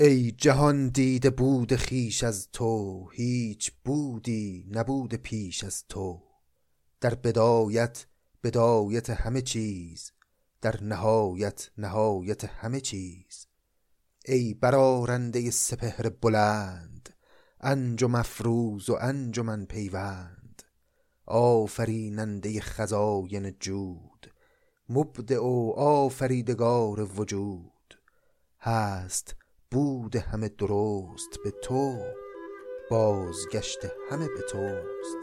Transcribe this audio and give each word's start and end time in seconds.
ای 0.00 0.30
جهان 0.32 0.88
دیده 0.88 1.30
بود 1.30 1.76
خیش 1.76 2.24
از 2.24 2.48
تو 2.52 3.08
هیچ 3.08 3.72
بودی 3.84 4.68
نبود 4.70 5.14
پیش 5.14 5.64
از 5.64 5.84
تو. 5.88 6.22
در 7.00 7.14
بدایت 7.14 8.06
بدایت 8.42 9.10
همه 9.10 9.42
چیز 9.42 10.12
در 10.60 10.82
نهایت 10.82 11.70
نهایت 11.78 12.44
همه 12.44 12.80
چیز. 12.80 13.46
ای 14.24 14.54
برارنده 14.54 15.50
سپهر 15.50 16.08
بلند 16.08 17.14
انجم 17.60 18.14
افروز 18.14 18.90
و 18.90 18.98
انجمن 19.00 19.64
پیوند. 19.64 20.62
آفریننده 21.26 22.60
خزاین 22.60 23.50
جود 23.60 24.32
مبدع 24.88 25.40
و 25.40 25.72
آفریدگار 25.76 27.20
وجود. 27.20 28.00
هست 28.60 29.37
بود 29.70 30.16
همه 30.16 30.48
درست 30.48 31.38
به 31.44 31.50
تو 31.50 31.98
بازگشت 32.90 33.78
همه 34.10 34.28
به 34.28 34.42
توست 34.50 35.18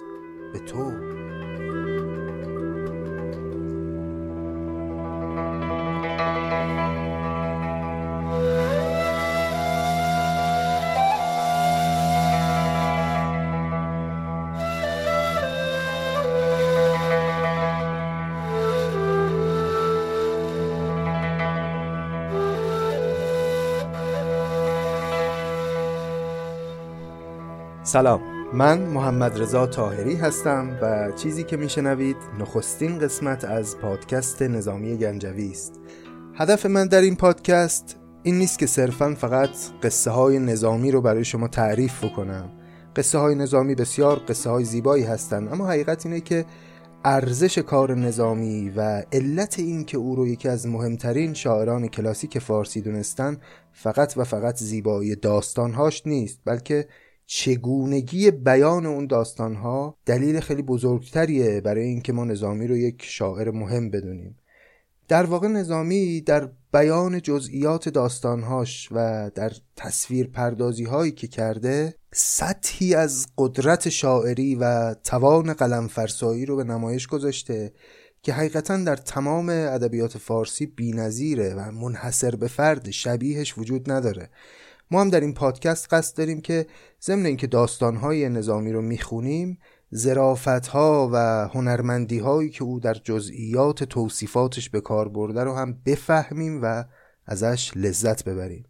به 0.53 0.59
تو. 0.59 0.91
سلام. 27.95 28.21
من 28.53 28.81
محمد 28.81 29.41
رضا 29.41 29.67
تاهری 29.67 30.15
هستم 30.15 30.79
و 30.81 31.11
چیزی 31.11 31.43
که 31.43 31.57
میشنوید 31.57 32.15
نخستین 32.39 32.99
قسمت 32.99 33.45
از 33.45 33.77
پادکست 33.77 34.41
نظامی 34.41 34.97
گنجوی 34.97 35.51
است. 35.51 35.79
هدف 36.33 36.65
من 36.65 36.87
در 36.87 37.01
این 37.01 37.15
پادکست 37.15 37.97
این 38.23 38.37
نیست 38.37 38.59
که 38.59 38.65
صرفا 38.65 39.15
فقط 39.17 39.49
قصه 39.83 40.11
های 40.11 40.39
نظامی 40.39 40.91
رو 40.91 41.01
برای 41.01 41.25
شما 41.25 41.47
تعریف 41.47 42.03
بکنم. 42.03 42.49
قصه 42.95 43.17
های 43.17 43.35
نظامی 43.35 43.75
بسیار 43.75 44.21
قصه 44.27 44.49
های 44.49 44.63
زیبایی 44.63 45.03
هستند 45.03 45.53
اما 45.53 45.67
حقیقت 45.67 46.05
اینه 46.05 46.19
که 46.19 46.45
ارزش 47.05 47.57
کار 47.57 47.95
نظامی 47.95 48.69
و 48.75 49.03
علت 49.11 49.59
این 49.59 49.85
که 49.85 49.97
او 49.97 50.15
رو 50.15 50.27
یکی 50.27 50.49
از 50.49 50.67
مهمترین 50.67 51.33
شاعران 51.33 51.87
کلاسیک 51.87 52.39
فارسی 52.39 52.81
دونستن 52.81 53.37
فقط 53.71 54.13
و 54.17 54.23
فقط 54.23 54.55
زیبایی 54.57 55.15
داستانهاش 55.15 56.01
نیست 56.05 56.39
بلکه 56.45 56.87
چگونگی 57.25 58.31
بیان 58.31 58.85
اون 58.85 59.07
داستانها 59.07 59.97
دلیل 60.05 60.39
خیلی 60.39 60.61
بزرگتریه 60.61 61.61
برای 61.61 61.83
اینکه 61.83 62.13
ما 62.13 62.25
نظامی 62.25 62.67
رو 62.67 62.77
یک 62.77 63.03
شاعر 63.05 63.51
مهم 63.51 63.89
بدونیم. 63.89 64.37
در 65.07 65.23
واقع 65.23 65.47
نظامی 65.47 66.21
در 66.21 66.49
بیان 66.73 67.21
جزئیات 67.21 67.89
داستانهاش 67.89 68.89
و 68.91 69.31
در 69.35 69.51
تصویر 69.75 70.27
پردازی 70.27 70.83
هایی 70.83 71.11
که 71.11 71.27
کرده 71.27 71.95
سطحی 72.13 72.95
از 72.95 73.27
قدرت 73.37 73.89
شاعری 73.89 74.55
و 74.55 74.93
توان 74.93 75.53
قلم 75.53 75.87
فرسایی 75.87 76.45
رو 76.45 76.55
به 76.55 76.63
نمایش 76.63 77.07
گذاشته 77.07 77.73
که 78.21 78.33
حقیقتا 78.33 78.77
در 78.77 78.95
تمام 78.95 79.49
ادبیات 79.49 80.17
فارسی 80.17 80.65
بینظیره 80.65 81.53
و 81.53 81.71
منحصر 81.71 82.35
به 82.35 82.47
فرد 82.47 82.91
شبیهش 82.91 83.57
وجود 83.57 83.91
نداره. 83.91 84.29
ما 84.91 85.01
هم 85.01 85.09
در 85.09 85.19
این 85.19 85.33
پادکست 85.33 85.93
قصد 85.93 86.17
داریم 86.17 86.41
که 86.41 86.65
ضمن 87.01 87.25
اینکه 87.25 87.47
داستانهای 87.47 88.29
نظامی 88.29 88.71
رو 88.71 88.81
می‌خونیم 88.81 89.59
زرافت 89.89 90.67
ها 90.67 91.09
و 91.13 91.47
هنرمندی 91.53 92.19
هایی 92.19 92.49
که 92.49 92.63
او 92.63 92.79
در 92.79 92.93
جزئیات 92.93 93.83
توصیفاتش 93.83 94.69
به 94.69 94.81
کار 94.81 95.09
برده 95.09 95.43
رو 95.43 95.53
هم 95.53 95.81
بفهمیم 95.85 96.59
و 96.63 96.83
ازش 97.25 97.71
لذت 97.75 98.23
ببریم. 98.23 98.65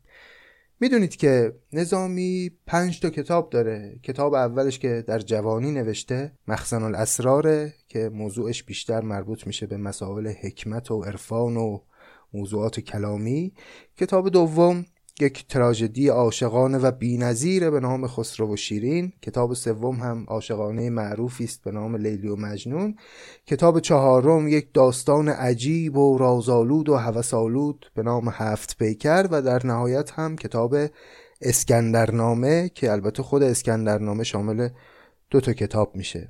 می‌دونید 0.79 1.15
که 1.15 1.55
نظامی 1.73 2.51
پنج 2.67 2.99
تا 2.99 3.09
کتاب 3.09 3.49
داره. 3.49 3.99
کتاب 4.03 4.33
اولش 4.33 4.79
که 4.79 5.03
در 5.07 5.19
جوانی 5.19 5.71
نوشته 5.71 6.31
مخزن 6.47 6.83
الاسراره 6.83 7.73
که 7.87 8.09
موضوعش 8.09 8.63
بیشتر 8.63 9.01
مربوط 9.01 9.47
میشه 9.47 9.65
به 9.65 9.77
مسائل 9.77 10.27
حکمت 10.27 10.91
و 10.91 11.03
عرفان 11.03 11.57
و 11.57 11.79
موضوعات 12.33 12.79
کلامی. 12.79 13.53
کتاب 13.97 14.29
دوم 14.29 14.85
یک 15.19 15.47
تراژدی 15.47 16.07
عاشقانه 16.07 16.77
و 16.77 16.91
بینظیر 16.91 17.69
به 17.69 17.79
نام 17.79 18.07
خسرو 18.07 18.53
و 18.53 18.55
شیرین. 18.55 19.13
کتاب 19.21 19.53
سوم 19.53 19.95
هم 19.95 20.25
عاشقانه 20.27 20.89
معروفی 20.89 21.43
است 21.43 21.63
به 21.63 21.71
نام 21.71 21.95
لیلی 21.95 22.27
و 22.27 22.35
مجنون. 22.35 22.95
کتاب 23.45 23.79
چهارم 23.79 24.47
یک 24.47 24.73
داستان 24.73 25.29
عجیب 25.29 25.97
و 25.97 26.17
رازآلود 26.17 26.89
و 26.89 26.95
هوسآلود 26.95 27.91
به 27.93 28.03
نام 28.03 28.29
هفت 28.29 28.77
پیکر 28.77 29.27
و 29.31 29.41
در 29.41 29.65
نهایت 29.65 30.11
هم 30.11 30.35
کتاب 30.35 30.75
اسکندرنامه 31.41 32.69
که 32.69 32.91
البته 32.91 33.23
خود 33.23 33.43
اسکندرنامه 33.43 34.23
شامل 34.23 34.69
دو 35.29 35.41
تا 35.41 35.53
کتاب 35.53 35.95
میشه. 35.95 36.29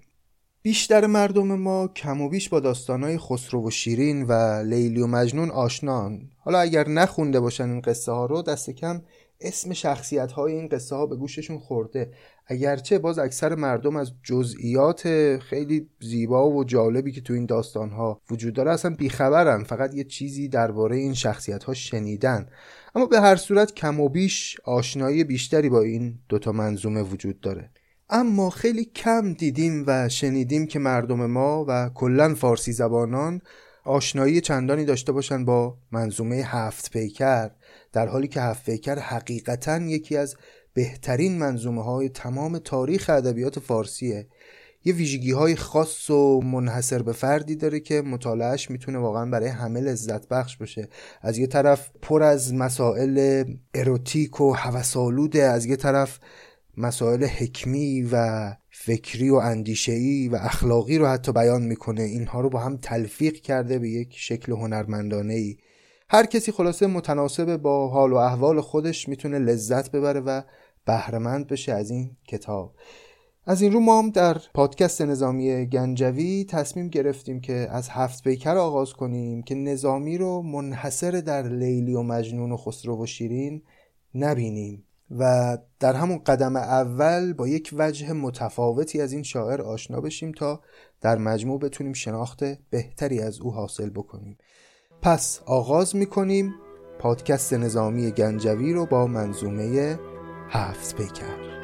بیشتر 0.66 1.06
مردم 1.06 1.56
ما 1.56 1.88
کم 1.88 2.22
و 2.22 2.30
بیش 2.30 2.50
با 2.50 2.60
داستانهای 2.60 3.18
خسرو 3.18 3.68
و 3.68 3.70
شیرین 3.70 4.24
و 4.24 4.34
لیلی 4.66 5.02
و 5.02 5.08
مجنون 5.08 5.52
آشنان. 5.52 6.30
حالا 6.40 6.60
اگر 6.60 6.88
نخونده 6.90 7.40
باشن 7.40 7.70
این 7.70 7.82
قصه 7.82 8.12
ها 8.12 8.26
رو 8.26 8.42
دست 8.42 8.70
کم 8.70 9.02
اسم 9.42 9.74
شخصیت 9.74 10.32
های 10.32 10.54
این 10.54 10.68
قصه 10.68 10.96
ها 10.96 11.06
به 11.06 11.16
گوششون 11.16 11.60
خورده. 11.60 12.12
اگرچه 12.48 13.00
باز 13.00 13.20
اکثر 13.20 13.56
مردم 13.56 13.96
از 13.96 14.12
جزئیات 14.24 15.02
خیلی 15.38 15.90
زیبا 16.00 16.50
و 16.50 16.64
جالبی 16.64 17.12
که 17.12 17.22
تو 17.22 17.34
این 17.34 17.46
داستان 17.46 17.90
ها 17.90 18.22
وجود 18.32 18.54
داره 18.54 18.72
اصلا 18.72 18.96
بیخبرن. 18.96 19.64
فقط 19.64 19.94
یه 19.94 20.04
چیزی 20.04 20.48
درباره 20.48 20.98
این 20.98 21.14
شخصیت 21.14 21.64
ها 21.64 21.74
شنیدن. 21.74 22.50
اما 22.96 23.06
به 23.06 23.22
هر 23.22 23.36
صورت 23.36 23.74
کم 23.74 24.00
و 24.00 24.10
بیش 24.10 24.58
آشنایی 24.64 25.24
بیشتری 25.24 25.70
با 25.70 25.82
این 25.82 26.20
دوتا 26.30 26.52
منظومه 26.52 27.02
وجود 27.02 27.40
داره. 27.40 27.70
اما 28.10 28.50
خیلی 28.50 28.86
کم 28.86 29.34
دیدیم 29.34 29.84
و 29.88 30.10
شنیدیم 30.10 30.68
که 30.68 30.80
مردم 30.80 31.26
ما 31.26 31.66
و 31.68 31.90
کلا 31.94 32.36
فارسی 32.36 32.74
زبانان 32.74 33.42
آشنایی 33.86 34.42
چندانی 34.42 34.86
داشته 34.86 35.12
باشند 35.12 35.46
با 35.46 35.78
منظومه 35.92 36.36
هفت 36.36 36.92
پیکر 36.92 37.52
در 37.94 38.08
حالی 38.08 38.28
که 38.28 38.42
هفت 38.42 38.66
پیکر 38.66 39.00
حقیقتا 39.00 39.78
یکی 39.78 40.18
از 40.18 40.36
بهترین 40.74 41.38
منظومه 41.38 41.84
های 41.84 42.10
تمام 42.10 42.58
تاریخ 42.58 43.10
ادبیات 43.10 43.60
فارسیه. 43.60 44.28
یه 44.86 44.94
ویژگی 44.94 45.32
های 45.32 45.56
خاص 45.56 46.10
و 46.10 46.42
منحصر 46.42 47.02
به 47.02 47.14
فردی 47.14 47.56
داره 47.56 47.80
که 47.80 48.02
مطالعهش 48.02 48.72
می‌تونه 48.72 48.98
واقعا 48.98 49.26
برای 49.26 49.48
همه 49.48 49.82
لذت 49.82 50.28
بخش 50.28 50.58
باشه. 50.58 50.90
از 51.22 51.38
یه 51.38 51.48
طرف 51.48 51.90
پر 52.02 52.24
از 52.24 52.54
مسائل 52.54 53.44
اروتیک 53.74 54.42
و 54.42 54.54
هوسالوده 54.54 55.44
از 55.44 55.66
یه 55.66 55.76
طرف 55.76 56.20
مسائل 56.78 57.24
حکمی 57.24 58.10
و 58.12 58.50
فکری 58.70 59.30
و 59.30 59.36
اندیشهی 59.36 60.28
و 60.28 60.36
اخلاقی 60.36 60.98
رو 60.98 61.08
حتی 61.08 61.32
بیان 61.32 61.62
می‌کنه. 61.62 62.02
اینها 62.02 62.42
رو 62.42 62.50
با 62.50 62.60
هم 62.60 62.78
تلفیق 62.78 63.34
کرده 63.34 63.80
به 63.80 63.90
یک 63.90 64.14
شکل 64.18 64.52
هنرمندانه 64.52 65.34
ای 65.34 65.58
هر 66.10 66.26
کسی 66.26 66.52
خلاصه 66.52 66.88
متناسب 66.88 67.58
با 67.58 67.88
حال 67.88 68.14
و 68.14 68.16
احوال 68.16 68.62
خودش 68.62 69.10
می‌تونه 69.10 69.40
لذت 69.40 69.92
ببره 69.92 70.20
و 70.20 70.42
بهرهمند 70.86 71.48
بشه 71.48 71.74
از 71.74 71.90
این 71.90 72.12
کتاب. 72.28 72.76
از 73.48 73.62
این 73.62 73.72
رو 73.72 73.80
ما 73.80 74.00
هم 74.00 74.10
در 74.10 74.38
پادکست 74.54 75.02
نظامی 75.02 75.66
گنجوی 75.66 76.46
تصمیم 76.50 76.88
گرفتیم 76.88 77.42
که 77.42 77.54
از 77.54 77.90
هفت 77.90 78.24
پیکر 78.24 78.58
آغاز 78.58 78.94
کنیم 78.94 79.44
که 79.44 79.56
نظامی 79.56 80.18
رو 80.18 80.42
منحصر 80.42 81.12
در 81.12 81.48
لیلی 81.48 81.94
و 81.94 82.02
مجنون 82.02 82.52
و 82.52 82.58
خسرو 82.58 83.04
و 83.04 83.06
شیرین 83.06 83.62
نبینیم. 84.16 84.84
و 85.12 85.58
در 85.80 85.94
همون 85.94 86.18
قدم 86.18 86.56
اول 86.56 87.34
با 87.34 87.48
یک 87.48 87.74
وجه 87.78 88.14
متفاوتی 88.14 89.02
از 89.02 89.14
این 89.14 89.24
شاعر 89.24 89.62
آشنا 89.62 90.02
بشیم 90.02 90.32
تا 90.32 90.62
در 91.02 91.18
مجموع 91.18 91.60
بتونیم 91.60 91.94
شناخت 91.94 92.44
بهتری 92.70 93.20
از 93.22 93.40
او 93.40 93.54
حاصل 93.54 93.90
بکنیم. 93.90 94.38
پس 95.02 95.42
آغاز 95.46 95.96
می‌کنیم 95.96 96.54
پادکست 97.00 97.54
نظامی 97.54 98.12
گنجوی 98.12 98.74
رو 98.74 98.86
با 98.86 99.08
منظومه 99.08 100.00
هفت 100.50 100.96
پیکر 100.96 101.55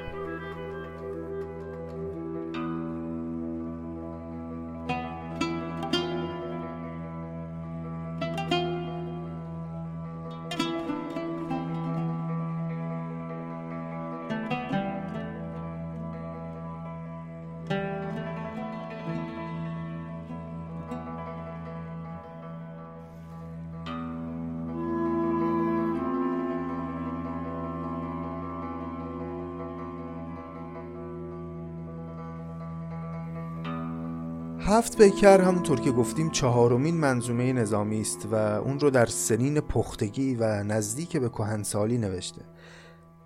پیکر 35.02 35.42
همونطور 35.42 35.80
که 35.80 35.92
گفتیم 35.92 36.30
چهارمین 36.30 36.98
منظومه 36.98 37.54
نظامی 37.54 38.02
است 38.02 38.28
و 38.32 38.36
اون 38.36 38.80
رو 38.80 38.90
در 38.90 39.06
سنین 39.06 39.62
پختگی 39.62 40.36
و 40.36 40.64
نزدیک 40.64 41.18
به 41.18 41.30
کهنسالی 41.30 41.98
نوشته. 41.98 42.42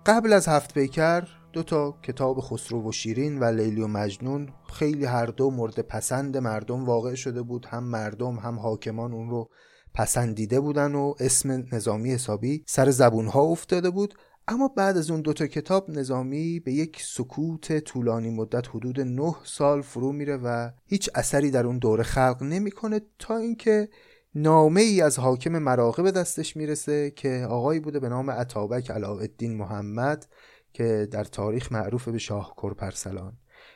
قبل 0.06 0.32
از 0.32 0.48
هفت 0.48 0.74
پیکر 0.74 1.28
دو 1.52 1.62
تا 1.62 1.98
کتاب 2.02 2.40
خسرو 2.40 2.88
و 2.88 2.92
شیرین 2.92 3.38
و 3.38 3.44
لیلی 3.44 3.80
و 3.80 3.86
مجنون 3.86 4.48
خیلی 4.72 5.04
هر 5.04 5.26
دو 5.26 5.50
مورد 5.50 5.80
پسند 5.80 6.36
مردم 6.36 6.84
واقع 6.84 7.14
شده 7.14 7.42
بود. 7.42 7.66
هم 7.66 7.84
مردم 7.84 8.34
هم 8.34 8.58
حاکمان 8.58 9.12
اون 9.12 9.30
رو 9.30 9.50
پسندیده 9.94 10.60
بودن 10.60 10.94
و 10.94 11.14
اسم 11.20 11.64
نظامی 11.72 12.12
حسابی 12.12 12.64
سر 12.66 12.90
زبون 12.90 13.26
ها 13.26 13.40
افتاده 13.40 13.90
بود. 13.90 14.14
اما 14.48 14.68
بعد 14.68 14.96
از 14.96 15.10
اون 15.10 15.20
دوتا 15.20 15.46
کتاب 15.46 15.90
نظامی 15.90 16.60
به 16.60 16.72
یک 16.72 17.02
سکوت 17.02 17.78
طولانی 17.78 18.30
مدت 18.30 18.68
حدود 18.68 19.00
نه 19.00 19.34
سال 19.44 19.82
فرو 19.82 20.12
میره 20.12 20.36
و 20.36 20.70
هیچ 20.86 21.10
اثری 21.14 21.50
در 21.50 21.66
اون 21.66 21.78
دوره 21.78 22.02
خلق 22.02 22.42
نمی‌کنه 22.42 23.00
تا 23.18 23.36
اینکه 23.36 23.88
نامه 24.34 24.80
ای 24.80 25.00
از 25.00 25.18
حاکم 25.18 25.58
مراغه 25.58 26.02
به 26.02 26.10
دستش 26.10 26.56
می‌رسه 26.56 27.10
که 27.10 27.46
آقایی 27.50 27.80
بوده 27.80 28.00
به 28.00 28.08
نام 28.08 28.30
عطابک 28.30 28.90
علاءالدین 28.90 29.56
محمد 29.56 30.26
که 30.72 31.08
در 31.10 31.24
تاریخ 31.24 31.72
معروف 31.72 32.08
به 32.08 32.18
شاه 32.18 32.54
کرپرسلان. 32.62 33.32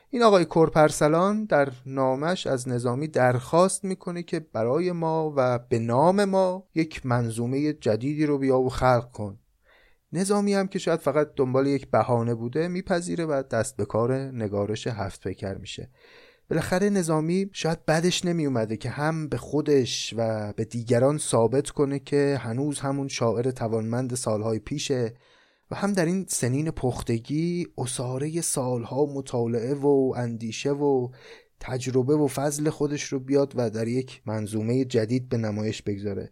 این 0.09 0.23
آقای 0.23 0.45
کرپرسلان 0.45 1.45
در 1.45 1.69
نامش 1.85 2.47
از 2.47 2.67
نظامی 2.67 3.07
درخواست 3.07 3.83
می‌کنه 3.83 4.23
که 4.23 4.39
برای 4.39 4.91
ما 4.91 5.33
و 5.37 5.59
به 5.59 5.79
نام 5.79 6.25
ما 6.25 6.67
یک 6.75 7.05
منظومه 7.05 7.73
جدیدی 7.73 8.25
رو 8.25 8.37
بیا 8.37 8.59
و 8.59 8.69
خلق 8.69 9.11
کن. 9.11 9.37
نظامی 10.13 10.53
هم 10.53 10.67
که 10.67 10.79
شاید 10.79 10.99
فقط 10.99 11.27
دنبال 11.35 11.67
یک 11.67 11.91
بهانه 11.91 12.35
بوده 12.35 12.67
میپذیره 12.67 13.25
و 13.25 13.43
دست 13.51 13.77
به 13.77 13.85
کار 13.85 14.13
نگارش 14.13 14.87
هفت 14.87 15.27
پیکر 15.27 15.53
میشه. 15.53 15.89
بالاخره 16.49 16.89
نظامی 16.89 17.49
شاید 17.53 17.85
بعدش 17.85 18.25
نمی 18.25 18.45
اومده 18.45 18.77
که 18.77 18.89
هم 18.89 19.27
به 19.27 19.37
خودش 19.37 20.13
و 20.17 20.53
به 20.53 20.65
دیگران 20.65 21.17
ثابت 21.17 21.69
کنه 21.69 21.99
که 21.99 22.39
هنوز 22.41 22.79
همون 22.79 23.07
شاعر 23.07 23.51
توانمند 23.51 24.15
سالهای 24.15 24.59
پیشه 24.59 25.13
و 25.71 25.75
هم 25.75 25.93
در 25.93 26.05
این 26.05 26.25
سنین 26.29 26.71
پختگی 26.71 27.67
اصاره 27.77 28.41
سالها 28.41 29.05
مطالعه 29.05 29.73
و 29.73 30.13
اندیشه 30.17 30.71
و 30.71 31.09
تجربه 31.59 32.15
و 32.15 32.27
فضل 32.27 32.69
خودش 32.69 33.03
رو 33.03 33.19
بیاد 33.19 33.53
و 33.55 33.69
در 33.69 33.87
یک 33.87 34.21
منظومه 34.25 34.85
جدید 34.85 35.29
به 35.29 35.37
نمایش 35.37 35.81
بگذاره. 35.81 36.31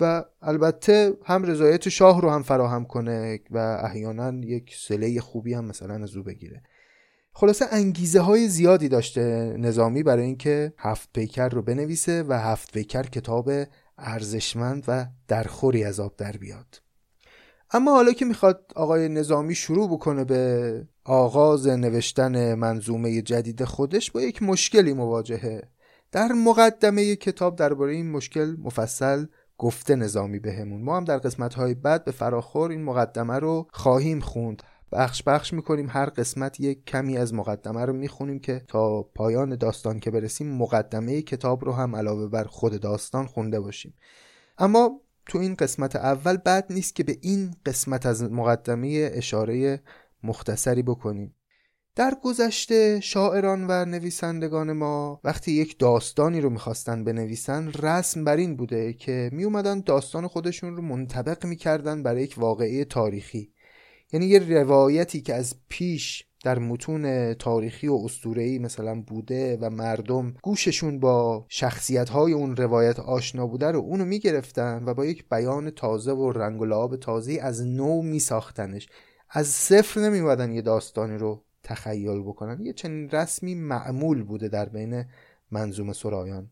و 0.00 0.24
البته 0.42 1.12
هم 1.24 1.42
رضایت 1.42 1.88
شاه 1.88 2.20
رو 2.20 2.30
هم 2.30 2.42
فراهم 2.42 2.84
کنه 2.84 3.40
و 3.50 3.58
احیانا 3.58 4.46
یک 4.46 4.76
سله 4.78 5.20
خوبی 5.20 5.54
هم 5.54 5.64
مثلا 5.64 5.94
از 5.94 6.16
او 6.16 6.22
بگیره. 6.22 6.62
خلاصه 7.32 7.66
انگیزه 7.70 8.20
های 8.20 8.48
زیادی 8.48 8.88
داشته 8.88 9.56
نظامی 9.58 10.02
برای 10.02 10.24
اینکه 10.24 10.72
هفت 10.78 11.08
پیکر 11.12 11.48
رو 11.48 11.62
بنویسه 11.62 12.24
و 12.28 12.32
هفت 12.32 12.72
پیکر 12.72 13.02
کتاب 13.02 13.50
ارزشمند 13.98 14.84
و 14.88 15.06
درخوری 15.28 15.84
از 15.84 16.00
آب 16.00 16.16
در 16.16 16.32
بیاد. 16.32 16.82
اما 17.70 17.90
حالا 17.90 18.12
که 18.12 18.24
می‌خواد 18.24 18.72
آقای 18.76 19.08
نظامی 19.08 19.54
شروع 19.54 19.88
بکنه 19.90 20.24
به 20.24 20.86
آغاز 21.04 21.68
نوشتن 21.68 22.54
منظومه 22.54 23.22
جدید 23.22 23.64
خودش 23.64 24.10
با 24.10 24.20
یک 24.20 24.42
مشکلی 24.42 24.92
مواجهه. 24.92 25.62
در 26.12 26.32
مقدمه 26.32 27.16
کتاب 27.16 27.56
درباره 27.56 27.92
این 27.92 28.10
مشکل 28.10 28.56
مفصل 28.58 29.26
گفته 29.58 29.96
نظامی 29.96 30.38
بهمون. 30.38 30.82
ما 30.82 30.96
هم 30.96 31.04
در 31.04 31.18
قسمت 31.18 31.54
های 31.54 31.74
بعد 31.74 32.04
به 32.04 32.10
فراخور 32.10 32.70
این 32.70 32.84
مقدمه 32.84 33.38
رو 33.38 33.68
خواهیم 33.72 34.20
خوند. 34.20 34.62
بخش 34.92 35.22
بخش 35.22 35.52
می‌کنیم. 35.52 35.86
هر 35.90 36.06
قسمت 36.06 36.60
یک 36.60 36.84
کمی 36.84 37.18
از 37.18 37.34
مقدمه 37.34 37.84
رو 37.84 37.92
می‌خونیم 37.92 38.38
که 38.38 38.62
تا 38.68 39.02
پایان 39.02 39.56
داستان 39.56 40.00
که 40.00 40.10
برسیم 40.10 40.56
مقدمه 40.56 41.22
کتاب 41.22 41.64
رو 41.64 41.72
هم 41.72 41.96
علاوه 41.96 42.28
بر 42.28 42.44
خود 42.44 42.80
داستان 42.80 43.26
خونده 43.26 43.60
باشیم. 43.60 43.94
اما 44.58 45.00
تو 45.26 45.38
این 45.38 45.54
قسمت 45.54 45.96
اول 45.96 46.36
بد 46.36 46.72
نیست 46.72 46.94
که 46.94 47.04
به 47.04 47.18
این 47.20 47.54
قسمت 47.66 48.06
از 48.06 48.22
مقدمه 48.22 49.10
اشاره 49.12 49.82
مختصری 50.22 50.82
بکنیم. 50.82 51.34
در 51.96 52.16
گذشته 52.22 53.00
شاعران 53.00 53.66
و 53.68 53.84
نویسندگان 53.84 54.72
ما 54.72 55.20
وقتی 55.24 55.52
یک 55.52 55.78
داستانی 55.78 56.40
رو 56.40 56.50
می‌خواستن 56.50 57.04
بنویسن 57.04 57.72
رسم 57.72 58.24
بر 58.24 58.36
این 58.36 58.56
بوده 58.56 58.92
که 58.92 59.30
می 59.32 59.44
اومدن 59.44 59.80
داستان 59.80 60.26
خودشون 60.26 60.76
رو 60.76 60.82
منطبق 60.82 61.46
می‌کردن 61.46 62.02
برای 62.02 62.22
یک 62.22 62.34
واقعه 62.38 62.84
تاریخی. 62.84 63.52
یعنی 64.12 64.26
یه 64.26 64.38
روایتی 64.38 65.20
که 65.20 65.34
از 65.34 65.54
پیش 65.68 66.24
در 66.44 66.58
متون 66.58 67.34
تاریخی 67.34 67.88
و 67.88 68.00
اسطوره‌ای 68.04 68.58
مثلا 68.58 69.02
بوده 69.06 69.58
و 69.60 69.70
مردم 69.70 70.34
گوششون 70.42 71.00
با 71.00 71.46
شخصیت 71.48 72.08
های 72.08 72.32
اون 72.32 72.56
روایت 72.56 73.00
آشنا 73.00 73.46
بوده 73.46 73.70
رو 73.70 73.80
اونو 73.80 74.04
می‌گرفتن 74.04 74.82
و 74.86 74.94
با 74.94 75.04
یک 75.04 75.28
بیان 75.28 75.70
تازه 75.70 76.12
و 76.12 76.32
رنگ 76.32 76.60
و 76.60 76.64
لعاب 76.64 76.96
تازه 76.96 77.38
از 77.42 77.66
نو 77.66 78.02
میساختنش. 78.02 78.88
از 79.30 79.46
صفر 79.46 80.00
نمیومدن 80.00 80.52
یه 80.52 80.62
داستانی 80.62 81.18
رو 81.18 81.45
تخیل 81.66 82.22
بکنن. 82.22 82.66
یه 82.66 82.72
چنین 82.72 83.10
رسمی 83.10 83.54
معمول 83.54 84.22
بوده 84.22 84.48
در 84.48 84.68
بین 84.68 85.04
منظوم 85.50 85.92
سرایان. 85.92 86.50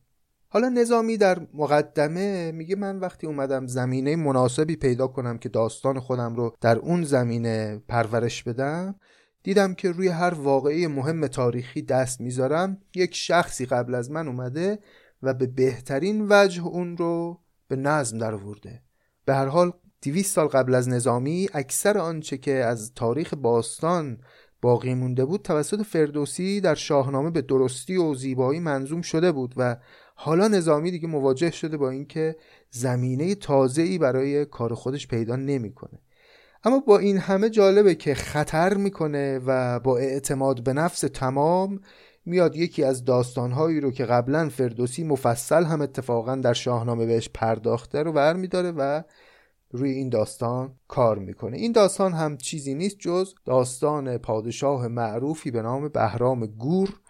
حالا 0.49 0.69
نظامی 0.69 1.17
در 1.17 1.47
مقدمه 1.55 2.53
میگه 2.53 2.77
من 2.77 2.99
وقتی 2.99 3.27
اومدم 3.27 3.67
زمینه 3.67 4.17
مناسبی 4.17 4.77
پیدا 4.77 5.07
کنم 5.07 5.39
که 5.39 5.49
داستان 5.49 6.01
خودم 6.01 6.35
رو 6.35 6.57
در 6.61 6.79
اون 6.79 7.05
زمینه 7.05 7.83
پرورش 7.89 8.43
بدم 8.43 8.95
دیدم 9.43 9.75
که 9.75 9.91
روی 9.91 10.09
هر 10.09 10.35
واقعی 10.35 10.87
مهم 10.87 11.27
تاریخی 11.27 11.83
دست 11.83 12.21
می‌ذارم. 12.21 12.79
یک 12.95 13.15
شخصی 13.15 13.67
قبل 13.67 13.95
از 13.95 14.11
من 14.11 14.29
اومده 14.29 14.79
و 15.23 15.35
به 15.35 15.47
بهترین 15.47 16.27
وجه 16.31 16.67
اون 16.67 16.97
رو 16.97 17.41
به 17.69 17.77
نظم 17.77 18.19
در 18.19 18.35
ورده 18.35 18.83
به 19.25 19.35
هر 19.35 19.47
حال 19.47 19.73
دیویست 20.01 20.35
سال 20.35 20.47
قبل 20.47 20.75
از 20.75 20.89
نظامی 20.89 21.49
اکثر 21.53 21.99
آنچه 21.99 22.39
که 22.39 22.53
از 22.53 22.93
تاریخ 22.95 23.35
باستان 23.35 24.19
باقی 24.65 24.95
مونده 24.95 25.25
بود 25.25 25.43
توسط 25.43 25.83
فردوسی 25.83 26.61
در 26.61 26.75
شاهنامه 26.75 27.31
به 27.31 27.43
درستی 27.43 27.97
و 27.97 28.15
زیبایی 28.15 28.61
منظوم 28.61 29.03
شده 29.03 29.33
بود 29.33 29.55
و 29.57 29.77
حالا 30.15 30.49
نظامی 30.49 30.91
دیگه 30.91 31.09
مواجه 31.09 31.51
شده 31.51 31.77
با 31.77 31.91
اینکه 31.91 32.37
زمینه 32.71 33.35
تازه‌ای 33.35 33.99
برای 33.99 34.45
کار 34.45 34.75
خودش 34.75 35.09
پیدا 35.09 35.37
نمی‌کنه. 35.37 35.99
اما 36.65 36.79
با 36.79 36.99
این 36.99 37.19
همه 37.19 37.51
جالبه 37.51 37.95
که 37.95 38.15
خطر 38.15 38.75
می‌کنه 38.75 39.41
و 39.47 39.81
با 39.81 39.99
اعتماد 39.99 40.65
به 40.65 40.73
نفس 40.73 41.01
تمام 41.01 41.81
میاد 42.27 42.57
یکی 42.57 42.85
از 42.85 43.05
داستانهایی 43.05 43.81
رو 43.81 43.91
که 43.91 44.05
قبلا 44.05 44.49
فردوسی 44.49 45.05
مفصل 45.05 45.65
هم 45.65 45.81
اتفاقا 45.81 46.37
در 46.37 46.53
شاهنامه 46.53 47.07
بهش 47.07 47.31
پرداخته 47.35 48.03
رو 48.03 48.13
برمیداره 48.13 48.71
و 48.71 49.03
روی 49.75 49.91
این 49.91 50.09
داستان 50.09 50.75
کار 50.89 51.19
می‌کنه. 51.19 51.57
این 51.57 51.73
داستان 51.73 52.13
هم 52.13 52.37
چیزی 52.37 52.75
نیست 52.75 52.97
جز 52.99 53.35
داستان 53.45 54.19
پادشاه 54.19 54.89
معروفی 54.89 55.51
به 55.51 55.63
نام 55.63 55.89
بهرام 55.89 56.47
گور 56.47 57.01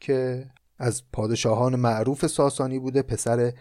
که 0.00 0.46
از 0.78 1.02
پادشاهان 1.12 1.76
معروف 1.76 2.26
ساسانی 2.26 2.78
بوده 2.78 3.02
پسر 3.02 3.52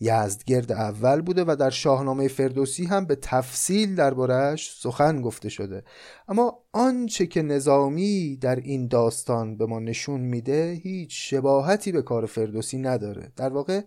یزدگرد 0.00 0.72
اول 0.72 1.20
بوده 1.20 1.44
و 1.44 1.56
در 1.56 1.70
شاهنامه 1.70 2.28
فردوسی 2.28 2.84
هم 2.84 3.04
به 3.04 3.16
تفصیل 3.22 3.94
دربارهش 3.94 4.76
سخن 4.78 5.22
گفته 5.22 5.48
شده. 5.48 5.84
اما 6.28 6.58
آنچه 6.72 7.26
که 7.26 7.42
نظامی 7.42 8.36
در 8.36 8.56
این 8.56 8.88
داستان 8.88 9.56
به 9.56 9.66
ما 9.66 9.80
نشون 9.80 10.20
میده 10.20 10.80
هیچ 10.82 11.30
شباهتی 11.30 11.92
به 11.92 12.02
کار 12.02 12.26
فردوسی 12.26 12.78
نداره. 12.78 13.32
در 13.36 13.48
واقع 13.48 13.80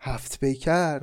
هفت 0.00 0.40
پیکر 0.40 1.02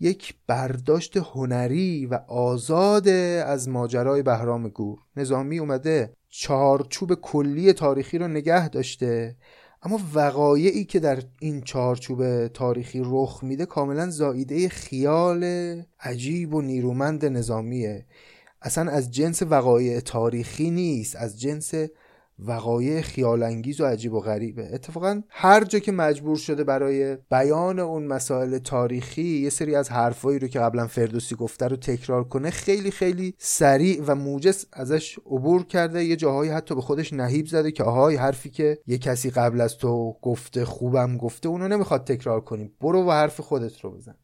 یک 0.00 0.34
برداشت 0.46 1.16
هنری 1.16 2.06
و 2.06 2.14
آزاد 2.28 3.08
از 3.08 3.68
ماجرای 3.68 4.22
بهرام 4.22 4.68
گور. 4.68 4.98
نظامی 5.16 5.58
اومده 5.58 6.12
چارچوب 6.28 7.14
کلی 7.14 7.72
تاریخی 7.72 8.18
رو 8.18 8.28
نگه 8.28 8.68
داشته 8.68 9.36
اما 9.82 10.00
وقایعی 10.14 10.84
که 10.84 11.00
در 11.00 11.22
این 11.40 11.60
چارچوب 11.60 12.46
تاریخی 12.46 13.02
رخ 13.04 13.40
میده 13.42 13.66
کاملا 13.66 14.10
زاییده 14.10 14.68
خیال 14.68 15.44
عجیب 16.00 16.54
و 16.54 16.62
نیرومند 16.62 17.24
نظامیه. 17.24 18.06
اصلا 18.62 18.90
از 18.90 19.10
جنس 19.10 19.42
وقایع 19.42 20.00
تاریخی 20.00 20.70
نیست 20.70 21.16
از 21.16 21.40
جنس 21.40 21.74
وقایع 22.38 23.00
خیال 23.00 23.42
انگیز 23.42 23.80
و 23.80 23.86
عجیب 23.86 24.12
و 24.12 24.20
غریبه. 24.20 24.68
اتفاقا 24.72 25.22
هر 25.28 25.64
جا 25.64 25.78
که 25.78 25.92
مجبور 25.92 26.36
شده 26.36 26.64
برای 26.64 27.16
بیان 27.30 27.78
اون 27.78 28.06
مسائل 28.06 28.58
تاریخی 28.58 29.22
یه 29.22 29.50
سری 29.50 29.74
از 29.74 29.90
حرفایی 29.90 30.38
رو 30.38 30.48
که 30.48 30.58
قبلا 30.58 30.86
فردوسی 30.86 31.34
گفته 31.34 31.68
رو 31.68 31.76
تکرار 31.76 32.24
کنه 32.24 32.50
خیلی 32.50 32.90
خیلی 32.90 33.34
سریع 33.38 34.02
و 34.06 34.14
موجز 34.14 34.66
ازش 34.72 35.18
عبور 35.18 35.64
کرده. 35.64 36.04
یه 36.04 36.16
جاهایی 36.16 36.50
حتی 36.50 36.74
به 36.74 36.80
خودش 36.80 37.12
نهیب 37.12 37.46
زده 37.46 37.72
که 37.72 37.84
آهای 37.84 38.16
حرفی 38.16 38.50
که 38.50 38.78
یه 38.86 38.98
کسی 38.98 39.30
قبل 39.30 39.60
از 39.60 39.78
تو 39.78 40.16
گفته 40.22 40.64
خوبم 40.64 41.16
گفته 41.16 41.48
اونو 41.48 41.68
نمی‌خواد 41.68 42.04
تکرار 42.04 42.40
کنیم 42.40 42.72
برو 42.80 43.04
و 43.04 43.10
حرف 43.10 43.40
خودت 43.40 43.80
رو 43.80 43.90
بزن. 43.90 44.14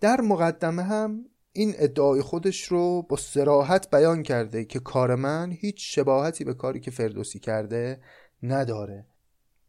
در 0.00 0.20
مقدمه 0.20 0.82
هم 0.82 1.24
این 1.52 1.74
ادعای 1.78 2.22
خودش 2.22 2.64
رو 2.64 3.02
با 3.02 3.16
سراحت 3.16 3.90
بیان 3.90 4.22
کرده 4.22 4.64
که 4.64 4.78
کار 4.78 5.14
من 5.14 5.52
هیچ 5.52 5.94
شباهتی 5.96 6.44
به 6.44 6.54
کاری 6.54 6.80
که 6.80 6.90
فردوسی 6.90 7.38
کرده 7.38 8.00
نداره. 8.42 9.06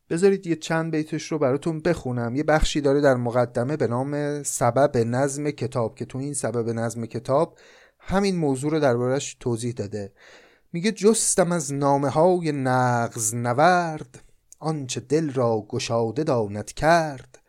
بذارید 0.10 0.48
یه 0.48 0.56
چند 0.56 0.92
بیتش 0.92 1.32
رو 1.32 1.40
براتون 1.40 1.80
بخونم. 1.80 2.36
یه 2.36 2.44
بخشی 2.44 2.82
داره 2.82 3.02
در 3.02 3.16
مقدمه 3.16 3.78
به 3.78 3.88
نام 3.88 4.44
سبب 4.44 4.98
نظم 4.98 5.52
کتاب 5.52 5.96
که 5.96 6.06
تو 6.06 6.18
این 6.18 6.34
سبب 6.34 6.70
نظم 6.70 7.06
کتاب 7.06 7.58
همین 8.00 8.36
موضوع 8.36 8.72
رو 8.72 8.80
دربارش 8.80 9.38
توضیح 9.40 9.74
داده. 9.74 10.12
میگه 10.74 10.92
جستم 10.92 11.52
از 11.52 11.74
نامه 11.74 12.10
های 12.10 12.52
نغز 12.52 13.36
نورد 13.36 14.24
آنچه 14.60 15.00
دل 15.00 15.34
را 15.34 15.66
گشاده 15.70 16.24
داند 16.24 16.72
کرد. 16.72 17.41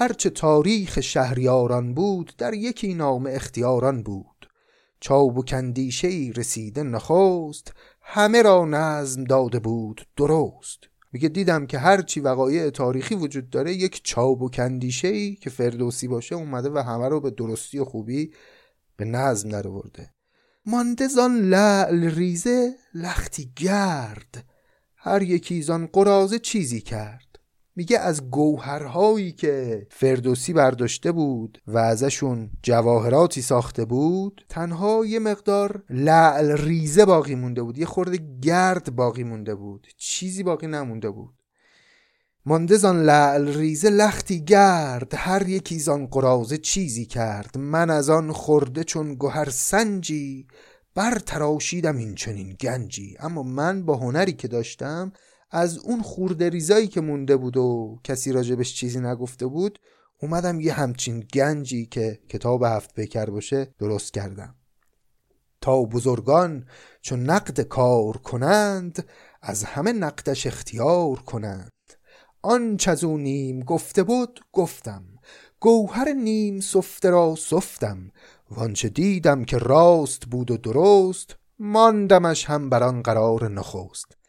هرچه 0.00 0.30
تاریخ 0.30 1.00
شهریاران 1.00 1.94
بود 1.94 2.32
در 2.38 2.54
یکی 2.54 2.94
نام 2.94 3.26
اختیاران 3.26 4.02
بود. 4.02 4.48
چاب 5.00 5.38
و 5.38 5.42
کندیشه 5.42 6.08
رسیده 6.36 6.82
نخست 6.82 7.72
همه 8.02 8.42
را 8.42 8.64
نظم 8.64 9.24
داده 9.24 9.58
بود 9.58 10.06
درست. 10.16 10.78
میگه 11.12 11.28
دیدم 11.28 11.66
که 11.66 11.78
هرچی 11.78 12.20
وقایع 12.20 12.70
تاریخی 12.70 13.14
وجود 13.14 13.50
داره 13.50 13.74
یک 13.74 14.00
چاب 14.04 14.42
و 14.42 14.48
کندیشه 14.48 15.08
ای 15.08 15.34
که 15.34 15.50
فردوسی 15.50 16.08
باشه 16.08 16.34
اومده 16.34 16.70
و 16.70 16.78
همه 16.78 17.08
رو 17.08 17.20
به 17.20 17.30
درستی 17.30 17.78
و 17.78 17.84
خوبی 17.84 18.32
به 18.96 19.04
نظم 19.04 19.48
درآورده. 19.48 20.10
مانده 20.66 21.08
زان 21.08 21.40
لعل 21.40 22.04
ریزه 22.04 22.74
لختی 22.94 23.52
گرد. 23.56 24.44
هر 24.96 25.22
یکی 25.22 25.62
زان 25.62 25.86
قرازه 25.86 26.38
چیزی 26.38 26.80
کرد. 26.80 27.29
میگه 27.80 27.98
از 27.98 28.30
گوهرهایی 28.30 29.32
که 29.32 29.86
فردوسی 29.90 30.52
برداشته 30.52 31.12
بود 31.12 31.62
و 31.66 31.78
ازشون 31.78 32.50
جواهراتی 32.62 33.42
ساخته 33.42 33.84
بود 33.84 34.44
تنها 34.48 35.04
یه 35.06 35.18
مقدار 35.18 35.82
لعل 35.90 36.56
ریزه 36.56 37.04
باقی 37.04 37.34
مونده 37.34 37.62
بود 37.62 37.78
یه 37.78 37.86
خورده 37.86 38.18
گرد 38.42 38.96
باقی 38.96 39.24
مونده 39.24 39.54
بود 39.54 39.86
چیزی 39.96 40.42
باقی 40.42 40.66
نمونده 40.66 41.10
بود. 41.10 41.34
مانده 42.46 42.76
زان 42.76 43.02
لعل 43.02 43.48
ریزه 43.58 43.90
لختی 43.90 44.44
گرد 44.44 45.12
هر 45.14 45.48
یکی 45.48 45.78
زان 45.78 46.06
قرازه 46.06 46.58
چیزی 46.58 47.06
کرد. 47.06 47.58
من 47.58 47.90
از 47.90 48.10
آن 48.10 48.32
خورده 48.32 48.84
چون 48.84 49.14
گوهر 49.14 49.50
سنجی 49.50 50.46
بر 50.94 51.18
تراشیدم 51.18 51.96
این 51.96 52.14
چنین 52.14 52.56
گنجی. 52.60 53.16
اما 53.20 53.42
من 53.42 53.82
با 53.82 53.96
هنری 53.96 54.32
که 54.32 54.48
داشتم 54.48 55.12
از 55.50 55.78
اون 55.78 56.02
خورده 56.02 56.48
ریزایی 56.48 56.88
که 56.88 57.00
مونده 57.00 57.36
بود 57.36 57.56
و 57.56 57.98
کسی 58.04 58.32
راجبش 58.32 58.74
چیزی 58.74 59.00
نگفته 59.00 59.46
بود 59.46 59.78
اومدم 60.22 60.60
یه 60.60 60.72
همچین 60.72 61.20
گنجی 61.20 61.86
که 61.86 62.20
کتاب 62.28 62.62
هفت 62.62 62.94
پیکر 62.94 63.26
باشه 63.26 63.74
درست 63.78 64.12
کردم. 64.12 64.54
تا 65.60 65.82
بزرگان 65.82 66.66
چون 67.00 67.22
نقد 67.22 67.60
کار 67.60 68.16
کنند 68.16 69.06
از 69.42 69.64
همه 69.64 69.92
نقدش 69.92 70.46
اختیار 70.46 71.16
کنند. 71.16 71.70
آنچ 72.42 72.88
از 72.88 73.04
او 73.04 73.18
نیم 73.18 73.60
گفته 73.60 74.02
بود 74.02 74.40
گفتم. 74.52 75.04
گوهر 75.60 76.12
نیم 76.12 76.60
سفته 76.60 77.10
را 77.10 77.34
سفتم. 77.38 78.10
وانچه 78.50 78.88
دیدم 78.88 79.44
که 79.44 79.58
راست 79.58 80.26
بود 80.26 80.50
و 80.50 80.56
درست 80.56 81.36
ماندمش 81.58 82.44
هم 82.44 82.70
بر 82.70 82.82
آن 82.82 83.02
قرار 83.02 83.48
نخست. 83.48 84.19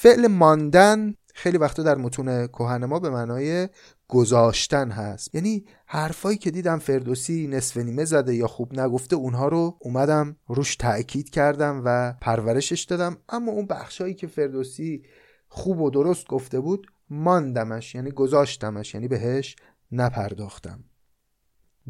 فعل 0.00 0.26
ماندن 0.26 1.14
خیلی 1.34 1.58
وقتا 1.58 1.82
در 1.82 1.96
متون 1.96 2.46
کهن 2.46 2.84
ما 2.84 2.98
به 2.98 3.10
معنای 3.10 3.68
گذاشتن 4.08 4.90
هست. 4.90 5.34
یعنی 5.34 5.64
حرفایی 5.86 6.38
که 6.38 6.50
دیدم 6.50 6.78
فردوسی 6.78 7.46
نصف 7.46 7.76
نیمه 7.76 8.04
زده 8.04 8.34
یا 8.34 8.46
خوب 8.46 8.80
نگفته 8.80 9.16
اونها 9.16 9.48
رو 9.48 9.76
اومدم 9.80 10.36
روش 10.46 10.76
تأکید 10.76 11.30
کردم 11.30 11.82
و 11.84 12.14
پرورشش 12.20 12.82
دادم. 12.82 13.16
اما 13.28 13.52
اون 13.52 13.66
بخشایی 13.66 14.14
که 14.14 14.26
فردوسی 14.26 15.02
خوب 15.48 15.80
و 15.80 15.90
درست 15.90 16.26
گفته 16.26 16.60
بود 16.60 16.86
ماندمش 17.10 17.94
یعنی 17.94 18.10
گذاشتمش 18.10 18.94
یعنی 18.94 19.08
بهش 19.08 19.56
نپرداختم. 19.92 20.84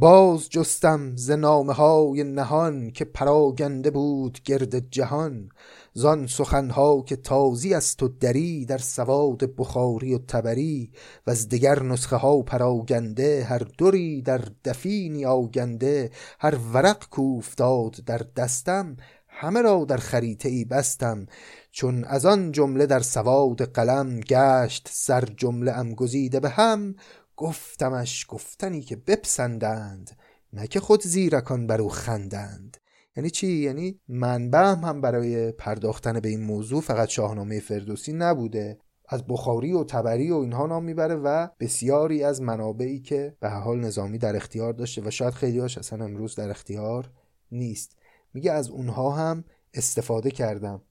باز 0.00 0.48
جستم 0.50 1.16
ز 1.16 1.30
نامه 1.30 1.72
های 1.72 2.24
نهان 2.24 2.90
که 2.90 3.04
پراگنده 3.04 3.90
بود 3.90 4.38
گرد 4.44 4.90
جهان. 4.90 5.48
زان 5.92 6.26
سخنها 6.26 7.02
که 7.02 7.16
تازی 7.16 7.74
است 7.74 8.02
و 8.02 8.08
دری 8.08 8.64
در 8.64 8.78
سواد 8.78 9.56
بخاری 9.56 10.14
و 10.14 10.18
تبری 10.18 10.92
و 11.26 11.30
از 11.30 11.48
دگر 11.48 11.82
نسخه 11.82 12.16
ها 12.16 12.42
پراگنده 12.42 13.44
هر 13.44 13.58
دوری 13.58 14.22
در 14.22 14.44
دفینی 14.64 15.24
آگنده 15.24 16.10
هر 16.40 16.54
ورق 16.72 17.08
کوفتاد 17.08 17.96
در 18.06 18.20
دستم 18.36 18.96
همه 19.28 19.62
را 19.62 19.84
در 19.88 19.96
خریطه 19.96 20.48
ای 20.48 20.64
بستم. 20.64 21.26
چون 21.70 22.04
از 22.04 22.26
آن 22.26 22.52
جمله 22.52 22.86
در 22.86 23.00
سواد 23.00 23.62
قلم 23.62 24.20
گشت 24.20 24.88
سر 24.92 25.24
جمله 25.36 25.72
ام 25.72 25.94
گزیده 25.94 26.40
به 26.40 26.48
هم 26.48 26.94
گفتمش 27.36 28.26
گفتنی 28.28 28.80
که 28.80 28.96
بپسندند 28.96 30.16
نه 30.52 30.66
که 30.66 30.80
خود 30.80 31.02
زیرکان 31.02 31.66
بر 31.66 31.80
او 31.80 31.88
خندند. 31.88 32.76
یعنی 33.16 33.30
چی؟ 33.30 33.46
یعنی 33.46 34.00
منبع 34.08 34.74
هم 34.74 35.00
برای 35.00 35.52
پرداختن 35.52 36.20
به 36.20 36.28
این 36.28 36.40
موضوع 36.40 36.80
فقط 36.80 37.08
شاهنامه 37.08 37.60
فردوسی 37.60 38.12
نبوده. 38.12 38.78
از 39.08 39.24
بخاری 39.26 39.72
و 39.72 39.84
تبری 39.84 40.30
و 40.30 40.36
اینها 40.36 40.66
نام 40.66 40.84
می‌بره 40.84 41.14
و 41.14 41.48
بسیاری 41.60 42.24
از 42.24 42.42
منابعی 42.42 43.00
که 43.00 43.36
به 43.40 43.48
حال 43.48 43.80
نظامی 43.80 44.18
در 44.18 44.36
اختیار 44.36 44.72
داشته 44.72 45.02
و 45.04 45.10
شاید 45.10 45.34
خیلی 45.34 45.58
هاش 45.58 45.78
اصلا 45.78 46.04
امروز 46.04 46.34
در 46.34 46.50
اختیار 46.50 47.10
نیست. 47.52 47.96
میگه 48.34 48.52
از 48.52 48.68
اونها 48.68 49.10
هم 49.10 49.44
استفاده 49.74 50.30
کردم. 50.30 50.82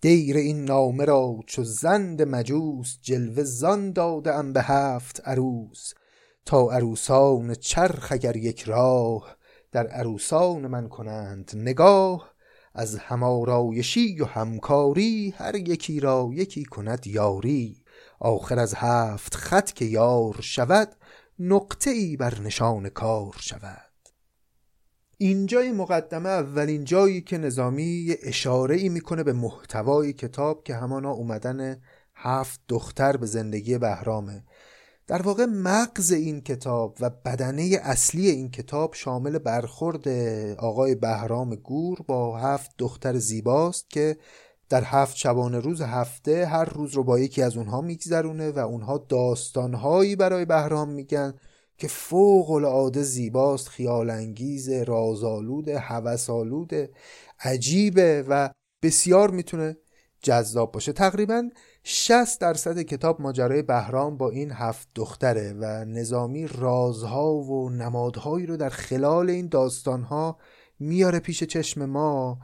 دیر 0.00 0.36
این 0.36 0.64
نامه 0.64 1.04
را 1.04 1.40
چو 1.46 1.64
زند 1.64 2.22
مجوس 2.22 2.98
جلوه 3.02 3.42
زان 3.42 3.92
داده 3.92 4.34
ام 4.34 4.52
به 4.52 4.62
هفت 4.62 5.20
عروس 5.24 5.92
تا 6.44 6.70
عروسان 6.70 7.54
چرخ 7.54 8.08
اگر 8.12 8.36
یک 8.36 8.62
راه 8.62 9.36
در 9.72 9.86
عروسان 9.86 10.66
من 10.66 10.88
کنند 10.88 11.50
نگاه 11.54 12.32
از 12.74 12.96
همارایشی 12.96 14.20
و 14.20 14.24
همکاری 14.24 15.34
هر 15.36 15.54
یکی 15.54 16.00
را 16.00 16.30
یکی 16.32 16.64
کند 16.64 17.06
یاری. 17.06 17.82
آخر 18.20 18.58
از 18.58 18.74
هفت 18.74 19.34
خط 19.34 19.72
که 19.72 19.84
یار 19.84 20.36
شود 20.40 20.96
نقطه 21.38 21.90
ای 21.90 22.16
بر 22.16 22.40
نشان 22.40 22.88
کار 22.88 23.36
شود. 23.40 23.92
اینجای 25.18 25.72
مقدمه 25.72 26.28
اولین 26.28 26.84
جایی 26.84 27.20
که 27.20 27.38
نظامی 27.38 28.14
اشاره 28.22 28.76
ای 28.76 28.88
می‌کنه 28.88 29.22
به 29.22 29.32
محتوای 29.32 30.12
کتاب 30.12 30.64
که 30.64 30.74
همانا 30.74 31.10
اومدن 31.10 31.80
هفت 32.14 32.60
دختر 32.68 33.16
به 33.16 33.26
زندگی 33.26 33.78
بهرامه. 33.78 34.44
در 35.06 35.22
واقع 35.22 35.44
مغز 35.44 36.12
این 36.12 36.40
کتاب 36.40 36.96
و 37.00 37.10
بدنه 37.10 37.78
اصلی 37.82 38.28
این 38.28 38.50
کتاب 38.50 38.94
شامل 38.94 39.38
برخورد 39.38 40.08
آقای 40.58 40.94
بهرام 40.94 41.54
گور 41.54 41.98
با 42.06 42.38
هفت 42.38 42.70
دختر 42.78 43.18
زیباست 43.18 43.90
که 43.90 44.16
در 44.68 44.84
هفت 44.84 45.16
شبانه 45.16 45.58
روز 45.58 45.80
هفته 45.80 46.46
هر 46.46 46.64
روز 46.64 46.94
رو 46.94 47.04
با 47.04 47.18
یکی 47.18 47.42
از 47.42 47.56
اونها 47.56 47.80
میگذرونه 47.80 48.50
و 48.50 48.58
اونها 48.58 49.06
داستانهایی 49.08 50.16
برای 50.16 50.44
بهرام 50.44 50.88
میگن 50.88 51.34
که 51.78 51.88
فوق 51.88 52.50
العاده 52.50 53.02
زیباست 53.02 53.68
خیال 53.68 54.10
انگیز 54.10 54.68
رازآلود 54.68 55.68
هوسآلود 55.68 56.72
عجیبه 57.40 58.24
و 58.28 58.50
بسیار 58.82 59.30
می‌تونه 59.30 59.76
جذاب 60.22 60.72
باشه. 60.72 60.92
تقریبا 60.92 61.48
60 61.84 62.40
درصد 62.40 62.78
کتاب 62.82 63.20
ماجرای 63.20 63.62
بهرام 63.62 64.16
با 64.16 64.30
این 64.30 64.50
هفت 64.52 64.88
دختره 64.94 65.52
و 65.52 65.84
نظامی 65.84 66.46
رازها 66.46 67.34
و 67.34 67.70
نمادهایی 67.70 68.46
رو 68.46 68.56
در 68.56 68.68
خلال 68.68 69.30
این 69.30 69.48
داستانها 69.48 70.38
میاره 70.78 71.18
پیش 71.18 71.44
چشم 71.44 71.84
ما 71.84 72.38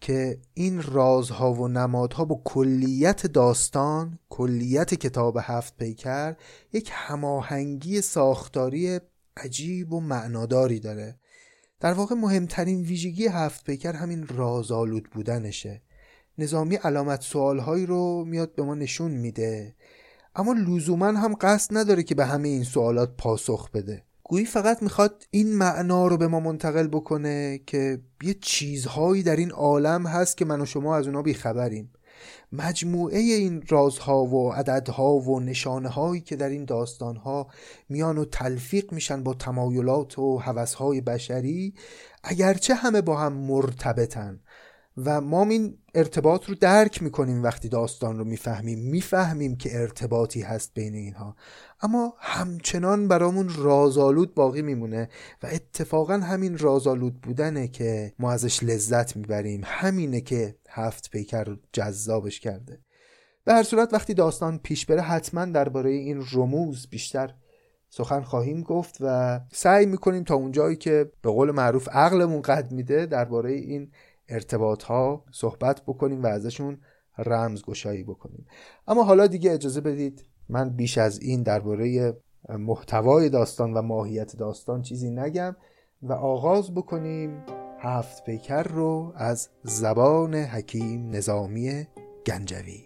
که 0.00 0.38
این 0.54 0.82
رازها 0.82 1.52
و 1.52 1.68
نمادها 1.68 2.24
با 2.24 2.40
کلیت 2.44 3.26
داستان 3.26 4.18
کلیت 4.28 4.94
کتاب 4.94 5.38
هفت 5.40 5.76
پیکر 5.76 6.36
یک 6.72 6.90
هماهنگی 6.92 8.00
ساختاری 8.00 9.00
عجیب 9.36 9.92
و 9.92 10.00
معناداری 10.00 10.80
داره. 10.80 11.18
در 11.80 11.92
واقع 11.92 12.14
مهمترین 12.14 12.80
ویژگی 12.80 13.26
هفت 13.26 13.64
پیکر 13.64 13.92
همین 13.92 14.26
رازآلود 14.26 15.10
بودنشه. 15.10 15.82
نظامی 16.38 16.76
علامت 16.76 17.22
سوالهایی 17.22 17.86
رو 17.86 18.24
میاد 18.24 18.54
به 18.54 18.62
ما 18.62 18.74
نشون 18.74 19.10
میده. 19.10 19.74
اما 20.36 20.52
لزوما 20.52 21.06
هم 21.06 21.34
قصد 21.40 21.76
نداره 21.76 22.02
که 22.02 22.14
به 22.14 22.24
همه 22.24 22.48
این 22.48 22.64
سوالات 22.64 23.16
پاسخ 23.18 23.70
بده. 23.70 24.02
گویی 24.24 24.44
فقط 24.44 24.82
می‌خواد 24.82 25.26
این 25.30 25.56
معنا 25.56 26.06
رو 26.06 26.16
به 26.16 26.26
ما 26.26 26.40
منتقل 26.40 26.86
بکنه 26.86 27.60
که 27.66 27.98
یه 28.22 28.34
چیزهایی 28.34 29.22
در 29.22 29.36
این 29.36 29.50
عالم 29.50 30.06
هست 30.06 30.36
که 30.36 30.44
من 30.44 30.60
و 30.60 30.66
شما 30.66 30.96
از 30.96 31.06
اونا 31.06 31.22
بیخبریم. 31.22 31.92
مجموعه 32.52 33.18
این 33.18 33.62
رازها 33.68 34.24
و 34.24 34.52
عددها 34.52 35.14
و 35.14 35.40
نشانه 35.40 35.88
هایی 35.88 36.20
که 36.20 36.36
در 36.36 36.48
این 36.48 36.64
داستانها 36.64 37.48
میان 37.88 38.18
و 38.18 38.24
تلفیق 38.24 38.92
میشن 38.92 39.22
با 39.22 39.34
تمایلات 39.34 40.18
و 40.18 40.38
حوثهای 40.38 41.00
بشری 41.00 41.74
اگرچه 42.24 42.74
همه 42.74 43.00
با 43.00 43.16
هم 43.16 43.32
مرتبطن. 43.32 44.40
و 44.96 45.20
ما 45.20 45.44
این 45.44 45.78
ارتباط 45.94 46.44
رو 46.44 46.54
درک 46.54 47.02
می‌کنیم 47.02 47.42
وقتی 47.42 47.68
داستان 47.68 48.18
رو 48.18 48.24
می‌فهمیم. 48.24 48.78
می‌فهمیم 48.78 49.56
که 49.56 49.80
ارتباطی 49.80 50.42
هست 50.42 50.74
بین 50.74 50.94
اینها. 50.94 51.36
اما 51.82 52.14
همچنان 52.18 53.08
برامون 53.08 53.50
رازآلود 53.58 54.34
باقی 54.34 54.62
میمونه 54.62 55.08
و 55.42 55.46
اتفاقا 55.52 56.14
همین 56.14 56.58
رازآلود 56.58 57.20
بودنه 57.20 57.68
که 57.68 58.12
ما 58.18 58.32
ازش 58.32 58.62
لذت 58.62 59.16
می‌بریم. 59.16 59.60
همینه 59.64 60.20
که 60.20 60.56
هفت 60.68 61.10
پیکر 61.10 61.56
جذابش 61.72 62.40
کرده. 62.40 62.80
به 63.44 63.52
هر 63.52 63.62
صورت 63.62 63.94
وقتی 63.94 64.14
داستان 64.14 64.58
پیش 64.58 64.86
بره 64.86 65.00
حتما 65.00 65.44
درباره 65.44 65.90
این 65.90 66.24
رموز 66.32 66.86
بیشتر 66.90 67.34
سخن 67.88 68.22
خواهیم 68.22 68.62
گفت 68.62 68.96
و 69.00 69.40
سعی 69.52 69.86
می‌کنیم 69.86 70.24
تا 70.24 70.34
اونجایی 70.34 70.76
که 70.76 71.12
به 71.22 71.30
قول 71.30 71.50
معروف 71.50 71.88
عقلمون 71.88 72.42
قد 72.42 72.72
میده 72.72 73.06
درباره 73.06 73.52
این 73.52 73.90
ارتباط 74.28 74.82
ها 74.82 75.24
صحبت 75.32 75.82
بکنیم 75.86 76.22
و 76.22 76.26
ازشون 76.26 76.78
رمزگشایی 77.18 78.04
بکنیم. 78.04 78.46
اما 78.86 79.04
حالا 79.04 79.26
دیگه 79.26 79.52
اجازه 79.52 79.80
بدید 79.80 80.24
من 80.48 80.70
بیش 80.70 80.98
از 80.98 81.20
این 81.20 81.42
درباره 81.42 82.16
محتوای 82.48 83.28
داستان 83.28 83.74
و 83.74 83.82
ماهیت 83.82 84.36
داستان 84.36 84.82
چیزی 84.82 85.10
نگم 85.10 85.56
و 86.02 86.12
آغاز 86.12 86.74
بکنیم 86.74 87.42
هفت 87.78 88.24
پیکر 88.24 88.62
رو 88.62 89.12
از 89.16 89.48
زبان 89.62 90.34
حکیم 90.34 91.10
نظامی 91.10 91.86
گنجوی. 92.26 92.83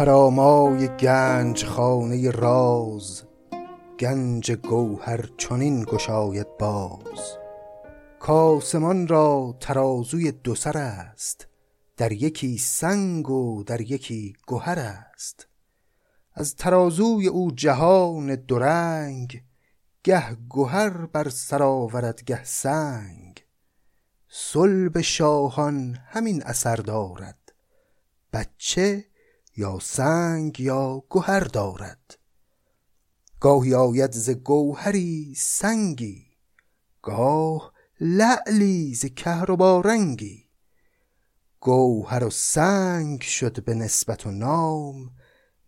گوهرآمای 0.00 0.88
گنج 0.88 1.64
خانه 1.64 2.30
راز 2.30 3.22
گنج 3.98 4.52
گوهر 4.52 5.30
چنین 5.38 5.84
گشاید 5.84 6.46
باز. 6.58 7.38
کاسمان 8.18 9.08
را 9.08 9.56
ترازوی 9.60 10.32
دو 10.32 10.54
سر 10.54 10.78
است 10.78 11.46
در 11.96 12.12
یکی 12.12 12.58
سنگ 12.58 13.30
و 13.30 13.62
در 13.64 13.80
یکی 13.80 14.36
گهر 14.46 14.78
است. 14.78 15.46
از 16.34 16.56
ترازوی 16.56 17.26
او 17.26 17.50
جهان 17.50 18.34
دورنگ 18.34 19.42
گه 20.04 20.36
گهر 20.50 21.06
بر 21.06 21.28
سر 21.28 21.62
آورد 21.62 22.22
گه 22.22 22.44
سنگ. 22.44 23.44
صلب 24.28 25.00
شاهان 25.00 25.98
همین 26.06 26.42
اثر 26.42 26.76
دارد 26.76 27.52
بچه 28.32 29.09
یا 29.56 29.78
سنگ 29.82 30.60
یا 30.60 31.04
گهر 31.10 31.40
دارد. 31.40 32.18
گاهی 33.40 33.74
آید 33.74 34.12
ز 34.12 34.30
گوهری 34.30 35.34
سنگی 35.36 36.26
گاه 37.02 37.72
لعلی 38.00 38.94
ز 38.94 39.06
کهربا 39.06 39.80
رنگی 39.80 40.50
گوهر 41.60 42.24
و 42.24 42.30
سنگ 42.30 43.20
شد 43.20 43.64
به 43.64 43.74
نسبت 43.74 44.26
و 44.26 44.30
نام 44.30 45.10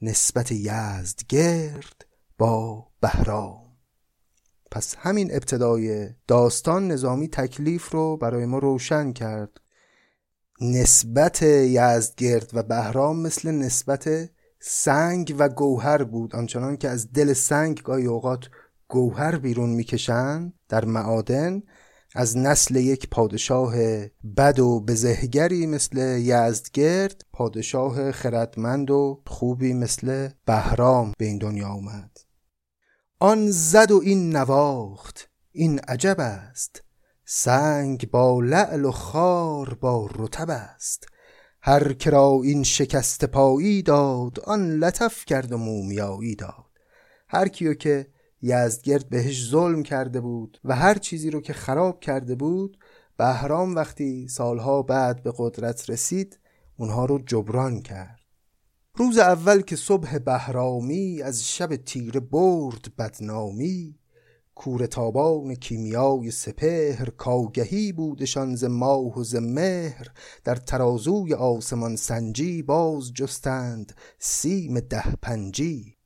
نسبت 0.03 0.53
یزدگرد 0.53 2.07
با 2.39 2.87
بهرام. 3.01 3.77
پس 4.71 4.95
همین 4.99 5.35
ابتدای 5.35 6.09
داستان 6.27 6.89
نظامی 6.89 7.29
تکلیف 7.29 7.91
رو 7.91 8.17
برای 8.17 8.47
ما 8.47 8.59
روشن 8.59 9.13
کرد. 9.13 9.61
نسبت 10.63 11.43
یزدگرد 11.43 12.51
و 12.53 12.63
بهرام 12.63 13.21
مثل 13.21 13.51
نسبت 13.51 14.31
سنگ 14.61 15.35
و 15.39 15.49
گوهر 15.49 16.05
بود. 16.05 16.37
آنچنان 16.37 16.77
که 16.77 16.89
از 16.89 17.13
دل 17.13 17.33
سنگ 17.33 17.83
گاهی 17.83 18.07
اوقات 18.07 18.49
گوهر 18.89 19.39
بیرون 19.39 19.71
می‌کشند 19.71 20.53
در 20.69 20.85
معادن 20.85 21.63
از 22.15 22.37
نسل 22.37 22.77
یک 22.77 23.11
پادشاه 23.11 23.75
بد 24.37 24.59
و 24.59 24.81
بزهگری 24.81 25.67
مثل 25.67 25.99
یزدگرد 26.19 27.25
پادشاه 27.33 28.13
خردمند 28.13 28.91
و 28.91 29.23
خوبی 29.27 29.73
مثل 29.73 30.29
بهرام 30.47 31.13
به 31.19 31.25
این 31.25 31.39
دنیا 31.39 31.73
اومد 31.73 32.19
آن 33.19 33.51
زد 33.51 33.91
و 33.91 34.01
این 34.05 34.37
نواخت 34.37 35.31
این 35.53 35.79
عجب 35.79 36.17
است. 36.19 36.83
سنگ 37.35 38.11
با 38.11 38.41
لعل 38.41 38.85
و 38.85 38.91
خار 38.91 39.75
با 39.75 40.11
رتب 40.17 40.51
است. 40.51 41.07
هر 41.63 41.93
کرا 41.93 42.41
این 42.45 42.63
شکست 42.63 43.25
پایی 43.25 43.83
داد 43.83 44.41
آن 44.41 44.71
لطف 44.71 45.25
کرد 45.25 45.53
و 45.53 45.57
مومیایی 45.57 46.37
داد. 46.37 46.71
هر 47.29 47.49
کیو 47.49 47.75
که 47.75 48.07
یزدگرد 48.43 49.09
بهش 49.09 49.51
ظلم 49.51 49.83
کرده 49.83 50.21
بود 50.21 50.61
و 50.65 50.77
هر 50.77 50.95
چیزی 50.99 51.31
رو 51.31 51.41
که 51.41 51.53
خراب 51.53 52.01
کرده 52.01 52.35
بود 52.35 52.79
بهرام 53.17 53.75
وقتی 53.75 54.29
سالها 54.29 54.83
بعد 54.83 55.23
به 55.23 55.33
قدرت 55.39 55.91
رسید 55.91 56.39
اونها 56.77 57.05
رو 57.05 57.19
جبران 57.19 57.81
کرد. 57.81 58.21
روز 58.95 59.19
اول 59.19 59.61
که 59.61 59.77
صبح 59.77 60.19
بهرامی 60.19 61.23
از 61.23 61.49
شب 61.49 61.77
تیره 61.77 62.21
برد 62.21 62.97
بدنامی 62.99 64.02
کور 64.55 64.87
تابان 64.87 65.55
کیمیای 65.55 66.31
سپهر 66.31 67.11
کاگهی 67.11 67.93
بودشان 67.93 68.57
ز 68.57 68.65
ماه 68.65 69.19
و 69.19 69.25
ز 69.25 69.35
مهر. 69.35 70.09
در 70.45 70.57
ترازوی 70.57 71.35
آسمان 71.35 71.97
سنجی 71.97 72.63
باز 72.63 73.13
جستند 73.13 73.93
سیم 74.19 74.81
ده 74.81 75.17
پنجی. 75.23 75.97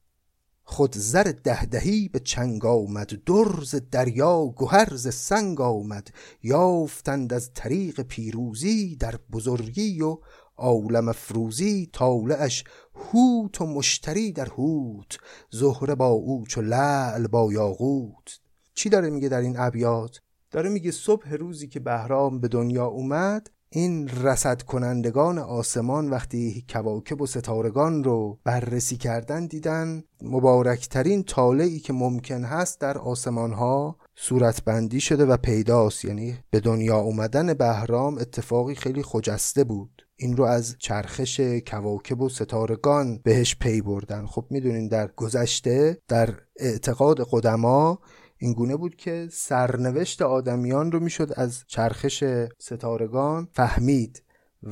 خود 0.64 0.94
زر 0.96 1.32
ده 1.44 1.64
دهی 1.64 2.08
به 2.08 2.18
چنگ 2.18 2.66
آمد 2.66 3.10
در 3.26 3.64
ز 3.64 3.74
دریا 3.90 4.54
گهر 4.58 4.96
ز 4.96 5.14
سنگ 5.14 5.60
آمد. 5.60 6.08
یافتند 6.42 7.32
از 7.32 7.50
طریق 7.54 8.00
پیروزی 8.00 8.96
در 8.96 9.18
بزرگی 9.32 10.00
و 10.00 10.18
عالم 10.56 11.08
افروزی 11.08 11.90
طالعش 11.92 12.64
هوت 12.96 13.60
و 13.60 13.66
مشتری 13.66 14.32
در 14.32 14.48
هوت 14.48 15.18
زهره 15.50 15.94
با 15.94 16.06
او 16.06 16.44
چو 16.48 16.60
لعل 16.60 17.26
با 17.26 17.52
یاقوت. 17.52 18.38
چی 18.74 18.88
داره 18.88 19.10
میگه 19.10 19.28
در 19.28 19.40
این 19.40 19.58
ابیات؟ 19.58 20.20
داره 20.50 20.68
میگه 20.70 20.90
صبح 20.90 21.34
روزی 21.34 21.68
که 21.68 21.80
بهرام 21.80 22.40
به 22.40 22.48
دنیا 22.48 22.86
اومد 22.86 23.50
این 23.70 24.08
رسد 24.08 24.62
کنندگان 24.62 25.38
آسمان 25.38 26.10
وقتی 26.10 26.64
کواکب 26.68 27.20
و 27.20 27.26
ستارگان 27.26 28.04
رو 28.04 28.38
بررسی 28.44 28.96
کردن 28.96 29.46
دیدن 29.46 30.02
مبارکترین 30.22 31.22
طالعی 31.22 31.78
که 31.78 31.92
ممکن 31.92 32.44
هست 32.44 32.80
در 32.80 32.98
آسمان 32.98 33.52
ها 33.52 33.96
صورتبندی 34.14 35.00
شده 35.00 35.24
و 35.24 35.36
پیداست. 35.36 36.04
یعنی 36.04 36.38
به 36.50 36.60
دنیا 36.60 36.98
اومدن 36.98 37.54
بهرام 37.54 38.18
اتفاقی 38.18 38.74
خیلی 38.74 39.02
خجسته 39.02 39.64
بود. 39.64 40.05
این 40.16 40.36
رو 40.36 40.44
از 40.44 40.76
چرخش 40.78 41.40
کواکب 41.40 42.20
و 42.20 42.28
ستارگان 42.28 43.20
بهش 43.24 43.56
پی 43.60 43.80
بردن. 43.80 44.26
خب 44.26 44.44
می‌دونین 44.50 44.88
در 44.88 45.06
گذشته 45.06 45.98
در 46.08 46.34
اعتقاد 46.56 47.28
قدما 47.30 47.98
اینگونه 48.38 48.76
بود 48.76 48.96
که 48.96 49.28
سرنوشت 49.32 50.22
آدمیان 50.22 50.92
رو 50.92 51.00
می‌شد 51.00 51.32
از 51.36 51.64
چرخش 51.66 52.24
ستارگان 52.58 53.48
فهمید 53.52 54.22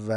و 0.08 0.14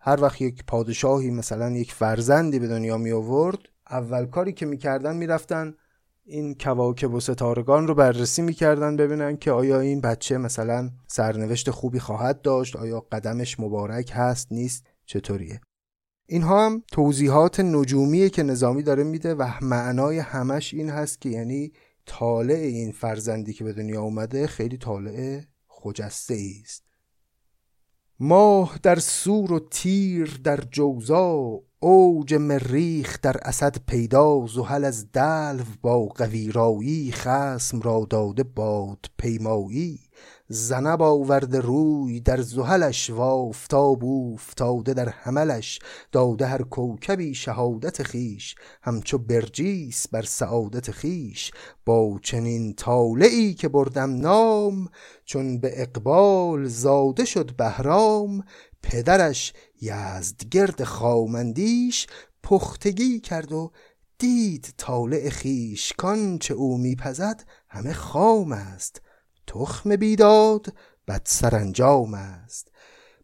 هر 0.00 0.22
وقت 0.22 0.40
یک 0.40 0.64
پادشاهی 0.66 1.30
مثلا 1.30 1.70
یک 1.70 1.92
فرزندی 1.92 2.58
به 2.58 2.68
دنیا 2.68 2.98
می 2.98 3.12
آورد 3.12 3.58
اول 3.90 4.26
کاری 4.26 4.52
که 4.52 4.66
می‌کردن 4.66 5.16
می‌رفتن 5.16 5.74
این 6.26 6.54
کواکب 6.54 7.14
و 7.14 7.20
ستارگان 7.20 7.88
رو 7.88 7.94
بررسی 7.94 8.42
می‌کردن 8.42 8.96
ببینن 8.96 9.36
که 9.36 9.50
آیا 9.50 9.80
این 9.80 10.00
بچه 10.00 10.38
مثلا 10.38 10.90
سرنوشت 11.06 11.70
خوبی 11.70 11.98
خواهد 11.98 12.42
داشت 12.42 12.76
آیا 12.76 13.00
قدمش 13.00 13.60
مبارک 13.60 14.12
هست 14.14 14.52
نیست 14.52 14.86
چطوریه. 15.06 15.60
اینها 16.26 16.66
هم 16.66 16.82
توضیحات 16.92 17.60
نجومیه 17.60 18.30
که 18.30 18.42
نظامی 18.42 18.82
داره 18.82 19.04
میده 19.04 19.34
و 19.34 19.50
معنای 19.62 20.18
همش 20.18 20.74
این 20.74 20.90
هست 20.90 21.20
که 21.20 21.28
یعنی 21.28 21.72
طالع 22.06 22.54
این 22.54 22.92
فرزندی 22.92 23.52
که 23.52 23.64
به 23.64 23.72
دنیا 23.72 24.02
اومده 24.02 24.46
خیلی 24.46 24.76
طالع 24.76 25.40
خجسته 25.66 26.38
است. 26.62 26.84
ماه 28.20 28.78
در 28.82 28.98
سور 28.98 29.52
و 29.52 29.58
تیر 29.58 30.40
در 30.44 30.60
جوزا 30.60 31.60
اوج 31.84 32.34
مریخ 32.34 33.18
در 33.22 33.36
اسد 33.42 33.76
پیدا 33.86 34.46
زحل 34.46 34.84
از 34.84 35.12
دلو 35.12 35.64
با 35.82 36.06
قویرایی 36.06 37.12
خسم 37.12 37.80
را 37.80 38.06
داده 38.10 38.42
باد 38.42 39.06
پیمایی. 39.18 40.00
زنب 40.48 41.02
آورده 41.02 41.60
روی 41.60 42.20
در 42.20 42.40
زحلش 42.40 43.10
و 43.10 43.20
آفتاب 43.20 44.04
افتاده 44.04 44.94
در 44.94 45.08
حملش 45.08 45.78
داده 46.12 46.46
هر 46.46 46.62
کوکبی 46.62 47.34
شهادت 47.34 48.02
خیش 48.02 48.54
همچو 48.82 49.18
برجیس 49.18 50.08
بر 50.08 50.22
سعادت 50.22 50.90
خیش 50.90 51.50
با 51.86 52.18
چنین 52.22 52.74
طالعی 52.74 53.54
که 53.54 53.68
بردم 53.68 54.16
نام 54.16 54.88
چون 55.24 55.58
به 55.58 55.82
اقبال 55.82 56.64
زاده 56.64 57.24
شد 57.24 57.56
بهرام 57.56 58.44
پدرش 58.84 59.52
یزدگرد 59.80 60.84
خامندیش 60.84 62.06
پختگی 62.42 63.20
کرد 63.20 63.52
و 63.52 63.72
دید 64.18 64.74
طالع 64.76 65.28
خیش 65.28 65.92
چه 66.40 66.54
او 66.54 66.78
میپزد 66.78 67.44
همه 67.68 67.92
خام 67.92 68.52
است. 68.52 69.02
تخم 69.46 69.96
بیداد 69.96 70.74
بد 71.08 71.22
سرانجام 71.24 72.14
است. 72.14 72.68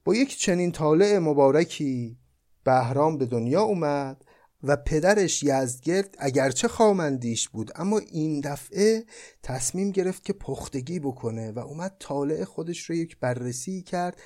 با 0.04 0.14
یک 0.14 0.38
چنین 0.38 0.72
طالع 0.72 1.18
مبارکی 1.18 2.18
بهرام 2.64 3.18
به 3.18 3.26
دنیا 3.26 3.62
اومد 3.62 4.24
و 4.62 4.76
پدرش 4.76 5.42
یزدگرد 5.42 6.14
اگرچه 6.18 6.68
خامندیش 6.68 7.48
بود 7.48 7.70
اما 7.74 7.98
این 7.98 8.40
دفعه 8.40 9.04
تصمیم 9.42 9.90
گرفت 9.90 10.24
که 10.24 10.32
پختگی 10.32 11.00
بکنه 11.00 11.52
و 11.52 11.58
اومد 11.58 11.96
طالع 11.98 12.44
خودش 12.44 12.90
رو 12.90 12.94
یک 12.94 13.18
بررسی 13.20 13.82
کرد 13.82 14.20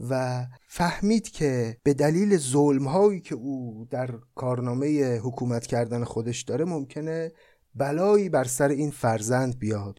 و 0.00 0.46
فهمید 0.68 1.28
که 1.28 1.76
به 1.82 1.94
دلیل 1.94 2.36
ظلم 2.36 2.88
هایی 2.88 3.20
که 3.20 3.34
او 3.34 3.86
در 3.90 4.10
کارنامه 4.34 5.16
حکومت 5.16 5.66
کردن 5.66 6.04
خودش 6.04 6.42
داره 6.42 6.64
ممکنه 6.64 7.32
بلایی 7.74 8.28
بر 8.28 8.44
سر 8.44 8.68
این 8.68 8.90
فرزند 8.90 9.58
بیاد. 9.58 9.98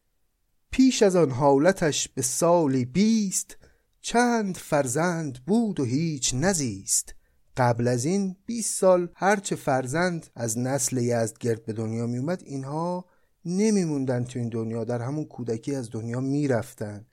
پیش 0.70 1.02
از 1.02 1.16
آن 1.16 1.30
حالتش 1.30 2.08
به 2.08 2.22
سالی 2.22 2.84
بیست 2.84 3.56
چند 4.00 4.56
فرزند 4.56 5.38
بود 5.46 5.80
و 5.80 5.84
هیچ 5.84 6.34
نزیست. 6.34 7.14
قبل 7.56 7.88
از 7.88 8.04
این 8.04 8.36
20 8.46 8.78
سال 8.78 9.08
هرچه 9.14 9.56
فرزند 9.56 10.26
از 10.34 10.58
نسل 10.58 10.98
یزدگرد 10.98 11.64
به 11.64 11.72
دنیا 11.72 12.06
می 12.06 12.18
اومد 12.18 12.42
اینها 12.46 13.04
نمیموندن 13.44 14.24
تو 14.24 14.38
این 14.38 14.48
دنیا 14.48 14.84
در 14.84 15.02
همون 15.02 15.24
کودکی 15.24 15.74
از 15.74 15.90
دنیا 15.90 16.20
می‌رفتن. 16.20 17.06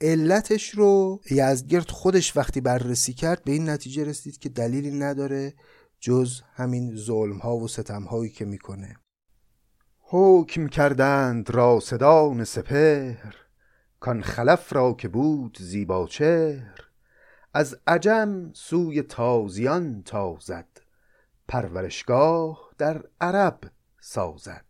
علتش 0.00 0.70
رو 0.70 1.20
یزدگرد 1.30 1.90
خودش 1.90 2.36
وقتی 2.36 2.60
بررسی 2.60 3.12
کرد 3.12 3.44
به 3.44 3.52
این 3.52 3.68
نتیجه 3.68 4.04
رسید 4.04 4.38
که 4.38 4.48
دلیلی 4.48 4.90
نداره 4.90 5.54
جز 6.00 6.40
همین 6.54 6.96
ظلم 6.96 7.38
ها 7.38 7.56
و 7.56 7.68
ستم 7.68 8.02
هایی 8.02 8.30
که 8.30 8.44
می‌کنه. 8.44 8.96
حکم 10.00 10.68
کردند 10.68 11.50
راسدان 11.50 12.44
سپهر 12.44 13.34
کان 14.00 14.22
خلف 14.22 14.72
را 14.72 14.92
که 14.92 15.08
بود 15.08 15.58
زیباچهر 15.60 16.80
از 17.54 17.78
عجم 17.86 18.52
سوی 18.52 19.02
تازیان 19.02 20.02
تازد 20.02 20.68
پرورشگاه 21.48 22.70
در 22.78 23.04
عرب 23.20 23.60
سازد. 24.00 24.64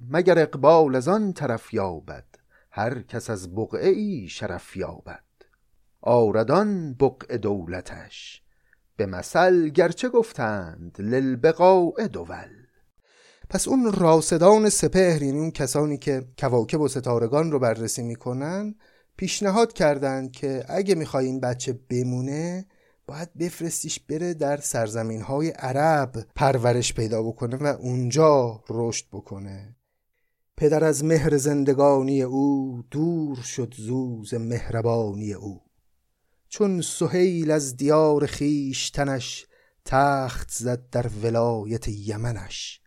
مگر 0.00 0.38
اقبال 0.38 0.96
از 0.96 1.08
آن 1.08 1.32
طرف 1.32 1.74
یابد؟ 1.74 2.37
هر 2.78 3.02
کس 3.02 3.30
از 3.30 3.54
بقعه 3.54 3.88
ای 3.88 4.28
شرف 4.28 4.76
یابد. 4.76 5.24
آردان 6.00 6.94
بقع 6.94 7.36
دولتش. 7.36 8.42
به 8.96 9.06
مثل 9.06 9.68
گرچه 9.68 10.08
گفتند 10.08 10.96
للبقاء 10.98 12.06
دول. 12.12 12.48
پس 13.50 13.68
اون 13.68 13.92
راسدان 13.92 14.68
سپهر 14.68 15.22
یعنی 15.22 15.38
اون 15.38 15.50
کسانی 15.50 15.98
که 15.98 16.24
کواکب 16.38 16.80
و 16.80 16.88
ستارگان 16.88 17.52
رو 17.52 17.58
بررسی 17.58 18.02
می‌کنن 18.02 18.74
پیشنهاد 19.16 19.72
کردند 19.72 20.32
که 20.32 20.64
اگه 20.68 20.94
می‌خوای 20.94 21.26
این 21.26 21.40
بچه 21.40 21.72
بمونه 21.90 22.66
باید 23.06 23.34
بفرستیش 23.34 24.00
بره 24.00 24.34
در 24.34 24.56
سرزمین 24.56 25.22
های 25.22 25.50
عرب 25.50 26.26
پرورش 26.36 26.94
پیدا 26.94 27.22
بکنه 27.22 27.56
و 27.56 27.66
اونجا 27.66 28.64
رشد 28.70 29.06
بکنه. 29.12 29.77
پدر 30.58 30.84
از 30.84 31.04
مهر 31.04 31.36
زندگانی 31.36 32.22
او 32.22 32.82
دور 32.90 33.36
شد 33.36 33.74
زوز 33.76 34.34
مهربانی 34.34 35.32
او. 35.32 35.62
چون 36.48 36.80
سهیل 36.80 37.50
از 37.50 37.76
دیار 37.76 38.26
خیشتنش 38.26 39.46
تخت 39.84 40.50
زد 40.50 40.90
در 40.90 41.10
ولایت 41.22 41.88
یمنش. 41.88 42.80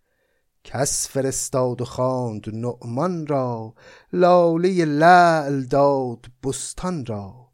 کس 0.64 1.08
فرستاد 1.08 1.82
و 1.82 1.86
خواند 1.86 2.56
نعمان 2.56 3.28
را 3.28 3.74
لاله 4.14 4.86
لعل 4.86 5.62
داد 5.64 6.26
بستان 6.44 7.06
را. 7.06 7.52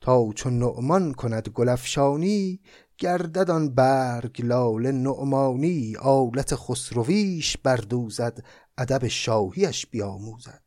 تا 0.00 0.32
چون 0.34 0.58
نعمان 0.58 1.14
کند 1.14 1.48
گلفشانی 1.48 2.60
گردد 2.98 3.50
آن 3.50 3.74
برگ 3.74 4.42
لاله 4.42 4.92
نعمانی. 4.92 5.96
آلت 5.96 6.54
خسرویش 6.54 7.56
بردوزد 7.56 8.44
ادب 8.78 9.08
شاهیش 9.08 9.86
بیاموزد. 9.86 10.62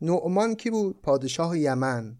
نعمان 0.00 0.54
کی 0.54 0.70
بود؟ 0.70 1.02
پادشاه 1.02 1.58
یمن. 1.58 2.18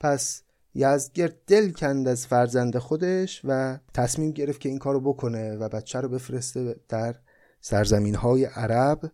پس 0.00 0.42
یزدگرد 0.74 1.44
دل 1.46 1.70
کند 1.70 2.08
از 2.08 2.26
فرزند 2.26 2.78
خودش 2.78 3.40
و 3.44 3.78
تصمیم 3.94 4.30
گرفت 4.30 4.60
که 4.60 4.68
این 4.68 4.78
کارو 4.78 5.00
بکنه 5.00 5.56
و 5.56 5.68
بچه 5.68 6.00
رو 6.00 6.08
بفرسته 6.08 6.80
در 6.88 7.16
سرزمین 7.60 8.14
های 8.14 8.44
عرب. 8.44 9.12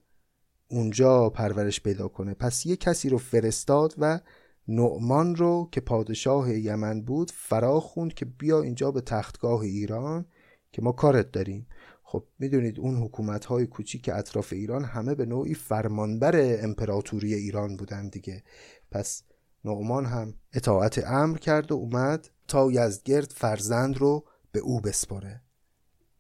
اونجا 0.68 1.30
پرورش 1.30 1.80
پیدا 1.80 2.08
کنه. 2.08 2.34
پس 2.34 2.66
یه 2.66 2.76
کسی 2.76 3.08
رو 3.08 3.18
فرستاد 3.18 3.94
و 3.98 4.20
نعمان 4.68 5.36
رو 5.36 5.68
که 5.72 5.80
پادشاه 5.80 6.54
یمن 6.54 7.02
بود 7.02 7.30
فرا 7.30 7.80
خوند 7.80 8.14
که 8.14 8.24
بیا 8.24 8.62
اینجا 8.62 8.90
به 8.90 9.00
تختگاه 9.00 9.60
ایران 9.60 10.26
که 10.72 10.82
ما 10.82 10.92
کارت 10.92 11.32
داریم. 11.32 11.66
خب 12.10 12.24
می‌دونید 12.38 12.80
اون 12.80 12.96
حکومت 12.96 13.44
های 13.44 13.66
کوچیک 13.66 14.10
اطراف 14.14 14.52
ایران 14.52 14.84
همه 14.84 15.14
به 15.14 15.26
نوعی 15.26 15.54
فرمانبر 15.54 16.62
امپراتوری 16.62 17.34
ایران 17.34 17.76
بودن 17.76 18.08
دیگه. 18.08 18.42
پس 18.90 19.22
نعمان 19.64 20.06
هم 20.06 20.34
اطاعت 20.52 21.04
امر 21.06 21.38
کرد 21.38 21.72
و 21.72 21.74
اومد 21.74 22.28
تا 22.48 22.72
یزدگرد 22.72 23.30
فرزند 23.30 23.98
رو 23.98 24.24
به 24.52 24.60
او 24.60 24.80
بسپاره. 24.80 25.42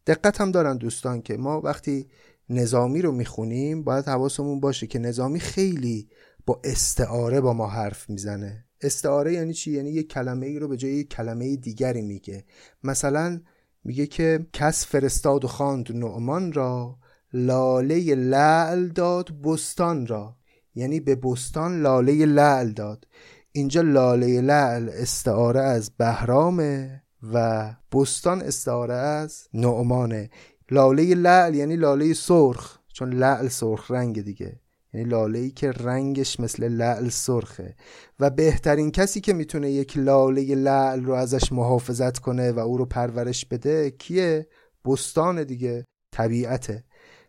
دقت 0.06 0.40
هم 0.40 0.50
دارن 0.50 0.76
دوستان 0.76 1.22
که 1.22 1.36
ما 1.36 1.60
وقتی 1.60 2.08
نظامی 2.48 3.02
رو 3.02 3.12
می‌خونیم 3.12 3.84
باید 3.84 4.08
حواسمون 4.08 4.60
باشه 4.60 4.86
که 4.86 4.98
نظامی 4.98 5.40
خیلی 5.40 6.08
با 6.46 6.60
استعاره 6.64 7.40
با 7.40 7.52
ما 7.52 7.68
حرف 7.68 8.10
می‌زنه. 8.10 8.64
استعاره 8.80 9.32
یعنی 9.32 9.54
چی؟ 9.54 9.72
یعنی 9.72 9.90
یک 9.90 10.08
کلمه 10.08 10.46
ای 10.46 10.58
رو 10.58 10.68
به 10.68 10.76
جای 10.76 10.92
یک 10.92 11.08
کلمه 11.08 11.56
دیگری 11.56 12.02
میگه. 12.02 12.44
مثلا 12.84 13.40
میگه 13.88 14.06
که 14.06 14.46
کس 14.52 14.86
فرستاد 14.86 15.44
و 15.44 15.48
خواند 15.48 15.96
نعمان 15.96 16.52
را 16.52 16.98
لاله 17.32 18.14
لعل 18.14 18.88
داد 18.88 19.40
بستان 19.40 20.06
را. 20.06 20.36
یعنی 20.74 21.00
به 21.00 21.14
بستان 21.14 21.82
لاله 21.82 22.26
لعل 22.26 22.70
داد. 22.70 23.06
اینجا 23.52 23.80
لاله 23.80 24.40
لعل 24.40 24.88
استعاره 24.88 25.60
از 25.60 25.90
بهرامه 25.90 27.02
و 27.32 27.66
بستان 27.92 28.42
استعاره 28.42 28.94
از 28.94 29.48
نعمانه. 29.54 30.30
لاله 30.70 31.14
لعل 31.14 31.54
یعنی 31.54 31.76
لاله 31.76 32.14
سرخ 32.14 32.78
چون 32.92 33.12
لعل 33.12 33.48
سرخ 33.48 33.90
رنگ 33.90 34.22
دیگه. 34.22 34.60
یعنی 34.98 35.10
لاله 35.10 35.38
ای 35.38 35.50
که 35.50 35.70
رنگش 35.70 36.40
مثل 36.40 36.68
لعل 36.68 37.08
سرخه. 37.08 37.76
و 38.20 38.30
بهترین 38.30 38.90
کسی 38.90 39.20
که 39.20 39.32
می‌تونه 39.32 39.70
یک 39.70 39.96
لاله 39.96 40.54
لعل 40.54 41.04
رو 41.04 41.12
ازش 41.12 41.52
محافظت 41.52 42.18
کنه 42.18 42.52
و 42.52 42.58
او 42.58 42.76
رو 42.76 42.84
پرورش 42.84 43.46
بده 43.46 43.90
کیه؟ 43.90 44.46
بستان 44.84 45.44
دیگه 45.44 45.84
طبیعته. 46.12 46.84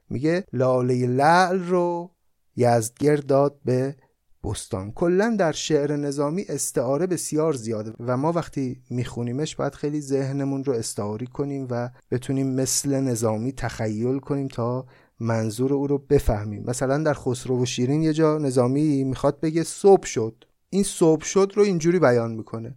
میگه 0.10 0.44
لاله 0.54 1.08
لعل 1.08 1.60
رو 1.60 2.12
یزدگرد 2.56 3.26
داد 3.26 3.60
به 3.66 3.96
بستان. 4.44 4.92
کلا 4.92 5.36
در 5.40 5.52
شعر 5.52 5.96
نظامی 5.96 6.46
استعاره 6.50 7.08
بسیار 7.08 7.54
زیاده 7.54 7.94
و 8.00 8.18
ما 8.18 8.32
وقتی 8.32 8.82
میخونیمش 8.90 9.56
باید 9.56 9.76
خیلی 9.76 10.02
ذهنمون 10.02 10.64
رو 10.64 10.74
استعاری 10.74 11.28
کنیم 11.28 11.68
و 11.70 11.90
بتونیم 12.12 12.56
مثل 12.56 13.00
نظامی 13.00 13.52
تخیل 13.52 14.20
کنیم 14.20 14.48
تا 14.48 14.86
منظور 15.20 15.74
او 15.74 15.88
رو 15.88 15.98
بفهمیم. 15.98 16.64
مثلا 16.68 17.04
در 17.04 17.14
خسرو 17.14 17.62
و 17.62 17.66
شیرین 17.66 18.02
یه 18.02 18.14
جا 18.14 18.38
نظامی 18.38 19.04
می‌خواد 19.04 19.40
بگه 19.40 19.64
صبح 19.64 20.06
شد. 20.06 20.46
این 20.70 20.84
صبح 20.84 21.24
شد 21.24 21.52
رو 21.56 21.64
اینجوری 21.64 22.00
بیان 22.00 22.32
می‌کنه. 22.32 22.76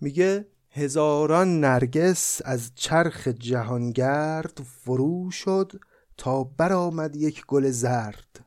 میگه 0.00 0.46
هزاران 0.70 1.60
نرگس 1.60 2.40
از 2.44 2.70
چرخ 2.74 3.28
جهانگرد 3.28 4.60
فرو 4.64 5.30
شد 5.30 5.72
تا 6.16 6.44
برآمد 6.44 7.16
یک 7.16 7.46
گل 7.46 7.70
زرد. 7.70 8.44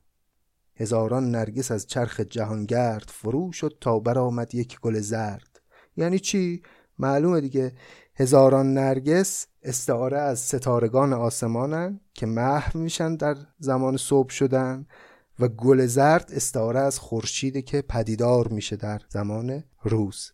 هزاران 0.75 1.31
نرگس 1.31 1.71
از 1.71 1.87
چرخ 1.87 2.19
جهانگرد 2.19 3.09
فرو 3.13 3.51
شد 3.51 3.77
تا 3.81 3.99
برآمد 3.99 4.55
یک 4.55 4.79
گل 4.79 4.99
زرد. 4.99 5.61
یعنی 5.97 6.19
چی؟ 6.19 6.61
معلومه 6.99 7.41
دیگه. 7.41 7.71
هزاران 8.19 8.73
نرگس 8.73 9.47
استعاره 9.63 10.17
از 10.17 10.39
ستارگان 10.39 11.13
آسمانن 11.13 11.99
که 12.13 12.25
محو 12.25 12.79
میشن 12.79 13.15
در 13.15 13.35
زمان 13.59 13.97
صبح 13.97 14.29
شدن 14.29 14.87
و 15.39 15.47
گل 15.47 15.85
زرد 15.85 16.31
استعاره 16.33 16.79
از 16.79 16.99
خورشیدی 16.99 17.61
که 17.61 17.81
پدیدار 17.81 18.47
میشه 18.47 18.75
در 18.75 19.01
زمان 19.09 19.63
روز. 19.83 20.31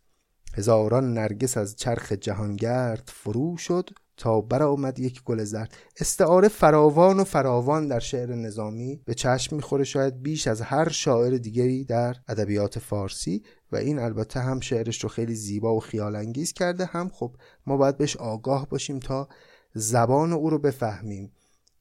هزاران 0.54 1.14
نرگس 1.14 1.58
از 1.58 1.76
چرخ 1.76 2.12
جهانگرد 2.12 3.12
فرو 3.14 3.58
شد 3.58 3.90
تا 4.18 4.42
برآمد 4.42 5.00
یک 5.00 5.24
گل 5.24 5.44
زرد. 5.44 5.74
استعاره 6.00 6.48
فراوان 6.48 7.20
و 7.20 7.24
فراوان 7.24 7.88
در 7.88 8.00
شعر 8.00 8.36
نظامی 8.36 9.02
به 9.06 9.14
چشم 9.14 9.56
می‌خوره 9.56 9.84
شاید 9.84 10.22
بیش 10.22 10.48
از 10.48 10.62
هر 10.62 10.90
شاعر 10.90 11.38
دیگری 11.38 11.86
در 11.86 12.16
ادبیات 12.28 12.80
فارسی. 12.80 13.44
و 13.74 13.76
این 13.76 14.00
البته 14.00 14.40
هم 14.40 14.60
شعرش 14.60 15.04
رو 15.04 15.10
خیلی 15.10 15.36
زیبا 15.36 15.76
و 15.76 15.80
خیال 15.80 16.16
انگیز 16.16 16.54
کرده 16.54 16.86
هم 16.86 17.10
خب 17.10 17.36
ما 17.66 17.78
باید 17.78 17.98
بهش 17.98 18.18
آگاه 18.18 18.70
باشیم 18.70 19.00
تا 19.00 19.28
زبان 19.74 20.34
او 20.34 20.50
رو 20.50 20.60
بفهمیم. 20.60 21.32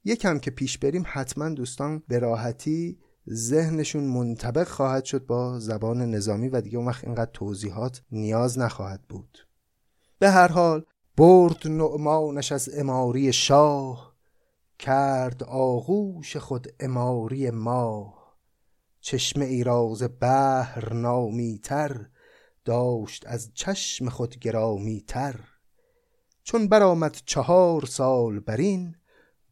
یکم 0.03 0.39
که 0.39 0.51
پیش 0.51 0.77
بریم 0.77 1.03
حتما 1.07 1.49
دوستان 1.49 2.03
به 2.07 2.19
راحتی 2.19 2.99
ذهنشون 3.29 4.03
منطبق 4.03 4.67
خواهد 4.67 5.05
شد 5.05 5.25
با 5.25 5.59
زبان 5.59 6.01
نظامی 6.01 6.49
و 6.49 6.61
دیگه 6.61 6.77
اون 6.77 6.87
وقت 6.87 7.03
اینقدر 7.03 7.31
توضیحات 7.33 8.01
نیاز 8.11 8.59
نخواهد 8.59 9.01
بود. 9.09 9.47
به 10.19 10.29
هر 10.29 10.47
حال 10.47 10.85
برد 11.17 11.67
نعمانش 11.67 12.51
از 12.51 12.69
اماری 12.77 13.33
شاه 13.33 14.15
کرد 14.79 15.43
آغوش 15.43 16.37
خود 16.37 16.67
اماری 16.79 17.51
ماه. 17.51 18.22
چشم 19.03 19.41
ایراز 19.41 20.03
بحر 20.19 20.93
نامی 20.93 21.59
تر 21.63 22.05
داشت 22.65 23.27
از 23.27 23.51
چشم 23.53 24.09
خود 24.09 24.39
گرامی 24.39 25.03
تر 25.07 25.39
چون 26.43 26.67
برآمد 26.67 27.17
چهار 27.25 27.85
سال 27.85 28.39
برین 28.39 28.95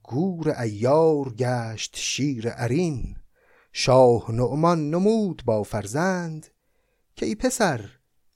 گور 0.04 0.50
ایار 0.60 1.34
گشت 1.34 1.96
شیر 1.96 2.52
ارین. 2.56 3.16
شاه 3.74 4.32
نعمان 4.32 4.90
نمود 4.90 5.42
با 5.46 5.64
فرزند 5.64 6.48
که 7.16 7.26
ای 7.26 7.36
پسر 7.36 7.90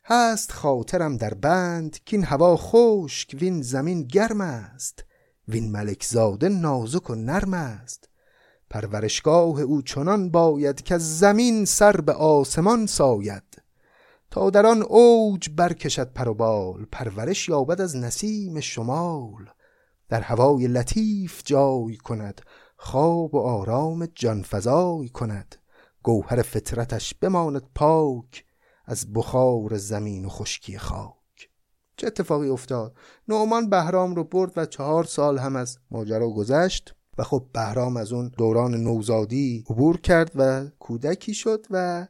هست 0.04 0.52
خاطرم 0.52 1.18
در 1.18 1.34
بند 1.34 1.98
این 2.12 2.24
هوا 2.24 2.58
خشک 2.58 3.36
وین 3.40 3.62
زمین 3.62 4.04
گرم 4.04 4.42
است. 4.42 5.06
وین 5.48 5.72
ملک 5.72 6.04
زاده 6.04 6.50
نازک 6.50 7.10
و 7.10 7.16
نرم 7.16 7.54
است. 7.54 8.10
پرورشگاه 8.76 9.62
او 9.62 9.82
چنان 9.82 10.30
باید 10.30 10.82
که 10.82 10.98
زمین 10.98 11.66
سر 11.66 12.02
به 12.02 12.14
آسمان 12.14 12.86
ساید. 12.86 13.64
تا 14.32 14.50
در 14.50 14.66
آن 14.66 14.82
اوج 14.82 15.50
برکشد 15.50 16.14
پر 16.14 16.30
و 16.30 16.34
بال 16.34 16.86
پرورش 16.92 17.50
یابد 17.50 17.82
از 17.82 17.96
نسیم 17.96 18.60
شمال. 18.60 19.50
در 20.10 20.22
هوای 20.22 20.68
لطیف 20.68 21.42
جای 21.46 21.98
کند 21.98 22.42
خواب 22.78 23.36
و 23.36 23.40
آرام 23.40 24.08
جانفزای 24.16 25.10
کند. 25.10 25.56
گوهر 26.04 26.42
فطرتش 26.42 27.14
بماند 27.14 27.64
پاک 27.76 28.46
از 28.86 29.14
بخار 29.14 29.78
زمین 29.78 30.26
و 30.26 30.30
خشکی 30.30 30.78
خاک. 30.78 31.50
چه 31.98 32.08
اتفاقی 32.08 32.50
افتاد؟ 32.50 32.96
نعمان 33.28 33.70
بهرام 33.70 34.16
رو 34.16 34.24
برد 34.24 34.58
و 34.58 34.66
چهار 34.66 35.04
سال 35.04 35.38
هم 35.38 35.56
از 35.56 35.78
ماجرا 35.92 36.30
گذشت. 36.30 36.95
و 37.18 37.24
خب 37.24 37.46
بهرام 37.54 37.98
از 37.98 38.14
اون 38.14 38.32
دوران 38.38 38.76
نوزادی 38.76 39.64
عبور 39.70 39.98
کرد 39.98 40.32
و 40.36 40.66
کودکی 40.80 41.34
شد 41.34 41.66
و 41.70 42.08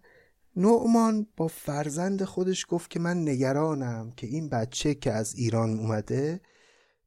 نعمان 0.55 1.27
با 1.37 1.47
فرزند 1.47 2.23
خودش 2.23 2.65
گفت 2.69 2.89
که 2.89 2.99
من 2.99 3.21
نگرانم 3.21 4.11
که 4.17 4.27
این 4.27 4.49
بچه 4.49 4.93
که 4.93 5.11
از 5.11 5.35
ایران 5.35 5.79
اومده 5.79 6.41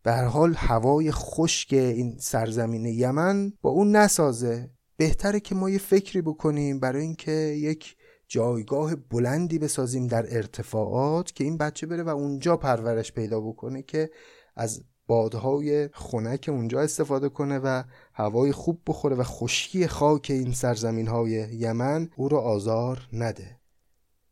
به 0.02 0.12
حال 0.14 0.54
هوای 0.54 1.12
خشک 1.12 1.72
این 1.72 2.16
سرزمین 2.18 2.86
یمن 2.86 3.52
با 3.62 3.70
اون 3.70 3.96
نسازه. 3.96 4.70
بهتره 4.96 5.40
که 5.40 5.54
ما 5.54 5.70
یه 5.70 5.78
فکری 5.78 6.22
بکنیم 6.22 6.80
برای 6.80 7.02
اینکه 7.02 7.32
یک 7.32 7.96
جایگاه 8.28 8.94
بلندی 8.96 9.58
بسازیم 9.58 10.06
در 10.06 10.36
ارتفاعات 10.36 11.34
که 11.34 11.44
این 11.44 11.58
بچه 11.58 11.86
بره 11.86 12.02
و 12.02 12.08
اونجا 12.08 12.56
پرورش 12.56 13.12
پیدا 13.12 13.40
بکنه 13.40 13.82
که 13.82 14.10
از 14.56 14.84
بادهای 15.08 15.88
خنک 15.92 16.48
اونجا 16.52 16.80
استفاده 16.80 17.28
کنه 17.28 17.58
و 17.58 17.82
هوای 18.14 18.52
خوب 18.52 18.80
بخوره 18.86 19.16
و 19.16 19.22
خشکی 19.22 19.86
خاک 19.86 20.26
این 20.30 20.52
سرزمین 20.52 21.08
های 21.08 21.30
یمن 21.52 22.10
او 22.16 22.28
رو 22.28 22.36
آزار 22.36 23.08
نده. 23.12 23.58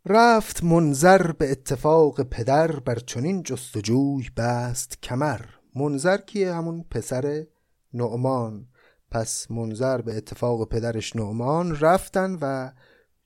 رفت 0.07 0.65
منظر 0.65 1.33
به 1.33 1.51
اتفاق 1.51 2.23
پدر 2.23 2.73
بر 2.73 2.99
چنین 2.99 3.43
جستجوی 3.43 4.31
بست 4.37 5.03
کمر. 5.03 5.41
منظر 5.75 6.17
کیه 6.17 6.55
همون 6.55 6.85
پسر 6.91 7.47
نعمان؟ 7.95 8.67
پس 9.11 9.51
منظر 9.51 10.01
به 10.01 10.17
اتفاق 10.17 10.69
پدرش 10.69 11.17
نعمان 11.17 11.77
رفتن 11.81 12.39
و 12.41 12.71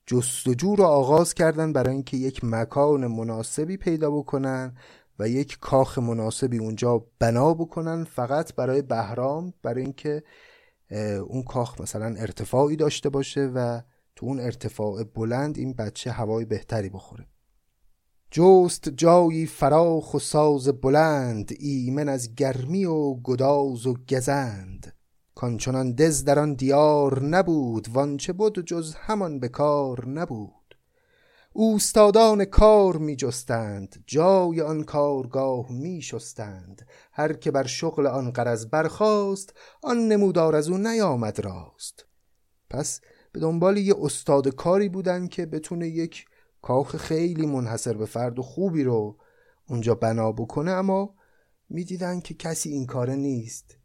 جستجو 0.05 0.75
رو 0.75 0.83
آغاز 0.83 1.33
کردن 1.33 1.73
برای 1.73 1.93
اینکه 1.93 2.17
یک 2.17 2.43
مکان 2.43 3.07
مناسبی 3.07 3.77
پیدا 3.77 4.11
بکنن 4.11 4.75
و 5.21 5.27
یک 5.27 5.57
کاخ 5.59 5.97
مناسبی 5.97 6.57
اونجا 6.57 7.05
بنا 7.19 7.53
بکنن 7.53 8.03
فقط 8.03 8.55
برای 8.55 8.81
بهرام 8.81 9.53
برای 9.63 9.83
اینکه 9.83 10.23
اون 11.27 11.43
کاخ 11.43 11.81
مثلا 11.81 12.15
ارتفاعی 12.17 12.75
داشته 12.75 13.09
باشه 13.09 13.51
و 13.55 13.81
تو 14.15 14.25
اون 14.25 14.39
ارتفاع 14.39 15.03
بلند 15.03 15.57
این 15.57 15.73
بچه 15.73 16.11
هوای 16.11 16.45
بهتری 16.45 16.89
بخوره. 16.89 17.27
جست 18.31 18.89
جایی 18.89 19.45
فراخ 19.45 20.13
و 20.13 20.19
ساز 20.19 20.67
بلند 20.67 21.51
ایمن 21.59 22.09
از 22.09 22.35
گرمی 22.35 22.85
و 22.85 23.13
گداز 23.13 23.87
و 23.87 23.95
گزند. 24.09 24.93
کانچنان 25.35 25.91
دز 25.91 26.23
در 26.23 26.39
آن 26.39 26.53
دیار 26.53 27.23
نبود 27.23 27.87
وانچه 27.93 28.33
بود 28.33 28.65
جز 28.65 28.95
همان 28.95 29.39
به 29.39 29.47
کار 29.47 30.07
نبود. 30.07 30.60
اوستادان 31.53 32.45
کار 32.45 32.97
می 32.97 33.15
جستند 33.15 34.03
جای 34.07 34.61
آن 34.61 34.83
کارگاه 34.83 35.71
می 35.71 36.01
شستند. 36.01 36.87
هر 37.11 37.33
که 37.33 37.51
بر 37.51 37.67
شغل 37.67 38.07
آن 38.07 38.31
قرض 38.31 38.65
برخواست 38.65 39.53
آن 39.83 40.07
نمودار 40.07 40.55
از 40.55 40.69
او 40.69 40.77
نیامد 40.77 41.39
راست. 41.39 42.05
پس 42.69 43.01
به 43.31 43.39
دنبال 43.39 43.77
یه 43.77 43.95
استاد 44.01 44.47
کاری 44.47 44.89
بودن 44.89 45.27
که 45.27 45.45
بتونه 45.45 45.87
یک 45.87 46.25
کاخ 46.61 46.95
خیلی 46.97 47.45
منحصر 47.45 47.93
به 47.93 48.05
فرد 48.05 48.39
و 48.39 48.41
خوبی 48.41 48.83
رو 48.83 49.17
اونجا 49.67 49.95
بنا 49.95 50.31
بکنه 50.31 50.71
اما 50.71 51.15
می‌دیدن 51.69 52.19
که 52.19 52.33
کسی 52.33 52.69
این 52.69 52.85
کاره 52.85 53.15
نیست. 53.15 53.77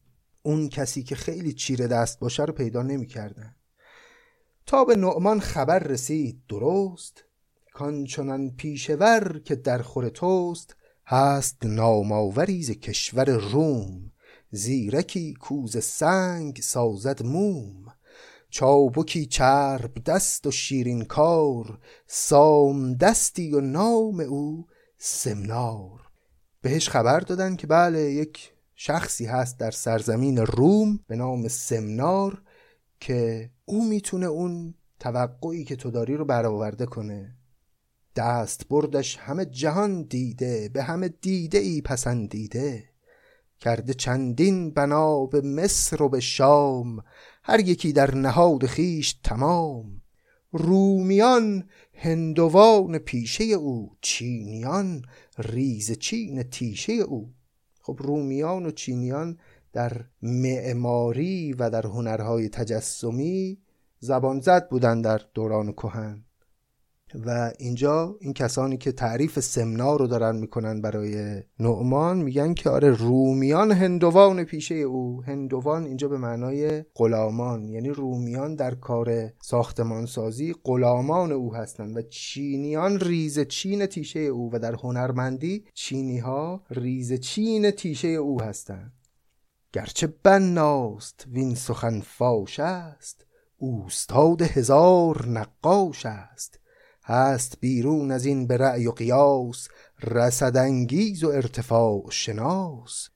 اون 0.43 0.69
کسی 0.69 1.03
که 1.03 1.15
خیلی 1.15 1.53
چیره 1.53 1.87
دست 1.87 2.19
باشه 2.19 2.45
رو 2.45 2.53
پیدا 2.53 2.83
نمی‌کردن 2.83 3.57
تا 4.67 4.85
به 4.85 4.97
نعمان 4.97 5.41
خبر 5.41 5.79
رسید 5.79 6.43
درست؟ 6.49 7.25
کانچنان 7.79 8.51
پیشور 8.51 9.41
که 9.45 9.55
در 9.55 9.83
خور 9.83 10.09
توست 10.09 10.77
هست 11.07 11.57
ناماوری 11.65 12.63
ز 12.63 12.71
کشور 12.71 13.31
روم. 13.31 14.13
زیرکی 14.51 15.35
کوز 15.35 15.85
سنگ 15.85 16.61
سازد 16.63 17.23
موم. 17.23 17.85
چابکی 18.51 19.27
چرب 19.27 20.05
دست 20.05 20.47
و 20.47 20.51
شیرین 20.51 21.05
کار 21.05 21.79
سام 22.07 22.95
دستی 22.95 23.55
و 23.55 23.61
نام 23.61 24.21
او 24.21 24.67
سمنار. 24.99 26.01
بهش 26.63 26.89
خبر 26.89 27.21
دادن 27.21 27.57
که 27.57 27.67
بله 27.67 28.01
یک 28.01 28.53
شخصی 28.75 29.27
هست 29.27 29.59
در 29.59 29.71
سرزمین 29.71 30.39
روم 30.39 31.01
به 31.07 31.17
نام 31.17 31.49
سمنار 31.49 32.43
که 33.01 33.51
او 33.65 33.89
می‌تونه 33.89 34.27
اون 34.27 34.75
توقعی 35.01 35.65
که 35.65 35.77
تو 35.77 35.91
داری 35.91 36.17
رو 36.17 36.25
برآورده 36.25 36.87
کنه. 36.87 37.37
دست 38.17 38.69
بردش 38.69 39.17
همه 39.17 39.45
جهان 39.45 40.03
دیده 40.03 40.71
به 40.73 40.83
همه 40.83 41.09
دیده 41.09 41.59
ای 41.59 41.81
پسندیده. 41.81 42.85
کرده 43.61 43.95
چندین 43.95 44.71
بنا 44.71 45.27
به 45.27 45.41
مصر 45.41 46.03
و 46.03 46.09
به 46.09 46.21
شام 46.21 47.05
هر 47.43 47.61
یکی 47.61 47.93
در 47.93 48.15
نهاد 48.15 48.67
خیش 48.67 49.13
تمام. 49.13 50.03
رومیان 50.53 51.69
هندوان 51.95 52.99
پیشه 52.99 53.45
او 53.45 53.97
چینیان 54.01 55.03
ریز 55.39 55.93
چین 55.93 56.43
تیشه 56.43 56.93
او. 56.93 57.35
خب 57.81 57.97
رومیان 57.99 58.67
و 58.67 58.71
چینیان 58.71 59.39
در 59.73 60.05
معماری 60.23 61.53
و 61.53 61.71
در 61.71 61.87
هنرهای 61.87 62.49
تجسمی 62.49 63.59
زبان 64.01 64.41
زد 64.41 64.69
بودن 64.69 65.01
در 65.01 65.21
دوران 65.35 65.73
کهن. 65.73 66.26
و 67.15 67.53
اینجا 67.59 68.17
این 68.21 68.33
کسانی 68.33 68.77
که 68.77 68.93
تعریف 68.93 69.41
سمنا 69.41 69.97
رو 69.97 70.07
دارن 70.07 70.37
می‌کنن 70.37 70.81
برای 70.81 71.43
نعمان 71.61 72.19
میگن 72.19 72.55
که 72.55 72.71
آره 72.71 72.91
رومیان 72.91 73.73
هندوان 73.73 74.45
پیشه 74.45 74.75
او. 74.75 75.23
هندوان 75.23 75.87
اینجا 75.87 76.09
به 76.09 76.19
معنای 76.19 76.85
غلامان 76.95 77.69
یعنی 77.69 77.89
رومیان 77.89 78.55
در 78.55 78.75
کار 78.75 79.33
ساختمانسازی 79.43 80.55
غلامان 80.65 81.33
او 81.33 81.55
هستند 81.55 81.97
و 81.97 82.03
چینیان 82.03 83.01
ریز 83.01 83.41
چین 83.41 83.87
تیشه 83.87 84.21
او 84.21 84.51
و 84.53 84.59
در 84.59 84.75
هنرمندی 84.75 85.65
چینی 85.75 86.19
ها 86.19 86.65
ریز 86.71 87.13
چین 87.13 87.71
تیشه 87.71 88.09
او 88.09 88.43
هستند 88.43 88.93
گرچه 89.73 90.07
بناست 90.07 91.27
وین 91.33 91.55
سخن 91.55 92.01
فاش 92.01 92.61
است 92.61 93.27
اوستاد 93.59 94.43
هزار 94.43 95.29
نقاش 95.29 96.07
است. 96.07 96.61
هست 97.07 97.61
بیرون 97.61 98.11
از 98.11 98.25
این 98.25 98.47
به 98.47 98.57
رأی 98.57 98.87
و 98.87 98.91
قیاس 98.91 99.69
رسدانگیز 100.03 101.25
و 101.25 101.29
ارتفاع 101.29 102.11
شناس. 102.11 103.09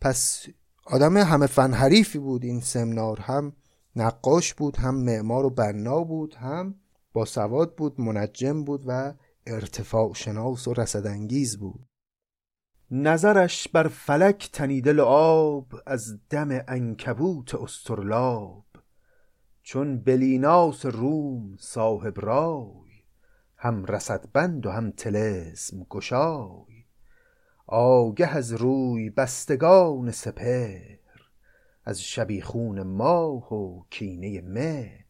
پس 0.00 0.46
آدم 0.86 1.16
همه 1.16 1.46
فن 1.46 1.72
حریفی 1.72 2.18
بود 2.18 2.44
این 2.44 2.60
سمنار 2.60 3.20
هم 3.20 3.52
نقاش 3.96 4.54
بود 4.54 4.76
هم 4.76 4.94
معمار 4.94 5.46
و 5.46 5.50
بنا 5.50 6.04
بود 6.04 6.34
هم 6.34 6.74
با 7.12 7.24
سواد 7.24 7.74
بود 7.74 8.00
منجم 8.00 8.64
بود 8.64 8.82
و 8.86 9.14
ارتفاع 9.46 10.14
شناس 10.14 10.68
و 10.68 10.74
رسدانگیز 10.74 11.58
بود. 11.58 11.88
نظرش 12.90 13.68
بر 13.68 13.88
فلک 13.88 14.50
تنیده 14.52 15.02
آب 15.02 15.66
از 15.86 16.18
دم 16.30 16.48
انکبوت 16.68 17.54
استرلاب. 17.54 18.64
چون 19.62 20.00
بلیناس 20.00 20.86
روم 20.86 21.56
صاحب 21.60 22.20
رای. 22.20 22.87
هم 23.60 23.84
رصدبند 23.84 24.66
و 24.66 24.70
هم 24.70 24.90
تلسم 24.90 25.86
گشای 25.90 26.84
آگه 27.66 28.36
از 28.36 28.52
روی 28.52 29.10
بستگان 29.10 30.10
سپهر 30.10 30.98
از 31.84 32.02
شبیخون 32.02 32.82
ماه 32.82 33.54
و 33.54 33.82
کینه 33.90 34.40
مهر. 34.40 35.04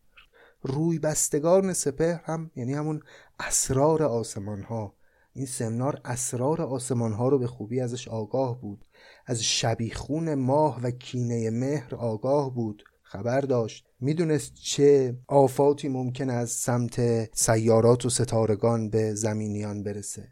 روی 0.62 0.98
بستگان 0.98 1.72
سپهر 1.72 2.20
هم 2.24 2.50
یعنی 2.56 2.74
همون 2.74 3.02
اسرار 3.40 4.02
آسمان 4.02 4.62
ها 4.62 4.94
این 5.32 5.46
سمنار 5.46 6.00
اسرار 6.04 6.62
آسمان 6.62 7.12
ها 7.12 7.28
رو 7.28 7.38
به 7.38 7.46
خوبی 7.46 7.80
ازش 7.80 8.08
آگاه 8.08 8.60
بود. 8.60 8.84
از 9.26 9.44
شبیخون 9.44 10.34
ماه 10.34 10.80
و 10.82 10.90
کینه 10.90 11.50
مهر 11.50 11.94
آگاه 11.94 12.54
بود. 12.54 12.84
خبر 13.02 13.40
داشت. 13.40 13.87
می‌دونست 14.00 14.54
چه 14.54 15.18
آفاتی 15.28 15.88
ممکن 15.88 16.30
از 16.30 16.50
سمت 16.50 17.24
سیارات 17.34 18.06
و 18.06 18.10
ستارگان 18.10 18.90
به 18.90 19.14
زمینیان 19.14 19.82
برسه. 19.82 20.28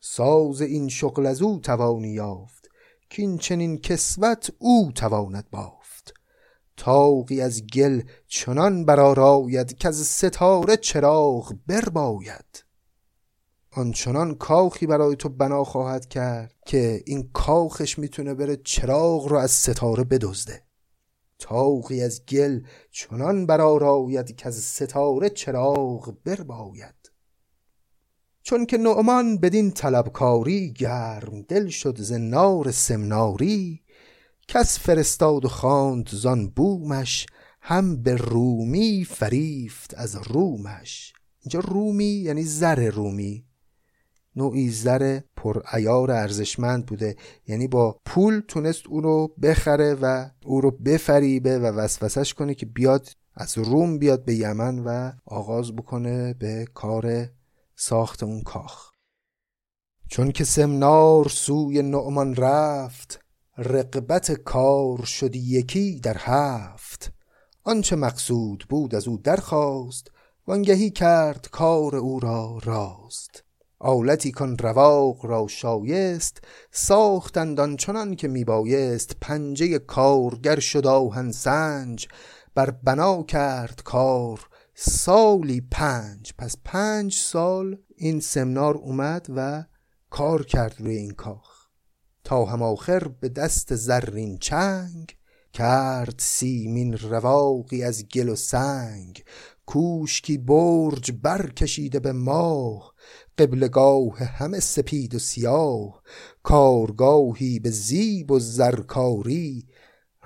ساز 0.00 0.60
این 0.60 0.88
شغل 0.88 1.26
از 1.26 1.42
او 1.42 1.60
توانی 1.60 2.08
یافت 2.08 2.68
که 3.10 3.22
این 3.22 3.38
چنین 3.38 3.78
کسوت 3.78 4.50
او 4.58 4.92
تواند 4.94 5.50
بافت. 5.50 6.14
تاقی 6.76 7.40
از 7.40 7.66
گل 7.66 8.02
چنان 8.26 8.84
برآراید 8.84 9.76
که 9.76 9.88
از 9.88 9.96
ستاره 9.96 10.76
چراغ 10.76 11.54
برباید. 11.66 12.64
آنچنان 13.70 14.34
کاخی 14.34 14.86
برای 14.86 15.16
تو 15.16 15.28
بنا 15.28 15.64
خواهد 15.64 16.08
کرد 16.08 16.54
که 16.66 17.02
این 17.06 17.30
کاخش 17.32 17.98
می‌تونه 17.98 18.34
بره 18.34 18.56
چراغ 18.56 19.28
رو 19.28 19.36
از 19.36 19.50
ستاره 19.50 20.04
بدزده. 20.04 20.67
تاقی 21.38 22.02
از 22.02 22.26
گل 22.26 22.60
چنان 22.90 23.46
برآراید 23.46 24.36
که 24.36 24.48
از 24.48 24.54
ستاره 24.54 25.30
چراغ 25.30 26.14
برباید. 26.24 27.12
چون 28.42 28.66
که 28.66 28.78
نعمان 28.78 29.38
بدین 29.38 29.70
طلبکاری 29.70 30.72
گرم 30.72 31.42
دل 31.42 31.68
شد 31.68 32.00
ز 32.00 32.12
نار 32.12 32.70
سمناری 32.70 33.82
کس 34.48 34.78
فرستاد 34.78 35.44
و 35.44 35.48
خواند 35.48 36.08
زان 36.08 36.48
بومش 36.48 37.26
هم 37.60 38.02
به 38.02 38.16
رومی 38.16 39.06
فریفت 39.10 39.94
از 39.94 40.16
رومش. 40.16 41.12
اینجا 41.40 41.60
رومی 41.60 42.04
یعنی 42.04 42.42
زر 42.42 42.90
رومی. 42.90 43.47
نوعی 44.38 44.70
زر 44.70 45.20
پر 45.36 45.62
ایار 45.72 46.10
ارزشمند 46.10 46.86
بوده. 46.86 47.16
یعنی 47.46 47.68
با 47.68 48.00
پول 48.04 48.40
تونست 48.48 48.86
او 48.86 49.00
رو 49.00 49.34
بخره 49.42 49.94
و 49.94 50.30
او 50.44 50.60
رو 50.60 50.70
بفریبه 50.70 51.58
و 51.58 51.64
وسوسش 51.64 52.34
کنه 52.34 52.54
که 52.54 52.66
بیاد 52.66 53.08
از 53.34 53.58
روم 53.58 53.98
بیاد 53.98 54.24
به 54.24 54.34
یمن 54.34 54.78
و 54.78 55.12
آغاز 55.24 55.76
بکنه 55.76 56.34
به 56.34 56.66
کار 56.74 57.28
ساخت 57.76 58.22
اون 58.22 58.42
کاخ. 58.42 58.90
چون 60.08 60.32
که 60.32 60.44
سمنار 60.44 61.28
سوی 61.28 61.82
نعمان 61.82 62.34
رفت 62.34 63.20
رقبت 63.58 64.32
کار 64.32 65.04
شدی 65.04 65.38
یکی 65.38 66.00
در 66.00 66.16
هفت. 66.18 67.12
آنچه 67.64 67.96
مقصود 67.96 68.66
بود 68.68 68.94
از 68.94 69.08
او 69.08 69.18
درخواست 69.18 70.10
وانگهی 70.46 70.90
کرد 70.90 71.48
کار 71.50 71.96
او 71.96 72.20
را 72.20 72.58
راست. 72.64 73.47
آلتی 73.80 74.32
کن 74.32 74.56
رواق 74.60 75.26
را 75.26 75.46
شایست 75.48 76.40
ساختند 76.70 77.60
آنچنان 77.60 78.16
که 78.16 78.28
میبایست 78.28 79.16
پنجه 79.20 79.78
کارگر 79.78 80.58
شد 80.58 80.86
آهن 80.86 81.32
سنج. 81.32 82.08
بر 82.54 82.70
بنا 82.70 83.22
کرد 83.22 83.82
کار 83.84 84.48
سالی 84.74 85.60
پنج. 85.70 86.32
پس 86.38 86.56
پنج 86.64 87.14
سال 87.14 87.78
این 87.96 88.20
سمنار 88.20 88.74
اومد 88.74 89.26
و 89.36 89.64
کار 90.10 90.44
کرد 90.44 90.74
روی 90.78 90.96
این 90.96 91.10
کاخ. 91.10 91.66
تا 92.24 92.44
هم 92.44 92.62
آخر 92.62 93.08
به 93.08 93.28
دست 93.28 93.74
زرین 93.74 94.38
چنگ 94.38 95.16
کرد 95.52 96.14
سیمین 96.18 96.98
رواقی 96.98 97.82
از 97.82 98.08
گل 98.08 98.28
و 98.28 98.36
سنگ. 98.36 99.24
کوشکی 99.66 100.38
برج 100.38 101.12
برکشیده 101.22 102.00
به 102.00 102.12
ماه 102.12 102.94
قبلگاه 103.38 104.18
همه 104.18 104.60
سپید 104.60 105.14
و 105.14 105.18
سیاه 105.18 106.02
کارگاهی 106.42 107.58
به 107.58 107.70
زیب 107.70 108.30
و 108.30 108.38
زرکاری 108.38 109.66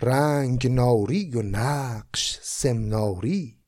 رنگ 0.01 0.72
ناری 0.72 1.31
و 1.35 1.42
نقش 1.42 2.38
سمناری. 2.42 3.59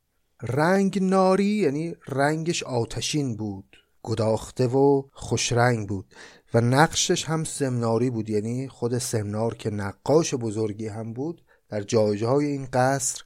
رنگ 0.42 1.02
ناری 1.02 1.44
یعنی 1.44 1.94
رنگش 2.08 2.62
آتشین 2.62 3.36
بود 3.36 3.76
گداخته 4.02 4.66
و 4.66 5.02
خوشرنگ 5.12 5.88
بود 5.88 6.14
و 6.54 6.60
نقشش 6.60 7.24
هم 7.24 7.44
سمناری 7.44 8.10
بود 8.10 8.30
یعنی 8.30 8.68
خود 8.68 8.98
سمنار 8.98 9.54
که 9.54 9.70
نقاش 9.70 10.34
بزرگی 10.34 10.88
هم 10.88 11.12
بود 11.12 11.44
در 11.68 11.82
جایجه 11.82 12.26
های 12.26 12.46
این 12.46 12.68
قصر 12.72 13.22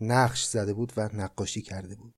نقش 0.00 0.44
زده 0.44 0.74
بود 0.74 0.92
و 0.96 1.10
نقاشی 1.12 1.62
کرده 1.62 1.94
بود. 1.94 2.17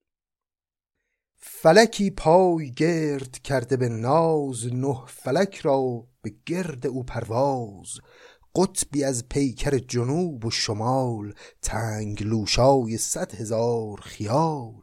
فلکی 1.62 2.11
پای 2.11 2.70
گرد 2.70 3.38
کرده 3.38 3.77
به 3.77 3.88
ناز 3.88 4.75
نه 4.75 4.96
فلک 5.07 5.57
را 5.57 6.07
به 6.23 6.33
گرد 6.46 6.87
او 6.87 7.03
پرواز. 7.03 7.88
قطبی 8.55 9.05
از 9.05 9.29
پیکر 9.29 9.79
جنوب 9.79 10.44
و 10.44 10.51
شمال 10.51 11.35
تنگ 11.62 12.23
لوشای 12.23 12.96
صد 12.96 13.35
هزار 13.35 14.01
خیال. 14.01 14.83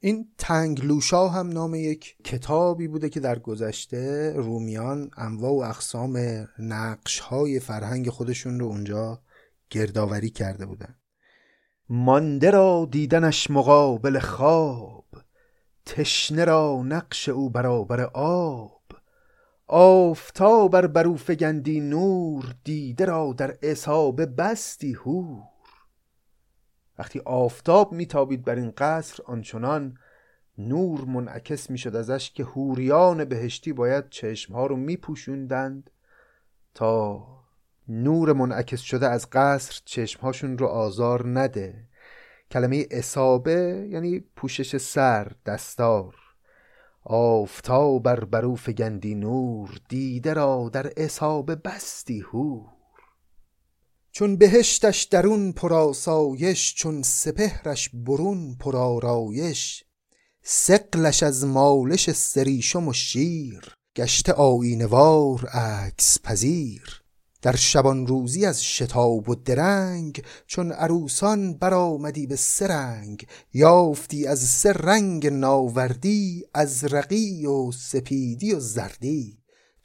این 0.00 0.28
تنگ 0.38 0.84
لوشا 0.84 1.28
هم 1.28 1.48
نام 1.48 1.74
یک 1.74 2.16
کتابی 2.24 2.88
بوده 2.88 3.08
که 3.08 3.20
در 3.20 3.38
گذشته 3.38 4.32
رومیان 4.36 5.10
انواع 5.16 5.52
و 5.52 5.70
اقسام 5.70 6.18
نقش 6.58 7.18
های 7.18 7.60
فرهنگ 7.60 8.08
خودشون 8.08 8.60
رو 8.60 8.66
اونجا 8.66 9.22
گردآوری 9.70 10.30
کرده 10.30 10.66
بودن. 10.66 10.94
مانده 11.88 12.50
را 12.50 12.88
دیدنش 12.90 13.50
مقابل 13.50 14.18
خواب 14.18 14.95
تشنه 15.86 16.44
را 16.44 16.82
نقش 16.84 17.28
او 17.28 17.50
برابر 17.50 18.00
آب. 18.14 18.82
آفتاب 19.66 20.70
بر 20.70 20.86
برو 20.86 21.16
فگندی 21.16 21.80
نور 21.80 22.54
دیده 22.64 23.04
را 23.04 23.34
در 23.36 23.58
اصابه 23.62 24.26
بستی 24.26 24.92
هور 24.92 25.42
وقتی 26.98 27.20
آفتاب 27.24 27.92
میتابید 27.92 28.44
بر 28.44 28.54
این 28.54 28.72
قصر 28.76 29.22
آنچنان 29.26 29.98
نور 30.58 31.04
منعکس 31.04 31.70
می‌شد 31.70 31.96
ازش 31.96 32.30
که 32.30 32.44
هوریان 32.44 33.24
بهشتی 33.24 33.72
باید 33.72 34.08
چشمها 34.08 34.66
رو 34.66 34.76
میپوشوندند 34.76 35.90
تا 36.74 37.26
نور 37.88 38.32
منعکس 38.32 38.80
شده 38.80 39.08
از 39.08 39.28
قصر 39.32 39.80
چشمهاشون 39.84 40.58
رو 40.58 40.66
آزار 40.66 41.26
نده. 41.26 41.88
کلمه 42.50 42.86
اصابه 42.90 43.88
یعنی 43.90 44.20
پوشش 44.20 44.76
سر 44.76 45.32
دستار. 45.46 46.14
آفتاب 47.04 48.02
بر 48.02 48.24
برو 48.24 48.56
فگندی 48.56 49.14
نور 49.14 49.80
دیده 49.88 50.34
را 50.34 50.70
در 50.72 50.92
اصابه 50.96 51.54
بستی 51.54 52.20
هور 52.20 52.76
چون 54.10 54.36
بهشتش 54.36 55.02
درون 55.02 55.52
پراسایش 55.52 56.74
چون 56.74 57.02
سپهرش 57.02 57.90
برون 57.94 58.56
پرارایش 58.60 59.84
سقلش 60.42 61.22
از 61.22 61.44
مالش 61.44 62.10
سریشم 62.10 62.88
و 62.88 62.92
شیر 62.92 63.74
گشته 63.96 64.32
آینوار 64.32 65.46
عکس 65.46 66.18
پذیر. 66.22 67.05
در 67.42 67.56
شبان 67.56 68.06
روزی 68.06 68.46
از 68.46 68.64
شتاب 68.64 69.28
و 69.28 69.34
درنگ 69.34 70.22
چون 70.46 70.72
عروسان 70.72 71.54
برآمدی 71.54 72.26
به 72.26 72.36
سرنگ 72.36 73.26
یافتی 73.52 74.26
از 74.26 74.38
سر 74.38 74.72
رنگ 74.72 75.26
ناوردی 75.26 76.44
از 76.54 76.84
رقی 76.84 77.46
و 77.46 77.72
سپیدی 77.72 78.52
و 78.52 78.60
زردی. 78.60 79.38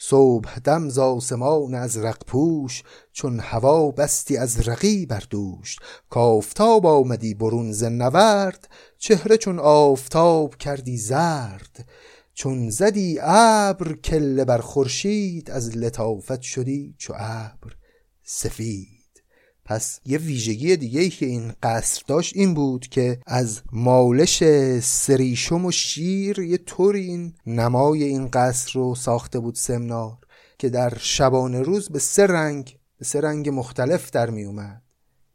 صبح 0.03 0.59
دم 0.59 0.89
ز 0.89 0.99
آسمان 0.99 1.75
ازرق 1.75 2.25
پوش 2.27 2.83
چون 3.11 3.39
هوا 3.39 3.91
بستی 3.91 4.37
از 4.37 4.67
رقی 4.67 5.07
دوش. 5.29 5.75
کافتاب 6.09 6.85
آمدی 6.85 7.33
برون 7.33 7.71
ز 7.71 7.83
نورد 7.83 8.69
چهره 8.97 9.37
چون 9.37 9.59
آفتاب 9.59 10.55
کردی 10.55 10.97
زرد. 10.97 11.85
چون 12.33 12.69
زدی 12.69 13.19
ابر 13.21 13.93
کله 13.93 14.45
بر 14.45 14.57
خورشید 14.57 15.51
از 15.51 15.77
لطافت 15.77 16.41
شدی 16.41 16.95
چو 16.97 17.13
ابر 17.17 17.75
سفید. 18.23 19.23
پس 19.65 19.99
یه 20.05 20.17
ویژگی 20.17 20.77
دیگه 20.77 21.01
ای 21.01 21.09
که 21.09 21.25
این 21.25 21.53
قصر 21.63 22.03
داشت 22.07 22.35
این 22.35 22.53
بود 22.53 22.87
که 22.87 23.19
از 23.27 23.61
مالش 23.71 24.43
سریشم 24.79 25.65
و 25.65 25.71
شیر 25.71 26.39
یه 26.39 26.57
طوری 26.57 27.01
این 27.01 27.33
نمای 27.45 28.03
این 28.03 28.27
قصر 28.27 28.71
رو 28.73 28.95
ساخته 28.95 29.39
بود 29.39 29.55
سمنار 29.55 30.17
که 30.57 30.69
در 30.69 30.97
شبانه 30.97 31.61
روز 31.61 31.89
به 31.89 31.99
سه 31.99 32.27
رنگ 32.27 32.77
به 32.97 33.05
سه 33.05 33.21
رنگ 33.21 33.49
مختلف 33.49 34.11
در 34.11 34.29
می 34.29 34.43
اومد. 34.43 34.81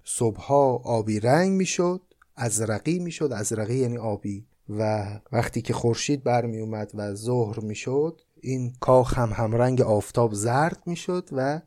صبحها 0.04 0.76
آبی 0.76 1.20
رنگ 1.20 1.52
می‌شد 1.52 2.02
ازرقی 2.36 2.98
می‌شد 2.98 3.32
ازرقی 3.32 3.78
یعنی 3.78 3.98
آبی. 3.98 4.46
و 4.68 5.06
وقتی 5.32 5.62
که 5.62 5.72
خورشید 5.72 6.24
برمی 6.24 6.60
اومد 6.60 6.90
و 6.94 7.14
ظهر 7.14 7.60
می‌شد 7.60 8.20
این 8.40 8.72
کاخ 8.80 9.18
هم 9.18 9.32
همرنگ 9.32 9.80
آفتاب 9.80 10.34
زرد 10.34 10.82
می‌شد 10.86 11.28
و 11.32 11.60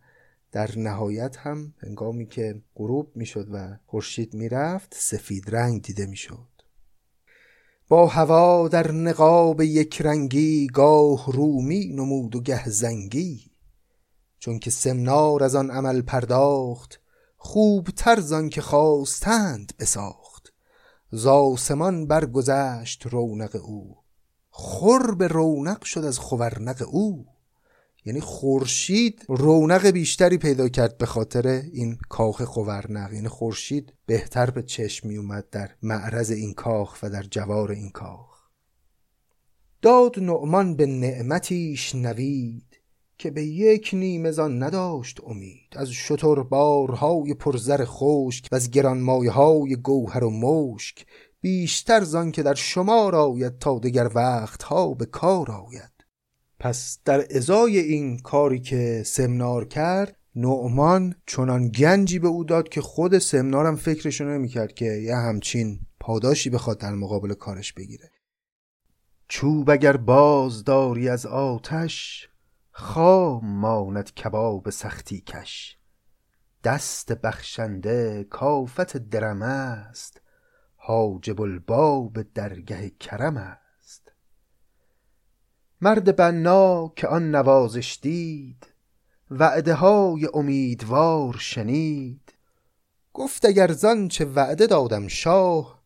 در 0.52 0.70
نهایت 0.78 1.38
هم 1.38 1.74
هنگامی 1.78 2.26
که 2.26 2.62
غروب 2.76 3.12
می‌شد 3.16 3.48
و 3.52 3.78
خورشید 3.86 4.34
می‌رفت 4.34 4.96
سفید 4.98 5.56
رنگ 5.56 5.82
دیده 5.82 6.06
می‌شد. 6.06 6.48
با 7.88 8.08
هوا 8.08 8.68
در 8.68 8.92
نقاب 8.92 9.62
یک 9.62 10.02
رنگی 10.02 10.68
گاه 10.68 11.32
رومی 11.32 11.88
نمود 11.88 12.36
و 12.36 12.42
گه 12.42 12.70
زنگی. 12.70 13.52
چون 14.40 14.60
که 14.60 14.72
سمنار 14.72 15.44
از 15.44 15.56
آن 15.56 15.72
عمل 15.72 16.02
پرداخت 16.02 17.02
خوب 17.38 17.88
ترزان 17.90 18.50
که 18.50 18.62
خواستند 18.62 19.74
بساخت. 19.80 20.29
زاسمان 21.12 22.08
برگذشت 22.08 23.08
رونق 23.08 23.56
او 23.64 23.98
خور 24.50 25.16
به 25.16 25.28
رونق 25.28 25.84
شد 25.84 26.04
از 26.04 26.20
خورنق 26.20 26.88
او. 26.92 27.26
یعنی 28.06 28.22
خورشید 28.22 29.26
رونق 29.28 29.88
بیشتری 29.88 30.38
پیدا 30.38 30.70
کرد 30.70 30.98
به 30.98 31.06
خاطر 31.06 31.48
این 31.48 31.98
کاخ 32.10 32.42
خورنق. 32.44 33.14
یعنی 33.14 33.28
خورشید 33.28 33.94
بهتر 34.06 34.50
به 34.50 34.64
چشم 34.64 35.08
می 35.08 35.18
اومد 35.18 35.50
در 35.50 35.70
معرض 35.82 36.32
این 36.32 36.54
کاخ 36.54 36.98
و 37.04 37.10
در 37.10 37.24
جوار 37.24 37.72
این 37.72 37.90
کاخ. 37.90 38.50
داد 39.82 40.20
نعمان 40.20 40.76
به 40.76 40.86
نعمتیش 40.86 41.96
نوید. 41.96 42.69
که 43.20 43.32
به 43.32 43.44
یک 43.44 43.90
نیمزان 43.94 44.64
نداشت 44.64 45.20
امید 45.26 45.74
از 45.76 45.92
شتر 45.92 46.36
بارهای 46.36 47.34
پرزر 47.34 47.86
خشک 47.86 48.48
و 48.52 48.56
از 48.56 48.72
گرانمایه 48.72 49.32
های 49.32 49.76
گوهر 49.76 50.24
و 50.24 50.30
مشک 50.30 51.06
بیشتر 51.42 52.04
زان 52.04 52.32
که 52.32 52.44
در 52.44 52.54
شمار 52.54 53.16
آید 53.16 53.60
تا 53.60 53.80
دگر 53.80 54.10
وقتها 54.16 54.94
به 54.94 55.06
کار 55.06 55.52
آید. 55.52 55.92
پس 56.60 57.00
در 57.06 57.38
ازای 57.38 57.80
این 57.80 58.20
کاری 58.20 58.60
که 58.60 59.04
سمنار 59.06 59.66
کرد 59.66 60.16
نعمان 60.36 61.16
چنان 61.28 61.70
گنجی 61.70 62.20
به 62.20 62.28
او 62.28 62.44
داد 62.44 62.70
که 62.70 62.82
خود 62.82 63.18
سمنارم 63.18 63.76
فکرشو 63.76 64.24
نمی‌کرد 64.24 64.74
که 64.74 64.86
یه 64.86 65.16
همچین 65.16 65.80
پاداشی 66.00 66.50
بخواد 66.50 66.80
در 66.80 66.96
مقابل 66.96 67.34
کارش 67.34 67.74
بگیره. 67.74 68.12
چوب 69.28 69.70
اگر 69.70 69.98
باز 69.98 70.64
داری 70.64 71.10
از 71.10 71.26
آتش 71.26 72.30
خام 72.80 73.46
ماند 73.46 74.14
کباب 74.14 74.70
سختی 74.70 75.22
کش. 75.22 75.78
دست 76.64 77.12
بخشنده 77.12 78.24
کافت 78.24 78.98
درم 78.98 79.42
است. 79.42 80.22
حاجب 80.76 81.42
الباب 81.42 82.34
درگه 82.34 82.90
کرم 82.90 83.38
است. 83.38 84.12
مرد 85.82 86.16
بنا 86.16 86.94
که 86.96 87.08
آن 87.08 87.36
نوازش 87.36 88.00
دید 88.02 88.68
وعده 89.32 89.74
های 89.74 90.28
امیدوار 90.34 91.38
شنید. 91.40 92.34
گفت 93.14 93.46
اگر 93.46 93.72
زان 93.72 94.08
چه 94.08 94.26
وعده 94.26 94.68
دادم 94.68 95.08
شاه 95.08 95.84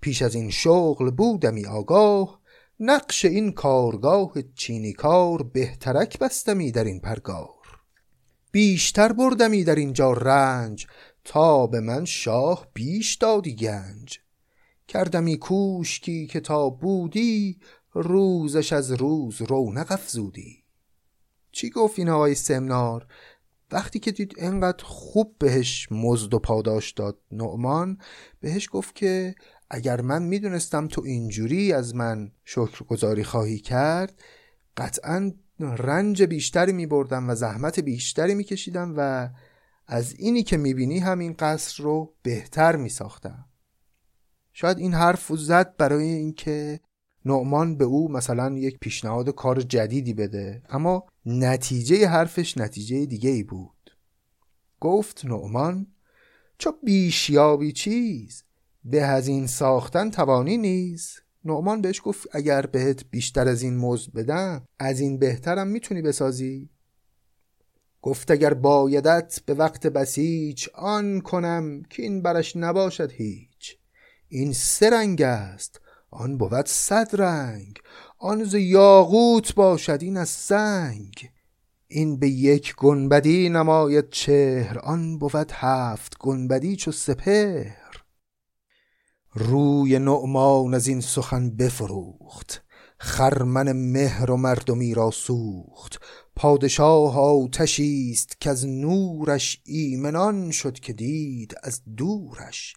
پیش 0.00 0.22
از 0.22 0.34
این 0.34 0.50
شغل 0.50 1.10
بودمی 1.10 1.66
آگاه. 1.66 2.40
نقش 2.80 3.24
این 3.24 3.52
کارگاه 3.52 4.32
چینی 4.54 4.92
کار 4.92 5.42
بهترک 5.42 6.18
بستمی 6.18 6.72
در 6.72 6.84
این 6.84 7.00
پرگار. 7.00 7.80
بیشتر 8.52 9.12
بردمی 9.12 9.64
در 9.64 9.74
اینجا 9.74 10.12
رنج 10.12 10.86
تا 11.24 11.66
به 11.66 11.80
من 11.80 12.04
شاه 12.04 12.66
بیش 12.74 13.14
دادی 13.14 13.54
گنج. 13.56 14.18
کردمی 14.88 15.36
کوشکی 15.36 16.26
که 16.26 16.40
تا 16.40 16.70
بودی 16.70 17.58
روزش 17.92 18.72
از 18.72 18.92
روز 18.92 19.42
رونق 19.42 19.92
افزودی. 19.92 20.64
چی 21.52 21.70
گفت 21.70 21.98
این 21.98 22.08
آقای 22.08 22.34
سمنار؟ 22.34 23.06
وقتی 23.70 23.98
که 23.98 24.12
دید 24.12 24.34
انقدر 24.38 24.84
خوب 24.84 25.36
بهش 25.38 25.88
مزد 25.90 26.34
و 26.34 26.38
پاداش 26.38 26.92
داد 26.92 27.18
نعمان 27.32 27.98
بهش 28.40 28.68
گفت 28.72 28.94
که 28.94 29.34
اگر 29.70 30.00
من 30.00 30.22
می‌دونستم 30.22 30.88
تو 30.88 31.02
اینجوری 31.04 31.72
از 31.72 31.94
من 31.94 32.32
شکرگزاری 32.44 33.24
خواهی 33.24 33.58
کرد 33.58 34.22
قطعا 34.76 35.32
رنج 35.60 36.22
بیشتری 36.22 36.72
میبردم 36.72 37.30
و 37.30 37.34
زحمت 37.34 37.80
بیشتری 37.80 38.34
میکشیدم 38.34 38.94
و 38.96 39.28
از 39.86 40.14
اینی 40.18 40.42
که 40.42 40.56
می‌بینی 40.56 40.98
همین 40.98 41.34
قصر 41.38 41.82
رو 41.82 42.14
بهتر 42.22 42.76
میساختم. 42.76 43.44
شاید 44.52 44.78
این 44.78 44.94
حرف 44.94 45.32
زد 45.36 45.76
برای 45.76 46.08
اینکه 46.08 46.80
نعمان 47.24 47.76
به 47.76 47.84
او 47.84 48.12
مثلا 48.12 48.58
یک 48.58 48.78
پیشنهاد 48.78 49.30
کار 49.30 49.60
جدیدی 49.60 50.14
بده 50.14 50.62
اما 50.68 51.06
نتیجه 51.26 52.08
حرفش 52.08 52.58
نتیجه 52.58 53.06
دیگه 53.06 53.30
ای 53.30 53.42
بود. 53.42 53.96
گفت 54.80 55.24
نعمان 55.24 55.86
چو 56.58 56.72
بیشیابی 56.84 57.72
چیز؟ 57.72 58.45
به 58.90 59.02
از 59.02 59.28
این 59.28 59.46
ساختن 59.46 60.10
توانی 60.10 60.56
نیز. 60.56 61.20
نعمان 61.44 61.80
بهش 61.80 62.00
گفت 62.04 62.26
اگر 62.32 62.66
بهت 62.66 63.04
بیشتر 63.10 63.48
از 63.48 63.62
این 63.62 63.76
مزد 63.76 64.12
بدم 64.12 64.66
از 64.78 65.00
این 65.00 65.18
بهترم 65.18 65.66
می‌تونی 65.66 66.02
بسازی. 66.02 66.70
گفت 68.02 68.30
اگر 68.30 68.54
بایدت 68.54 69.40
به 69.46 69.54
وقت 69.54 69.86
بسیج 69.86 70.68
آن 70.74 71.20
کنم 71.20 71.82
که 71.90 72.02
این 72.02 72.22
برش 72.22 72.56
نباشد 72.56 73.12
هیچ. 73.12 73.76
این 74.28 74.52
سه 74.52 74.90
رنگ 74.90 75.22
است 75.22 75.80
آن 76.10 76.38
بود 76.38 76.66
صد 76.66 77.08
رنگ. 77.12 77.78
آن 78.18 78.44
ز 78.44 78.54
یاقوت 78.54 79.54
باشد 79.54 79.98
این 80.02 80.16
از 80.16 80.28
سنگ. 80.28 81.30
این 81.88 82.18
به 82.18 82.28
یک 82.28 82.74
گنبدی 82.74 83.48
نماید 83.48 84.10
چهر 84.10 84.78
آن 84.78 85.18
بود 85.18 85.50
هفت 85.52 86.18
گنبدی 86.18 86.76
چو 86.76 86.92
سپهر. 86.92 87.85
روی 89.38 89.98
نعمان 89.98 90.74
از 90.74 90.86
این 90.86 91.00
سخن 91.00 91.50
بفروخت. 91.50 92.62
خرمن 92.98 93.72
مهر 93.72 94.30
و 94.30 94.36
مردمی 94.36 94.94
را 94.94 95.10
سوخت. 95.10 96.00
پادشاه 96.36 97.18
آتشی 97.18 98.10
است 98.12 98.40
که 98.40 98.50
از 98.50 98.66
نورش 98.66 99.60
ایمنان 99.64 100.50
شد 100.50 100.78
که 100.78 100.92
دید 100.92 101.54
از 101.62 101.82
دورش. 101.96 102.74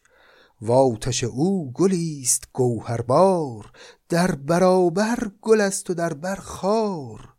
واتش 0.62 1.24
او 1.24 1.72
گلیست 1.74 2.44
گوهربار. 2.54 3.72
در 4.10 4.36
برابر 4.36 5.32
گل 5.42 5.62
است 5.62 5.90
و 5.90 5.94
در 5.94 6.14
بر 6.14 6.36
خار. 6.36 7.34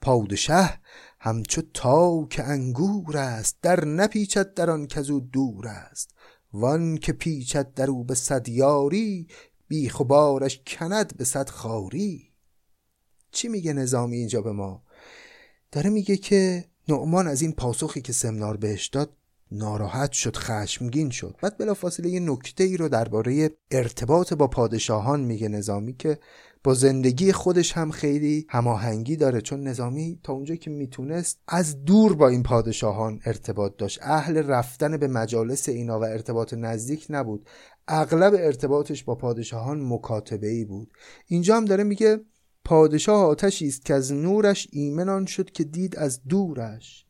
پادشه 0.00 0.80
همچو 1.20 1.62
تا 1.74 2.26
که 2.30 2.44
انگور 2.44 3.16
است. 3.16 3.56
در 3.62 3.84
نپیچد 3.84 4.54
در 4.54 4.70
آن 4.70 4.86
کزو 4.86 5.20
دور 5.20 5.68
است. 5.68 6.13
وان 6.54 6.96
که 6.96 7.12
پیچد 7.12 7.74
در 7.74 7.90
او 7.90 8.04
به 8.04 8.14
صد 8.14 8.48
یاری 8.48 9.28
بیخ 9.68 10.00
و 10.00 10.04
بارش 10.04 10.62
کند 10.66 11.16
به 11.16 11.24
صد 11.24 11.48
خاری. 11.48 12.32
چی 13.30 13.48
میگه 13.48 13.72
نظامی 13.72 14.16
اینجا 14.16 14.42
به 14.42 14.52
ما؟ 14.52 14.82
داره 15.72 15.90
میگه 15.90 16.16
که 16.16 16.64
نعمان 16.88 17.26
از 17.26 17.42
این 17.42 17.52
پاسخی 17.52 18.00
که 18.00 18.12
سمنار 18.12 18.56
بهش 18.56 18.86
داد 18.86 19.16
ناراحت 19.52 20.12
شد 20.12 20.36
خشمگین 20.36 21.10
شد. 21.10 21.36
بعد 21.42 21.58
بلافاصله 21.58 22.08
یه 22.08 22.20
نکته 22.20 22.64
ای 22.64 22.76
رو 22.76 22.88
درباره 22.88 23.50
ارتباط 23.70 24.32
با 24.32 24.46
پادشاهان 24.46 25.20
میگه 25.20 25.48
نظامی 25.48 25.94
که 25.94 26.18
با 26.64 26.74
زندگی 26.74 27.32
خودش 27.32 27.72
هم 27.72 27.90
خیلی 27.90 28.46
هماهنگی 28.48 29.16
داره 29.16 29.40
چون 29.40 29.62
نظامی 29.62 30.20
تا 30.22 30.32
اونجا 30.32 30.54
که 30.54 30.70
می‌تونست 30.70 31.38
از 31.48 31.84
دور 31.84 32.16
با 32.16 32.28
این 32.28 32.42
پادشاهان 32.42 33.20
ارتباط 33.24 33.76
داشت. 33.76 33.98
اهل 34.02 34.36
رفتن 34.36 34.96
به 34.96 35.08
مجالس 35.08 35.68
اینا 35.68 36.00
و 36.00 36.04
ارتباط 36.04 36.54
نزدیک 36.54 37.06
نبود. 37.10 37.48
اغلب 37.88 38.34
ارتباطش 38.34 39.04
با 39.04 39.14
پادشاهان 39.14 39.80
مکاتبه 39.88 40.48
ای 40.48 40.64
بود. 40.64 40.92
اینجا 41.26 41.56
هم 41.56 41.64
داره 41.64 41.84
میگه 41.84 42.20
پادشاه 42.64 43.24
آتشی 43.24 43.68
است 43.68 43.84
که 43.84 43.94
از 43.94 44.12
نورش 44.12 44.68
ایمنان 44.72 45.26
شد 45.26 45.50
که 45.50 45.64
دید 45.64 45.96
از 45.96 46.20
دورش. 46.28 47.06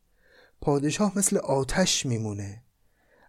پادشاه 0.60 1.18
مثل 1.18 1.36
آتش 1.36 2.06
میمونه. 2.06 2.62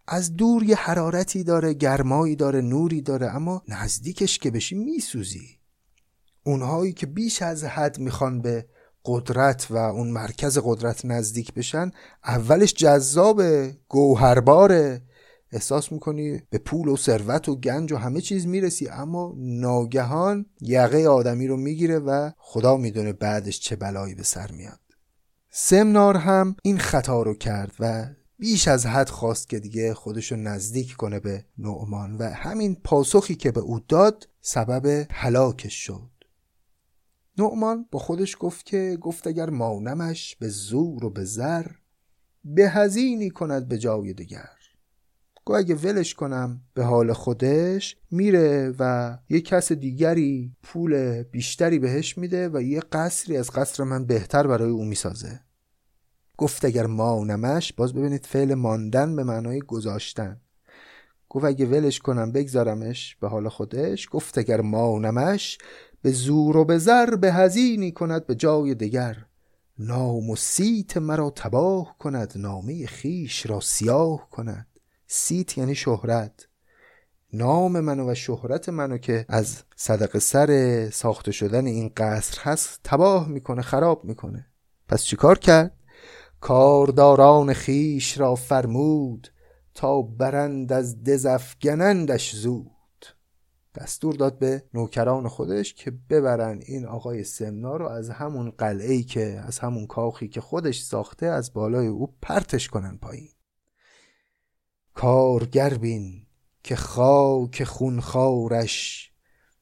از 0.07 0.35
دور 0.35 0.63
یه 0.63 0.75
حرارتی 0.75 1.43
داره 1.43 1.73
گرمایی 1.73 2.35
داره 2.35 2.61
نوری 2.61 3.01
داره 3.01 3.35
اما 3.35 3.63
نزدیکش 3.67 4.39
که 4.39 4.51
بشی 4.51 4.75
میسوزی. 4.75 5.64
اونهایی 6.45 6.93
که 6.93 7.05
بیش 7.05 7.41
از 7.41 7.63
حد 7.63 7.99
می‌خوان 7.99 8.41
به 8.41 8.65
قدرت 9.05 9.67
و 9.69 9.77
اون 9.77 10.11
مرکز 10.11 10.59
قدرت 10.63 11.05
نزدیک 11.05 11.53
بشن 11.53 11.91
اولش 12.25 12.73
جذاب 12.73 13.41
گوهرباره 13.89 15.01
احساس 15.51 15.91
می‌کنی 15.91 16.41
به 16.49 16.57
پول 16.57 16.87
و 16.87 16.97
ثروت 16.97 17.49
و 17.49 17.55
گنج 17.55 17.91
و 17.91 17.97
همه 17.97 18.21
چیز 18.21 18.47
می‌رسی 18.47 18.87
اما 18.87 19.33
ناگهان 19.37 20.45
یقه 20.61 21.07
آدمی 21.07 21.47
رو 21.47 21.57
می‌گیره 21.57 21.99
و 21.99 22.31
خدا 22.37 22.77
می‌دونه 22.77 23.13
بعدش 23.13 23.59
چه 23.59 23.75
بلایی 23.75 24.15
به 24.15 24.23
سر 24.23 24.51
میاد. 24.51 24.79
سمنار 25.51 26.17
هم 26.17 26.55
این 26.63 26.77
خطا 26.77 27.21
رو 27.21 27.33
کرد 27.33 27.71
و 27.79 28.05
بیش 28.39 28.67
از 28.67 28.85
حد 28.85 29.09
خواست 29.09 29.49
که 29.49 29.59
دیگه 29.59 29.93
خودشو 29.93 30.35
نزدیک 30.35 30.93
کنه 30.93 31.19
به 31.19 31.45
نعمان 31.57 32.15
و 32.17 32.23
همین 32.23 32.75
پاسخی 32.83 33.35
که 33.35 33.51
به 33.51 33.59
او 33.59 33.79
داد 33.79 34.27
سبب 34.41 35.07
هلاکش 35.11 35.73
شد. 35.73 36.14
نعمان 37.37 37.85
با 37.91 37.99
خودش 37.99 38.35
گفت 38.39 38.65
که 38.65 38.97
گفت 39.01 39.27
اگر 39.27 39.49
مانمش 39.49 40.35
به 40.35 40.49
زور 40.49 41.05
و 41.05 41.09
به 41.09 41.23
زر 41.23 41.65
به 42.43 42.69
هزینی 42.69 43.29
کند 43.29 43.67
به 43.67 43.77
جای 43.77 44.13
دیگر 44.13 44.49
گو 45.45 45.53
اگه 45.53 45.75
ولش 45.75 46.13
کنم 46.13 46.61
به 46.73 46.83
حال 46.83 47.13
خودش 47.13 47.97
میره 48.11 48.75
و 48.79 49.17
یه 49.29 49.41
کس 49.41 49.71
دیگری 49.71 50.55
پول 50.63 51.23
بیشتری 51.23 51.79
بهش 51.79 52.17
میده 52.17 52.49
و 52.49 52.61
یه 52.61 52.79
قصری 52.79 53.37
از 53.37 53.49
قصر 53.51 53.83
من 53.83 54.05
بهتر 54.05 54.47
برای 54.47 54.69
او 54.69 54.85
می‌سازه. 54.85 55.39
گفت 56.37 56.65
اگر 56.65 56.85
مانمش 56.85 57.73
باز 57.73 57.93
ببینید 57.93 58.25
فعل 58.25 58.53
ماندن 58.53 59.15
به 59.15 59.23
معنای 59.23 59.59
گذاشتن. 59.59 60.41
گفت 61.29 61.45
اگه 61.45 61.65
ولش 61.65 61.99
کنم 61.99 62.31
بگذارمش 62.31 63.15
به 63.15 63.27
حال 63.27 63.49
خودش. 63.49 64.07
گفت 64.11 64.37
اگر 64.37 64.61
مانمش 64.61 65.57
به 66.05 66.11
زور 66.11 66.57
و 66.57 66.65
به 66.65 66.77
زر 66.77 67.15
به 67.15 67.33
از 67.33 67.48
اینی 67.48 67.91
کند 67.91 68.27
به 68.27 68.35
جای 68.35 68.75
دگر. 68.75 69.25
نام 69.79 70.29
و 70.29 70.35
صیت 70.35 70.97
مرا 70.97 71.29
تباه 71.29 71.95
کند 71.99 72.33
نامه 72.35 72.85
خویش 72.85 73.45
را 73.45 73.59
سیاه 73.59 74.29
کند. 74.29 74.67
صیت 75.07 75.57
یعنی 75.57 75.75
شهرت. 75.75 76.47
نام 77.33 77.79
منو 77.79 78.11
و 78.11 78.15
شهرت 78.15 78.69
منو 78.69 78.97
که 78.97 79.25
از 79.29 79.63
صدقه 79.75 80.17
سر 80.17 80.89
ساخته 80.89 81.31
شدن 81.31 81.65
این 81.65 81.91
قصر 81.97 82.41
هست 82.41 82.79
تباه 82.83 83.27
می‌کنه 83.27 83.61
خراب 83.61 84.05
می‌کنه. 84.05 84.45
پس 84.87 85.03
چیکار 85.03 85.39
کرد؟ 85.39 85.71
کارداران 86.41 87.53
خویش 87.53 88.17
را 88.17 88.35
فرمود 88.35 89.27
تا 89.73 90.01
برند 90.01 90.73
از 90.73 91.03
دز 91.03 91.32
افگنندش 91.32 92.35
زود. 92.35 92.74
دستور 93.75 94.15
داد 94.15 94.39
به 94.39 94.63
نوکران 94.73 95.27
خودش 95.27 95.73
که 95.73 95.91
ببرن 96.09 96.61
این 96.65 96.85
آقای 96.85 97.23
سمنا 97.23 97.75
رو 97.75 97.87
از 97.87 98.09
همون 98.09 98.51
قلعه 98.51 99.03
که 99.03 99.43
از 99.47 99.59
همون 99.59 99.87
کاخی 99.87 100.27
که 100.27 100.41
خودش 100.41 100.81
ساخته 100.81 101.25
از 101.25 101.53
بالای 101.53 101.87
او 101.87 102.15
پرتش 102.21 102.67
کنن 102.67 102.97
پایین. 102.97 103.29
کارگر 104.93 105.73
بین 105.73 106.25
که 106.63 106.75
خاک 106.75 107.63
خونخوارش 107.63 109.11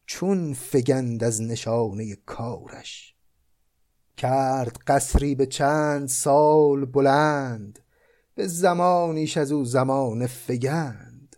چون 0.05 0.53
فگند 0.53 1.23
از 1.23 1.41
نشانه 1.41 2.15
کارش. 2.15 3.15
کرد 4.17 4.77
قصری 4.87 5.35
به 5.35 5.45
چند 5.45 6.07
سال 6.07 6.85
بلند 6.85 7.79
به 8.35 8.47
زمانیش 8.47 9.37
از 9.37 9.51
او 9.51 9.65
زمان 9.65 10.27
فگند. 10.27 11.35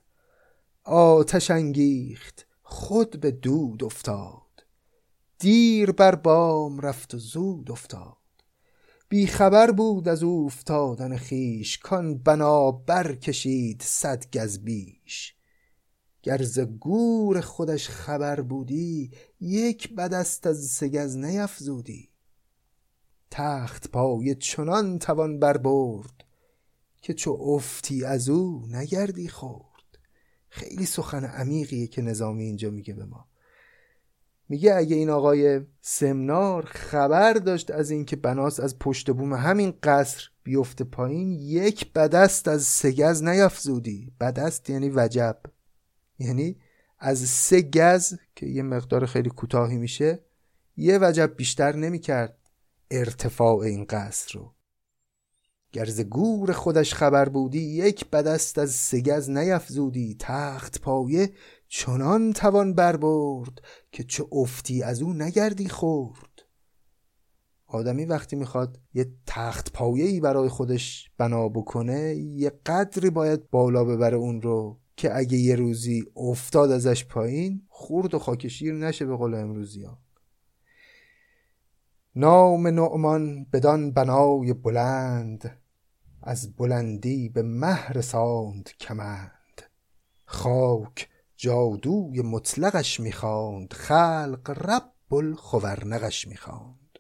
آتش 0.84 1.52
انگیخت 1.52 2.45
خود 2.76 3.20
به 3.20 3.32
دود 3.32 3.84
افتاد. 3.84 4.66
دیر 5.40 5.92
بر 5.92 6.16
بام 6.16 6.80
رفت 6.80 7.14
و 7.14 7.18
زود 7.18 7.72
افتاد. 7.72 8.18
بی 9.10 9.28
خبر 9.28 9.72
بود 9.72 10.08
از 10.08 10.24
او 10.24 10.46
افتادن 10.46 11.18
خیش 11.18 11.78
کان 11.78 12.18
بنا 12.18 12.72
برکشید 12.72 13.82
صد 13.82 14.26
گز 14.34 14.60
بیش. 14.60 15.36
گرز 16.24 16.60
گور 16.60 17.42
خودش 17.42 17.90
خبر 17.90 18.42
بودی 18.42 19.12
یک 19.40 19.96
بدست 19.96 20.48
از 20.48 20.66
سگز 20.66 21.18
نیفزودی. 21.18 22.10
تخت 23.32 23.90
پای 23.90 24.36
چنان 24.36 25.00
توان 25.00 25.40
بربرد 25.40 26.24
که 27.02 27.14
چو 27.14 27.32
افتی 27.32 28.06
از 28.06 28.30
او 28.30 28.66
نگردی 28.68 29.28
خورد. 29.28 29.75
خیلی 30.56 30.86
سخن 30.86 31.26
عمیقیه 31.26 31.88
که 31.88 32.02
نظامی 32.02 32.44
اینجا 32.44 32.70
میگه 32.70 32.94
به 32.94 33.06
ما. 33.06 33.28
میگه 34.50 34.76
اگه 34.76 34.96
این 34.96 35.10
آقای 35.10 35.62
سمنار 35.82 36.66
خبر 36.66 37.34
داشت 37.34 37.72
از 37.72 37.92
اینکه 37.92 38.16
بناس 38.16 38.60
از 38.60 38.80
پشت 38.80 39.12
بوم 39.12 39.34
همین 39.34 39.74
قصر 39.84 40.30
بیفته 40.44 40.84
پایین 40.84 41.32
یک 41.32 41.94
بدست 41.94 42.48
از 42.48 42.64
سگز 42.64 43.24
نیافزودی. 43.24 44.12
بدست 44.20 44.70
یعنی 44.70 44.90
وجب. 44.90 45.42
یعنی 46.20 46.58
از 47.00 47.20
سه 47.20 47.62
گز 47.62 48.14
که 48.36 48.46
یه 48.46 48.64
مقدار 48.64 49.06
خیلی 49.06 49.30
کوتاهی 49.30 49.78
میشه 49.78 50.20
یه 50.78 51.00
وجب 51.02 51.36
بیشتر 51.36 51.76
نمی‌کرد 51.76 52.38
ارتفاع 52.92 53.58
این 53.58 53.86
قصر 53.90 54.40
رو. 54.40 54.55
گرز 55.76 56.02
گور 56.02 56.52
خودش 56.52 56.94
خبر 56.94 57.30
بودی 57.30 57.60
یک 57.60 58.10
بدست 58.10 58.58
از 58.58 58.72
سگز 58.72 59.30
نیفزودی. 59.30 60.16
تخت 60.20 60.82
پایه 60.82 61.32
چنان 61.68 62.34
توان 62.34 62.74
بربرد 62.74 63.62
که 63.92 64.04
چه 64.04 64.26
افتی 64.32 64.84
از 64.84 65.02
او 65.02 65.14
نگردی 65.14 65.70
خورد. 65.70 66.42
آدمی 67.68 68.06
وقتی 68.06 68.36
می‌خواد 68.36 68.80
یه 68.94 69.12
تخت 69.28 69.74
پایه‌ای 69.74 70.20
برای 70.20 70.50
خودش 70.50 71.12
بنا 71.18 71.50
بکنه 71.50 72.16
یه 72.16 72.50
قدری 72.66 73.10
باید 73.10 73.50
بالا 73.50 73.86
ببره 73.86 74.18
اون 74.18 74.42
رو 74.42 74.80
که 74.98 75.18
اگه 75.18 75.38
یه 75.38 75.56
روزی 75.56 76.04
افتاد 76.16 76.72
ازش 76.72 77.06
پایین 77.06 77.62
خورد 77.68 78.14
و 78.14 78.20
خاکشیر 78.20 78.74
نشه 78.74 79.06
به 79.06 79.16
قول 79.16 79.36
امروزی 79.36 79.84
ها 79.84 80.00
نام 82.16 82.68
نعمان 82.68 83.46
بدان 83.54 83.92
بنای 83.92 84.54
بلند 84.54 85.65
از 86.26 86.56
بلندی 86.56 87.30
به 87.30 87.44
مهر 87.44 88.02
ساند 88.02 88.70
کمند. 88.80 89.62
خاک 90.26 91.10
جادوی 91.36 92.22
مطلقش 92.22 93.00
می‌خواند 93.00 93.74
خلق 93.74 94.70
رب 94.70 95.14
الخورنقش 95.14 96.28
می‌خواند. 96.28 97.00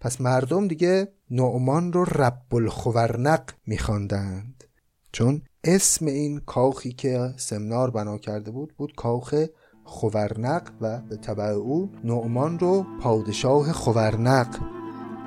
پس 0.00 0.20
مردم 0.20 0.68
دیگه 0.68 1.08
نعمان 1.30 1.92
رو 1.92 2.04
رب 2.04 2.54
الخورنق 2.54 3.50
میخواندند. 3.66 4.64
چون 5.12 5.42
اسم 5.64 6.06
این 6.06 6.40
کاخی 6.40 6.92
که 6.92 7.34
سمنار 7.36 7.90
بنا 7.90 8.18
کرده 8.18 8.50
بود 8.50 8.74
بود 8.76 8.94
کاخ 8.96 9.44
خورنق 9.84 10.70
و 10.80 11.00
به 11.00 11.16
طبع 11.16 11.44
او 11.44 11.92
نعمان 12.04 12.58
رو 12.58 12.86
پادشاه 13.00 13.72
خورنق 13.72 14.58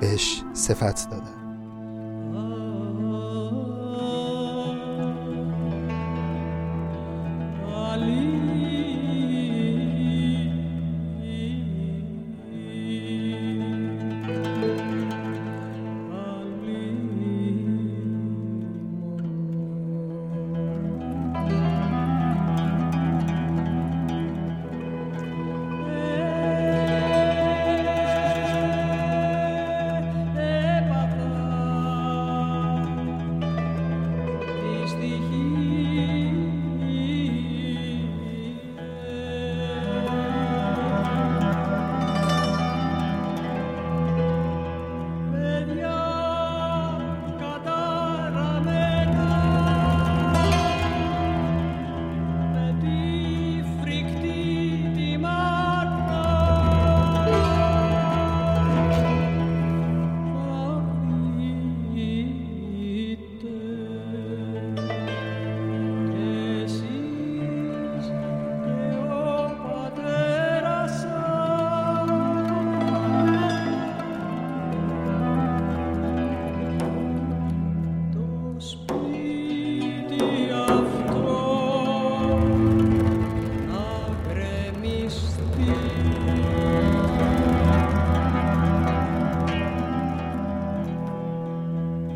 بهش 0.01 0.43
صفت 0.53 1.09
دادن 1.09 1.42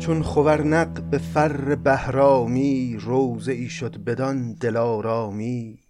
چون 0.08 0.22
خورنق 0.22 1.02
به 1.02 1.18
فر 1.18 1.74
بهرامی 1.74 2.96
روزه 3.00 3.52
ای 3.52 3.68
شد 3.68 3.96
بدان 4.04 4.52
دلارامی. 4.52 5.80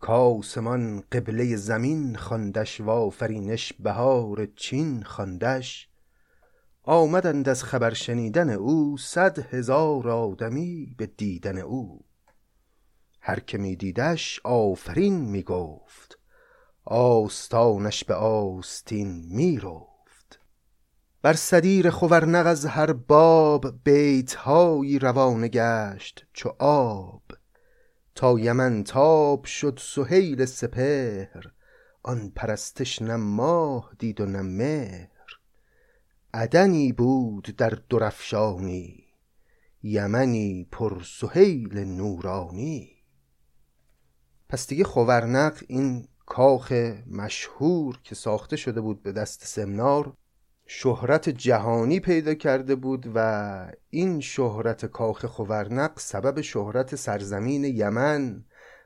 کاسمان 0.00 1.02
قبله 1.12 1.56
زمین 1.56 2.16
خواندش 2.16 2.80
و 2.80 2.90
آفرینش 2.90 3.72
بهار 3.72 4.46
چین 4.56 5.02
خواندش. 5.02 5.88
آمدند 6.82 7.48
از 7.48 7.64
خبر 7.64 7.94
شنیدن 7.94 8.50
او 8.50 8.96
صد 8.98 9.38
هزار 9.38 10.08
آدمی 10.08 10.94
به 10.98 11.06
دیدن 11.06 11.58
او. 11.58 12.04
هر 13.20 13.40
که 13.40 13.58
می 13.58 13.76
دیدش 13.76 14.40
آفرین 14.44 15.20
می 15.20 15.42
گفت 15.42 16.18
آستانش 16.84 18.04
به 18.04 18.14
آستین 18.14 19.24
می 19.28 19.58
رفت. 19.58 19.93
بر 21.24 21.32
صدیر 21.32 21.90
خورنق 21.90 22.46
از 22.46 22.66
هر 22.66 22.92
باب 22.92 23.84
بیتهایی 23.84 24.98
روانه 24.98 25.48
گشت 25.48 26.26
چو 26.32 26.48
آب. 26.58 27.22
تا 28.14 28.38
یمن 28.38 28.84
تاب 28.84 29.44
شد 29.44 29.78
سهیل 29.82 30.44
سپهر 30.44 31.52
آن 32.02 32.32
پرستش 32.36 33.02
نه 33.02 33.16
ماه 33.16 33.92
دید 33.98 34.20
و 34.20 34.26
نه 34.26 34.42
مهر. 34.42 35.08
عدنی 36.34 36.92
بود 36.92 37.54
در 37.58 37.78
درفشانی 37.90 39.04
یمنی 39.82 40.68
پر 40.72 41.02
سهیل 41.02 41.78
نورانی. 41.78 42.90
پس 44.48 44.66
دیگه 44.66 44.84
خورنق 44.84 45.62
این 45.68 46.08
کاخ 46.26 46.72
مشهور 47.06 47.98
که 48.02 48.14
ساخته 48.14 48.56
شده 48.56 48.80
بود 48.80 49.02
به 49.02 49.12
دست 49.12 49.46
سمنار 49.46 50.16
شهرت 50.66 51.28
جهانی 51.28 52.00
پیدا 52.00 52.34
کرده 52.34 52.74
بود 52.74 53.12
و 53.14 53.72
این 53.90 54.20
شهرت 54.20 54.86
کاخ 54.86 55.24
خورنق 55.24 55.98
سبب 55.98 56.40
شهرت 56.40 56.96
سرزمین 56.96 57.64
یمن 57.64 58.44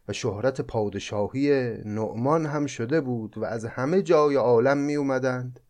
و 0.09 0.13
شهرت 0.13 0.61
پادشاهی 0.61 1.75
نعمان 1.85 2.47
هم 2.47 2.67
شده 2.67 3.01
بود 3.01 3.39
و 3.39 3.45
از 3.45 3.65
همه 3.65 4.03
جای 4.03 4.37
عالم 4.37 4.79
می 4.79 4.95
اومدند. 4.95 5.61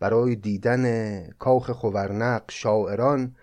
برای 0.00 0.36
دیدن 0.36 1.26
کاخ 1.30 1.70
خورنق 1.70 2.42
شاعران 2.50 3.36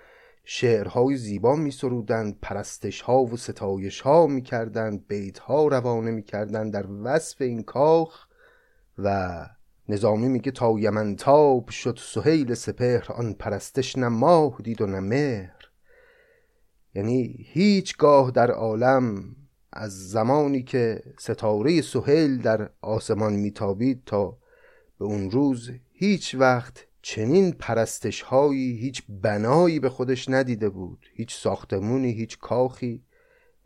شعرهای 0.43 1.17
زیبا 1.17 1.55
می 1.55 1.71
سرودند 1.71 2.39
پرستش 2.41 3.01
ها 3.01 3.23
و 3.23 3.37
ستایش 3.37 4.01
ها 4.01 4.27
می 4.27 4.41
کردند 4.41 5.07
بیت 5.07 5.39
ها 5.39 5.67
روانه 5.67 6.11
می 6.11 6.23
کردند 6.23 6.73
در 6.73 6.85
وصف 7.03 7.41
این 7.41 7.63
کاخ 7.63 8.25
و 8.97 9.45
نظامی 9.89 10.27
میگه 10.27 10.51
تا 10.51 10.79
یمن 10.79 11.15
تاب 11.15 11.69
شد 11.69 11.99
سهیل 12.01 12.53
سپهر 12.53 13.11
آن 13.11 13.33
پرستش 13.33 13.97
نه 13.97 14.07
ماه 14.07 14.57
دید 14.63 14.81
و 14.81 14.85
نه 14.85 14.99
مهر. 14.99 15.69
یعنی 16.95 17.35
هیچگاه 17.39 18.31
در 18.31 18.51
عالم 18.51 19.35
از 19.73 20.09
زمانی 20.09 20.63
که 20.63 21.03
ستاره 21.19 21.81
سهیل 21.81 22.41
در 22.41 22.69
آسمان 22.81 23.33
میتابید 23.33 24.03
تا 24.05 24.37
به 24.99 25.05
اون 25.05 25.31
روز 25.31 25.71
هیچ 25.91 26.35
وقت 26.35 26.87
چنین 27.01 27.51
پرستش 27.51 28.21
هایی 28.21 28.77
هیچ 28.77 29.03
بنایی 29.09 29.79
به 29.79 29.89
خودش 29.89 30.29
ندیده 30.29 30.69
بود. 30.69 31.05
هیچ 31.13 31.35
ساختمونی 31.35 32.11
هیچ 32.11 32.39
کاخی 32.39 33.03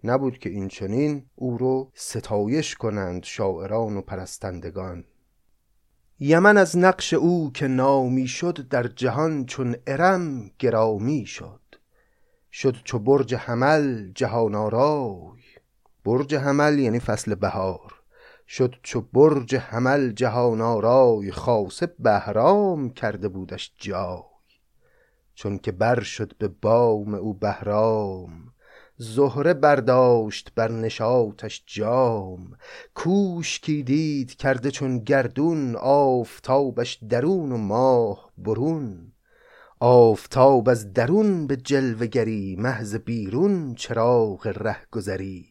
نبود 0.03 0.38
که 0.38 0.49
این 0.49 0.68
چنین 0.68 1.26
او 1.36 1.57
رو 1.57 1.91
ستایش 1.93 2.76
کنند 2.76 3.24
شاعران 3.24 3.97
و 3.97 4.01
پرستندگان. 4.01 5.03
یمن 6.20 6.57
از 6.57 6.78
نقش 6.78 7.13
او 7.13 7.51
که 7.53 7.68
نامی 7.68 8.28
شد 8.28 8.68
در 8.68 8.88
جهان 8.88 9.45
چون 9.45 9.76
ارم 9.88 10.51
گرامی 10.59 11.26
شد. 11.26 11.61
شد 12.51 12.76
چو 12.84 12.99
برج 12.99 13.36
حمل 13.36 14.11
جهان 14.16 14.55
آرای. 14.55 15.41
برج 16.05 16.36
حمل 16.36 16.80
یعنی 16.80 16.99
فصل 16.99 17.36
بهار. 17.36 17.93
شد 18.47 18.76
چو 18.84 19.01
برج 19.01 19.55
حمل 19.55 20.11
جهان 20.11 20.61
آرای 20.61 21.32
خاصه 21.32 21.95
بهرام 21.99 22.89
کرده 22.89 23.28
بودش 23.28 23.74
جای. 23.78 24.22
چون 25.34 25.57
که 25.57 25.72
بر 25.72 25.99
شد 25.99 26.38
به 26.38 26.47
بام 26.47 27.13
او 27.13 27.34
بهرام 27.34 28.53
زهره 28.97 29.53
برداشت 29.53 30.51
بر 30.55 30.71
نشاطش 30.71 31.63
جام 31.65 32.57
کوشکی 32.95 33.83
دید 33.83 34.35
کرده 34.35 34.71
چون 34.71 34.99
گردون 34.99 35.75
آفتابش 35.75 36.99
درون 37.09 37.51
و 37.51 37.57
ماه 37.57 38.31
برون. 38.37 39.11
آفتاب 39.79 40.69
از 40.69 40.93
درون 40.93 41.47
به 41.47 41.55
جلوه 41.55 42.07
گری 42.07 42.55
محض 42.59 42.95
بیرون 42.95 43.75
چراغ 43.75 44.47
رهگذری 44.55 45.45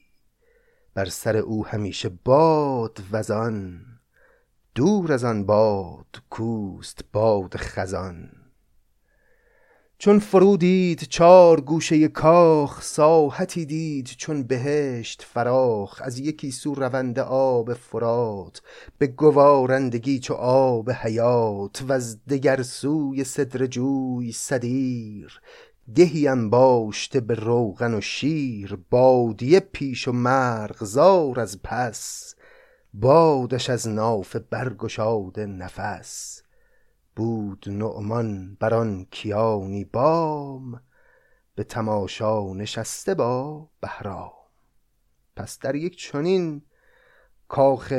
بر 0.94 1.04
سر 1.04 1.36
او 1.36 1.66
همیشه 1.66 2.08
باد 2.08 2.98
وزان 3.12 3.80
دور 4.74 5.12
از 5.12 5.24
آن 5.24 5.46
باد 5.46 6.22
کوست 6.30 7.00
باد 7.12 7.56
خزان. 7.56 8.43
چون 9.98 10.18
فرو 10.18 10.56
دید 10.56 11.00
چار 11.00 11.60
گوشه 11.60 12.08
کاخ 12.08 12.82
ساحتی 12.82 13.66
دید 13.66 14.06
چون 14.06 14.42
بهشت 14.42 15.22
فراخ. 15.22 16.02
از 16.02 16.18
یکی 16.18 16.50
سو 16.50 16.74
روند 16.74 17.18
آب 17.18 17.74
فرات 17.74 18.62
به 18.98 19.06
گوارندگی 19.06 20.18
چو 20.18 20.34
آب 20.34 20.90
حیات. 20.90 21.90
از 21.90 22.24
دگر 22.24 22.62
سوی 22.62 23.24
صدر 23.24 23.66
جوی 23.66 24.32
سدیر 24.32 25.40
دهی 25.94 26.28
انباشته 26.28 27.20
به 27.20 27.34
روغن 27.34 27.94
و 27.94 28.00
شیر. 28.00 28.78
بادیه 28.90 29.60
پیش 29.60 30.08
و 30.08 30.12
مرغزار 30.12 31.40
از 31.40 31.62
پس 31.62 32.34
بادش 32.94 33.70
از 33.70 33.88
نافه 33.88 34.38
برگشاده 34.38 35.46
نفس. 35.46 36.43
بود 37.16 37.64
نعمان 37.68 38.56
بر 38.60 38.74
آن 38.74 39.06
کیانی 39.10 39.84
بام 39.84 40.80
به 41.54 41.64
تماشا 41.64 42.52
نشسته 42.52 43.14
با 43.14 43.68
بهرام. 43.80 44.32
پس 45.36 45.58
در 45.58 45.74
یک 45.74 45.96
چنین 45.96 46.62
کاخ 47.48 47.92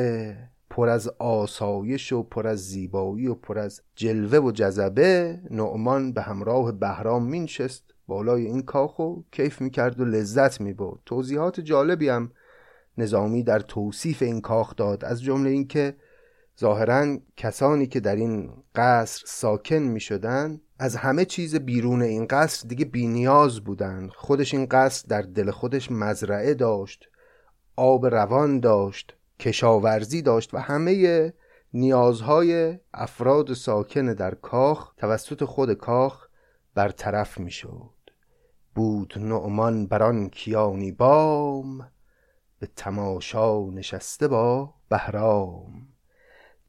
پر 0.69 0.89
از 0.89 1.07
آسایش 1.19 2.13
و 2.13 2.23
پر 2.23 2.47
از 2.47 2.59
زیبایی 2.59 3.27
و 3.27 3.35
پر 3.35 3.59
از 3.59 3.81
جلوه 3.95 4.39
و 4.39 4.51
جذبه 4.51 5.39
نعمان 5.51 6.13
به 6.13 6.21
همراه 6.21 6.71
بهرام 6.71 7.23
مینشست 7.23 7.83
بالای 8.07 8.45
این 8.45 8.61
کاخ 8.61 8.99
و 8.99 9.21
کیف 9.31 9.61
می‌کرد 9.61 9.99
و 9.99 10.05
لذت 10.05 10.61
می‌برد. 10.61 10.99
توضیحات 11.05 11.59
جالبی 11.59 12.09
هم 12.09 12.31
نظامی 12.97 13.43
در 13.43 13.59
توصیف 13.59 14.21
این 14.21 14.41
کاخ 14.41 14.75
داد 14.75 15.05
از 15.05 15.23
جمله 15.23 15.49
اینکه 15.49 15.95
ظاهرا 16.59 17.17
کسانی 17.37 17.87
که 17.87 17.99
در 17.99 18.15
این 18.15 18.63
قصر 18.75 19.23
ساکن 19.25 19.75
می 19.75 19.99
شدن 19.99 20.61
از 20.79 20.95
همه 20.95 21.25
چیز 21.25 21.55
بیرون 21.55 22.01
این 22.01 22.25
قصر 22.25 22.67
دیگه 22.67 22.85
بینیاز 22.85 23.59
بودند 23.59 24.09
خودش 24.09 24.53
این 24.53 24.65
قصر 24.65 25.05
در 25.07 25.21
دل 25.21 25.51
خودش 25.51 25.91
مزرعه 25.91 26.53
داشت 26.53 27.09
آب 27.75 28.05
روان 28.05 28.59
داشت 28.59 29.15
کشاورزی 29.39 30.21
داشت 30.21 30.53
و 30.53 30.57
همه 30.57 31.33
نیازهای 31.73 32.79
افراد 32.93 33.53
ساکن 33.53 34.13
در 34.13 34.35
کاخ 34.35 34.93
توسط 34.97 35.43
خود 35.43 35.73
کاخ 35.73 36.27
برطرف 36.75 37.39
می 37.39 37.51
شد 37.51 37.89
بود 38.75 39.13
نعمان 39.17 39.87
بران 39.87 40.29
کیانی 40.29 40.91
بام 40.91 41.91
به 42.59 42.67
تماشا 42.75 43.65
نشسته 43.65 44.27
با 44.27 44.73
بهرام. 44.89 45.94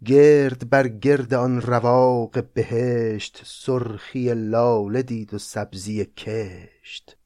گرد 0.05 0.70
بر 0.70 0.88
گرد 0.88 1.34
آن 1.34 1.61
رواق 1.61 2.53
بهشت 2.53 3.42
سرخی 3.44 4.34
لاله 4.34 5.03
دید 5.03 5.34
و 5.34 5.38
سبزی 5.38 6.05
کشت. 6.05 7.16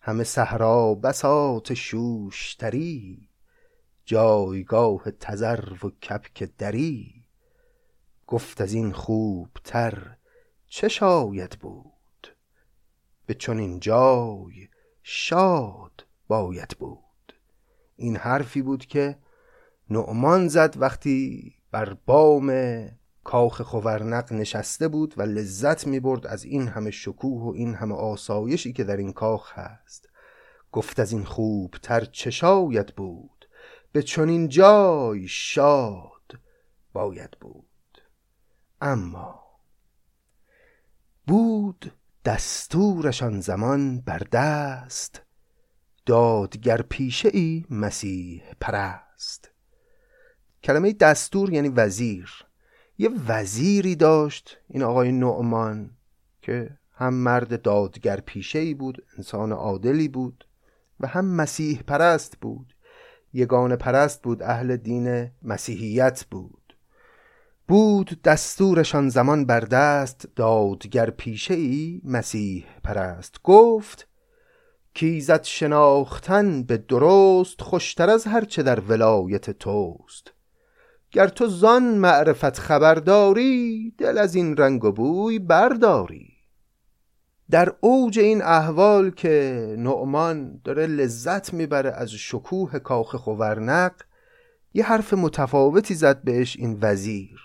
همه 0.00 0.24
صحرا 0.24 0.94
بساط 0.94 1.72
شوشتری 1.72 3.28
جایگاه 4.04 5.10
تذرو 5.10 5.88
و 5.88 5.90
کبک 5.90 6.50
دری. 6.58 7.24
گفت 8.26 8.60
از 8.60 8.72
این 8.72 8.92
خوبتر 8.92 10.16
چه 10.66 10.88
شاید 10.88 11.58
بود؟ 11.60 12.36
به 13.26 13.34
چنین 13.34 13.80
جای 13.80 14.68
شاد 15.02 16.06
باید 16.28 16.76
بود. 16.78 17.34
این 17.96 18.16
حرفی 18.16 18.62
بود 18.62 18.86
که 18.86 19.18
نعمان 19.90 20.48
زد 20.48 20.74
وقتی 20.76 21.54
بر 21.74 21.96
بام 22.06 22.50
کاخ 23.24 23.62
خورنق 23.62 24.32
نشسته 24.32 24.88
بود 24.88 25.14
و 25.16 25.22
لذت 25.22 25.86
می 25.86 26.00
برد 26.00 26.26
از 26.26 26.44
این 26.44 26.68
همه 26.68 26.90
شکوه 26.90 27.42
و 27.42 27.52
این 27.56 27.74
همه 27.74 27.94
آسایشی 27.94 28.72
که 28.72 28.84
در 28.84 28.96
این 28.96 29.12
کاخ 29.12 29.58
هست. 29.58 30.08
گفت 30.72 31.00
از 31.00 31.12
این 31.12 31.24
خوبتر 31.24 32.04
چه 32.04 32.30
شاید 32.30 32.94
بود؟ 32.96 33.48
به 33.92 34.02
چنین 34.02 34.48
جای 34.48 35.28
شاد 35.28 36.38
باید 36.92 37.30
بود. 37.40 38.02
اما 38.80 39.42
بود 41.26 41.92
دستورشان 42.24 43.40
زمان 43.40 44.00
بر 44.00 44.22
دست 44.32 45.22
دادگر 46.06 46.82
پیشه 46.82 47.30
ای 47.32 47.64
مسیح 47.70 48.42
پرست. 48.60 49.53
کلمه 50.64 50.92
دستور 50.92 51.52
یعنی 51.52 51.68
وزیر. 51.68 52.44
یه 52.98 53.10
وزیری 53.28 53.96
داشت 53.96 54.58
این 54.68 54.82
آقای 54.82 55.12
نعمان 55.12 55.90
که 56.42 56.70
هم 56.92 57.14
مرد 57.14 57.62
دادگر 57.62 58.20
پیشه 58.20 58.58
ای 58.58 58.74
بود 58.74 59.06
انسان 59.16 59.52
عادلی 59.52 60.08
بود 60.08 60.46
و 61.00 61.06
هم 61.06 61.24
مسیح 61.24 61.82
پرست 61.86 62.36
بود. 62.40 62.74
یگان 63.32 63.76
پرست 63.76 64.22
بود 64.22 64.42
اهل 64.42 64.76
دین 64.76 65.30
مسیحیت 65.42 66.24
بود. 66.30 66.76
بود 67.68 68.22
دستورشان 68.24 69.08
زمان 69.08 69.46
بر 69.46 69.60
دست 69.60 70.28
دادگر 70.36 71.10
پیشه 71.10 71.54
ای 71.54 72.00
مسیح 72.04 72.64
پرست. 72.84 73.42
گفت 73.42 74.08
کیزت 74.94 75.44
شناختن 75.44 76.62
به 76.62 76.76
درست 76.76 77.60
خوشتر 77.60 78.10
از 78.10 78.26
هرچه 78.26 78.62
در 78.62 78.80
ولایت 78.80 79.50
توست. 79.50 80.33
گر 81.14 81.28
تو 81.28 81.46
زان 81.46 81.82
معرفت 81.82 82.58
خبرداری 82.58 83.94
دل 83.98 84.18
از 84.18 84.34
این 84.34 84.56
رنگ 84.56 84.84
و 84.84 84.92
بوی 84.92 85.38
برداری. 85.38 86.28
در 87.50 87.74
اوج 87.80 88.18
این 88.18 88.42
احوال 88.42 89.10
که 89.10 89.66
نعمان 89.78 90.60
داره 90.64 90.86
لذت 90.86 91.52
می‌بره 91.54 91.90
از 91.90 92.10
شکوه 92.10 92.78
کاخ 92.78 93.16
خورنق 93.16 93.92
یه 94.74 94.84
حرف 94.84 95.14
متفاوتی 95.14 95.94
زد 95.94 96.22
بهش 96.22 96.56
این 96.56 96.78
وزیر. 96.82 97.40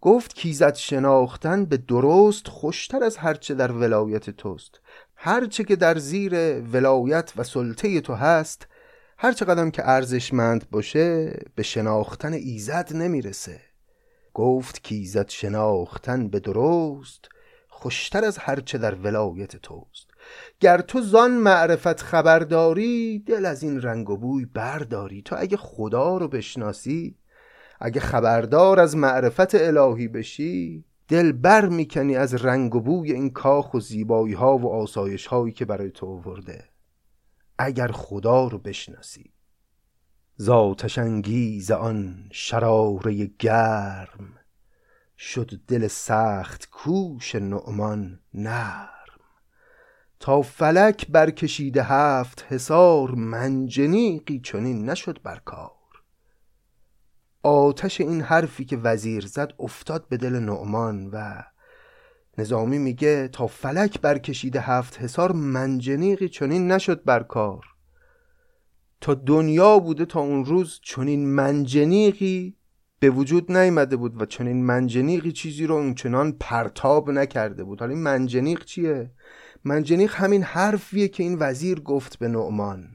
گفت 0.00 0.34
کیزت 0.34 0.74
شناختن 0.74 1.64
به 1.64 1.76
درست 1.76 2.48
خوشتر 2.48 3.04
از 3.04 3.16
هرچه 3.16 3.54
در 3.54 3.72
ولایت 3.72 4.30
توست. 4.30 4.80
هرچه 5.14 5.64
که 5.64 5.76
در 5.76 5.98
زیر 5.98 6.60
ولایت 6.60 7.32
و 7.36 7.42
سلطه 7.42 8.00
تو 8.00 8.14
هست 8.14 8.68
هر 9.18 9.32
قدم 9.32 9.70
که 9.70 9.88
ارزشمند 9.88 10.70
باشه 10.70 11.38
به 11.54 11.62
شناختن 11.62 12.32
ایزد 12.32 12.92
نمی‌رسه. 12.94 13.60
گفت 14.34 14.82
کیزد 14.82 15.28
شناختن 15.28 16.28
به 16.28 16.40
درست 16.40 17.28
خوشتر 17.68 18.24
از 18.24 18.38
هرچه 18.38 18.78
در 18.78 18.94
ولایت 18.94 19.56
توست. 19.56 20.06
گر 20.60 20.80
تو 20.80 21.00
زان 21.00 21.30
معرفت 21.30 22.00
خبرداری 22.00 23.18
دل 23.18 23.46
از 23.46 23.62
این 23.62 23.82
رنگ 23.82 24.10
و 24.10 24.16
بوی 24.16 24.44
برداری. 24.44 25.22
تو 25.22 25.36
اگه 25.38 25.56
خدا 25.56 26.16
رو 26.16 26.28
بشناسی 26.28 27.16
اگه 27.80 28.00
خبردار 28.00 28.80
از 28.80 28.96
معرفت 28.96 29.54
الهی 29.54 30.08
بشی 30.08 30.84
دل 31.08 31.32
بر 31.32 31.68
می‌کنی 31.68 32.16
از 32.16 32.34
رنگ 32.34 32.74
و 32.74 32.80
بوی 32.80 33.12
این 33.12 33.30
کاخ 33.30 33.74
و 33.74 33.80
زیبایی 33.80 34.34
ها 34.34 34.58
و 34.58 34.72
آسایش 34.72 35.26
هایی 35.26 35.52
که 35.52 35.64
برای 35.64 35.90
تو 35.90 36.06
آورده. 36.06 36.64
اگر 37.58 37.92
خدا 37.92 38.46
رو 38.46 38.58
بشناسی 38.58 39.32
ذاتش 40.42 40.98
انگیز 40.98 41.70
آن 41.70 42.28
شراره 42.32 43.26
گرم 43.38 44.38
شد 45.18 45.60
دل 45.68 45.88
سخت 45.88 46.70
کوش 46.70 47.34
نعمان 47.34 48.20
نرم. 48.34 48.88
تا 50.20 50.42
فلک 50.42 51.06
برکشیده 51.08 51.82
هفت 51.82 52.44
حسار 52.48 53.10
منجنیقی 53.10 54.40
چنین 54.40 54.90
نشد 54.90 55.22
بر 55.22 55.38
کار. 55.44 55.72
آتش 57.42 58.00
این 58.00 58.20
حرفی 58.22 58.64
که 58.64 58.76
وزیر 58.76 59.26
زد 59.26 59.52
افتاد 59.58 60.08
به 60.08 60.16
دل 60.16 60.32
نعمان 60.32 61.10
و 61.12 61.42
نظامی 62.38 62.78
میگه 62.78 63.28
تا 63.28 63.46
فلک 63.46 64.00
برکشیده 64.00 64.60
هفت 64.60 65.00
حسار 65.00 65.32
منجنیقی 65.32 66.28
چنین 66.28 66.72
نشد 66.72 67.04
بر 67.04 67.22
کار. 67.22 67.64
تا 69.00 69.14
دنیا 69.14 69.78
بوده 69.78 70.04
تا 70.04 70.20
اون 70.20 70.44
روز 70.44 70.80
چنین 70.82 71.28
منجنیقی 71.28 72.56
به 73.00 73.10
وجود 73.10 73.52
نیامده 73.52 73.96
بود 73.96 74.22
و 74.22 74.26
چنین 74.26 74.64
منجنیقی 74.64 75.32
چیزی 75.32 75.66
رو 75.66 75.74
اونچنان 75.74 76.32
پرتاب 76.32 77.10
نکرده 77.10 77.64
بود. 77.64 77.80
حالا 77.80 77.92
این 77.92 78.02
منجنیق 78.02 78.64
چیه؟ 78.64 79.10
منجنیق 79.64 80.14
همین 80.14 80.42
حرفیه 80.42 81.08
که 81.08 81.22
این 81.22 81.36
وزیر 81.40 81.80
گفت 81.80 82.18
به 82.18 82.28
نعمان. 82.28 82.88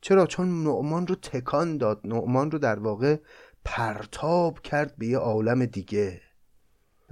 چرا؟ 0.00 0.26
چون 0.26 0.64
نعمان 0.64 1.06
رو 1.06 1.14
تکان 1.14 1.78
داد. 1.78 2.00
نعمان 2.04 2.50
رو 2.50 2.58
در 2.58 2.78
واقع 2.78 3.16
پرتاب 3.64 4.60
کرد 4.60 4.94
به 4.98 5.06
یه 5.06 5.18
عالم 5.18 5.66
دیگه. 5.66 6.20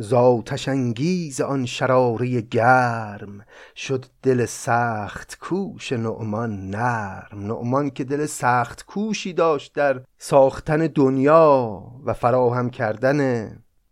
ذاتش 0.01 0.69
انگیز 0.69 1.41
آن 1.41 1.67
شراره 1.67 2.41
گرم 2.41 3.45
شد 3.77 4.07
دل 4.23 4.47
سخت 4.47 5.39
کوش 5.41 5.93
نعمان 5.93 6.71
نرم 6.71 7.47
نعمان 7.47 7.91
که 7.91 8.05
دل 8.05 8.27
سخت 8.27 8.87
کوشی 8.87 9.33
داشت 9.33 9.75
در 9.75 10.03
ساختن 10.19 10.87
دنیا 10.87 11.83
و 12.05 12.13
فراهم 12.13 12.71
کردن 12.71 13.51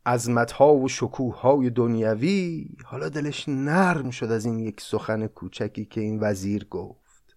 عظمتها 0.08 0.74
و 0.74 0.88
شکوههای 0.88 1.70
دنیوی. 1.70 2.68
حالا 2.84 3.08
دلش 3.08 3.48
نرم 3.48 4.10
شد 4.10 4.30
از 4.30 4.44
این 4.44 4.58
یک 4.58 4.80
سخن 4.80 5.26
کوچکی 5.26 5.84
که 5.84 6.00
این 6.00 6.18
وزیر 6.20 6.64
گفت. 6.64 7.36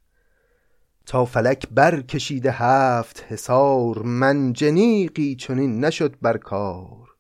تا 1.06 1.26
فلک 1.26 1.68
بر 1.72 2.02
کشیده 2.02 2.52
هفت 2.52 3.24
حسار 3.30 4.02
منجنیقی 4.04 5.36
چنین 5.36 5.86
نشد 5.86 6.16
بر 6.22 6.38
کار. 6.38 7.11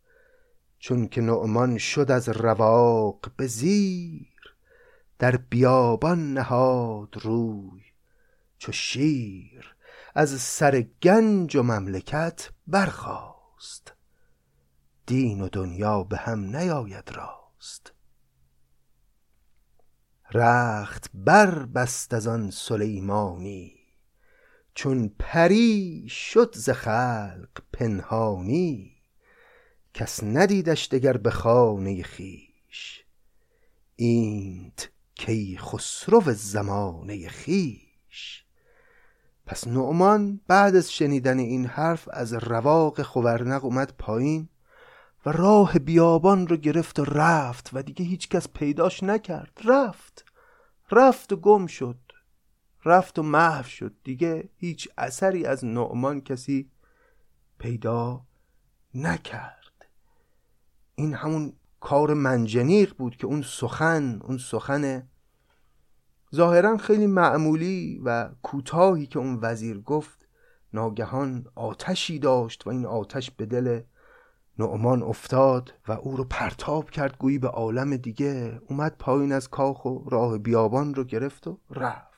چون 0.81 1.07
که 1.07 1.21
نعمان 1.21 1.77
شد 1.77 2.11
از 2.11 2.29
رواق 2.29 3.31
به 3.37 3.47
زیر 3.47 4.55
در 5.19 5.37
بیابان 5.37 6.33
نهاد 6.33 7.17
روی 7.21 7.81
چو 8.57 8.71
شیر 8.71 9.75
از 10.15 10.41
سر 10.41 10.81
گنج 10.81 11.55
و 11.55 11.63
مملکت 11.63 12.49
برخاست. 12.67 13.93
دین 15.05 15.41
و 15.41 15.49
دنیا 15.49 16.03
به 16.03 16.17
هم 16.17 16.55
نیاید 16.55 17.11
راست. 17.11 17.93
رخت 20.31 21.09
بر 21.13 21.65
بست 21.65 22.13
از 22.13 22.27
آن 22.27 22.51
سلیمانی 22.51 23.75
چون 24.73 25.11
پری 25.19 26.05
شد 26.09 26.55
ز 26.55 26.69
خلق 26.69 27.49
پنهانی. 27.73 29.00
کس 29.93 30.23
ندیدش 30.23 30.87
دگر 30.87 31.17
به 31.17 31.31
خانه 31.31 32.03
خیش 32.03 33.03
اینت 33.95 34.89
کی 35.15 35.57
خسرو 35.57 36.21
زمانه 36.33 37.27
خیش 37.27 38.45
پس 39.45 39.67
نعمان 39.67 40.41
بعد 40.47 40.75
از 40.75 40.91
شنیدن 40.91 41.39
این 41.39 41.65
حرف 41.65 42.09
از 42.11 42.33
رواق 42.33 43.01
خورنق 43.01 43.65
اومد 43.65 43.93
پایین 43.97 44.49
و 45.25 45.31
راه 45.31 45.79
بیابان 45.79 46.47
رو 46.47 46.57
گرفت 46.57 46.99
و 46.99 47.05
رفت 47.05 47.69
و 47.73 47.81
دیگه 47.81 48.05
هیچکس 48.05 48.47
پیداش 48.47 49.03
نکرد. 49.03 49.61
رفت. 49.65 50.25
رفت 50.91 51.33
و 51.33 51.35
گم 51.35 51.67
شد. 51.67 51.99
رفت 52.85 53.19
و 53.19 53.23
محو 53.23 53.63
شد. 53.63 53.93
دیگه 54.03 54.49
هیچ 54.57 54.89
اثری 54.97 55.45
از 55.45 55.65
نعمان 55.65 56.21
کسی 56.21 56.69
پیدا 57.59 58.21
نکرد. 58.95 59.60
این 61.01 61.13
همون 61.13 61.53
کار 61.79 62.13
منجنیق 62.13 62.93
بود 62.97 63.15
که 63.15 63.27
اون 63.27 63.41
سخن 63.41 64.19
اون 64.23 64.37
سخن 64.37 65.07
ظاهرا 66.35 66.77
خیلی 66.77 67.07
معمولی 67.07 68.01
و 68.05 68.29
کوتاهی 68.41 69.05
که 69.05 69.19
اون 69.19 69.39
وزیر 69.41 69.81
گفت 69.81 70.27
ناگهان 70.73 71.45
آتشی 71.55 72.19
داشت 72.19 72.67
و 72.67 72.69
این 72.69 72.85
آتش 72.85 73.31
به 73.31 73.45
دل 73.45 73.81
نعمان 74.59 75.03
افتاد 75.03 75.73
و 75.87 75.91
او 75.91 76.17
رو 76.17 76.23
پرتاب 76.23 76.89
کرد 76.89 77.17
گویی 77.17 77.37
به 77.37 77.47
عالم 77.47 77.95
دیگه. 77.97 78.61
اومد 78.69 78.95
پایین 78.99 79.31
از 79.31 79.49
کاخ 79.49 79.85
و 79.85 80.09
راه 80.09 80.37
بیابان 80.37 80.93
رو 80.93 81.03
گرفت 81.03 81.47
و 81.47 81.59
رفت. 81.69 82.10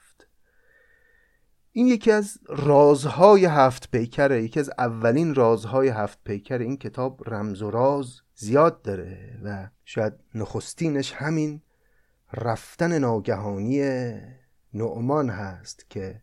این 1.76 1.88
یکی 1.88 2.12
از 2.12 2.38
رازهای 2.48 3.46
هفت 3.46 3.92
پیکره 3.92 4.44
یکی 4.44 4.60
از 4.60 4.72
اولین 4.78 5.36
رازهای 5.36 5.88
هفت 5.88 6.20
پیکر 6.24 6.58
این 6.58 6.78
کتاب 6.78 7.30
رمز 7.30 7.62
و 7.62 7.72
راز 7.72 8.22
زیاد 8.36 8.82
داره 8.82 9.40
و 9.44 9.70
شاید 9.86 10.14
نخستینش 10.36 11.14
همین 11.14 11.62
رفتن 12.34 12.98
ناگهانی 12.98 13.82
نعمان 14.74 15.30
هست 15.30 15.90
که 15.90 16.22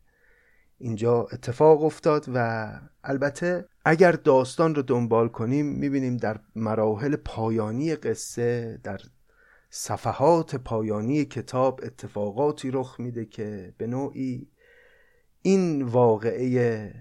اینجا 0.79 1.27
اتفاق 1.33 1.85
افتاد 1.85 2.27
و 2.35 2.69
البته 3.05 3.69
اگر 3.85 4.13
داستان 4.13 4.75
رو 4.75 4.83
دنبال 4.83 5.29
کنیم 5.29 5.67
می‌بینیم 5.67 6.17
در 6.17 6.41
مراحل 6.57 7.17
پایانی 7.17 7.95
قصه 7.97 8.81
در 8.83 9.01
صفحات 9.71 10.57
پایانی 10.57 11.25
کتاب 11.25 11.81
اتفاقاتی 11.83 12.71
رخ 12.71 13.01
میده 13.01 13.25
که 13.25 13.75
به 13.79 13.87
نوعی 13.87 14.49
این 15.43 15.83
واقعه 15.83 16.95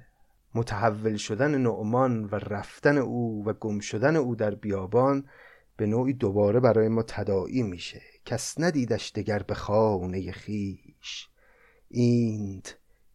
متحول 0.56 1.16
شدن 1.18 1.62
نعمان 1.62 2.24
و 2.24 2.36
رفتن 2.36 2.98
او 2.98 3.44
و 3.46 3.54
گم 3.54 3.80
شدن 3.80 4.16
او 4.16 4.36
در 4.36 4.56
بیابان 4.56 5.28
به 5.78 5.86
نوعی 5.86 6.14
دوباره 6.14 6.60
برای 6.60 6.88
ما 6.88 7.04
تداعی 7.04 7.64
میشه. 7.64 8.02
کس 8.26 8.60
ندیدش 8.60 9.12
دگر 9.16 9.44
به 9.44 9.54
خانه 9.54 10.32
خیش. 10.32 11.30
ایند 11.88 12.70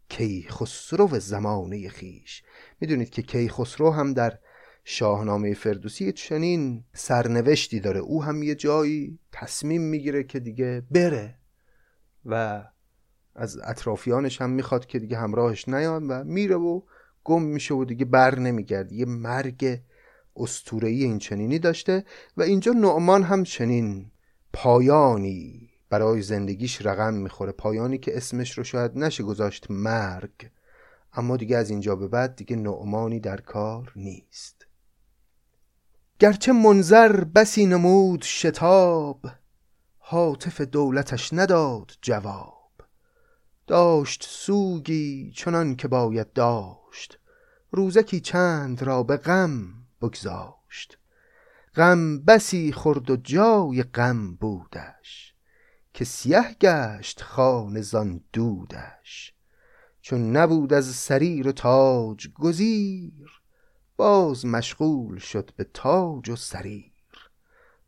کیخسرو 0.08 1.18
زمانه 1.18 1.88
خیش. 1.88 2.42
می‌دونید 2.80 3.10
که 3.10 3.22
کیخسرو 3.22 3.90
هم 3.90 4.12
در 4.12 4.38
شاهنامه 4.84 5.54
فردوسی 5.54 6.12
چنین 6.12 6.84
سرنوشتی 6.92 7.80
داره. 7.80 8.00
او 8.00 8.22
هم 8.24 8.42
یه 8.42 8.54
جایی 8.54 9.18
تصمیم 9.32 9.82
می‌گیره 9.82 10.24
که 10.24 10.40
دیگه 10.40 10.82
بره 10.90 11.38
و 12.24 12.64
از 13.34 13.58
اطرافیانش 13.64 14.40
هم 14.40 14.50
می‌خواد 14.50 14.86
که 14.86 14.98
دیگه 14.98 15.16
همراهش 15.16 15.68
نیان 15.68 16.08
و 16.08 16.24
میره 16.24 16.56
و 16.56 16.80
گم 17.24 17.42
میشه 17.42 17.74
و 17.74 17.84
دیگه 17.84 18.04
بر 18.04 18.38
نمیگرد 18.38 18.92
یه 18.92 19.04
مرگ 19.06 19.80
استورهی 20.36 21.04
این 21.04 21.18
چنینی 21.18 21.58
داشته 21.58 22.04
و 22.36 22.42
اینجا 22.42 22.72
نعمان 22.72 23.22
هم 23.22 23.42
چنین 23.42 24.10
پایانی 24.52 25.70
برای 25.90 26.22
زندگیش 26.22 26.86
رقم 26.86 27.14
می‌خوره. 27.14 27.52
پایانی 27.52 27.98
که 27.98 28.16
اسمش 28.16 28.58
رو 28.58 28.64
شاید 28.64 28.98
نشه 28.98 29.22
گذاشت 29.22 29.70
مرگ 29.70 30.50
اما 31.12 31.36
دیگه 31.36 31.56
از 31.56 31.70
اینجا 31.70 31.96
به 31.96 32.08
بعد 32.08 32.36
دیگه 32.36 32.56
نعمانی 32.56 33.20
در 33.20 33.40
کار 33.40 33.92
نیست. 33.96 34.66
گرچه 36.18 36.52
منظر 36.52 37.24
بسی 37.24 37.66
نمود 37.66 38.22
شتاب 38.22 39.26
حاطف 39.98 40.60
دولتش 40.60 41.32
نداد 41.32 41.92
جواب. 42.02 42.63
داشت 43.66 44.26
سوگی 44.28 45.32
چنان 45.36 45.76
که 45.76 45.88
باید 45.88 46.32
داشت. 46.32 47.18
روزکی 47.70 48.20
چند 48.20 48.82
را 48.82 49.02
به 49.02 49.16
غم 49.16 49.74
بگذاشت. 50.02 50.98
غم 51.74 52.20
بسی 52.20 52.72
خورد 52.72 53.10
و 53.10 53.16
جای 53.16 53.82
غم 53.82 54.34
بودش. 54.34 55.34
که 55.94 56.04
سیه 56.04 56.56
گشت 56.60 57.22
خانه 57.22 57.80
زان 57.80 58.20
دودش. 58.32 59.34
چون 60.00 60.36
نبود 60.36 60.72
از 60.72 60.86
سریر 60.86 61.48
و 61.48 61.52
تاج 61.52 62.28
گزیر 62.34 63.42
باز 63.96 64.46
مشغول 64.46 65.18
شد 65.18 65.50
به 65.56 65.66
تاج 65.74 66.30
و 66.30 66.36
سریر. 66.36 66.92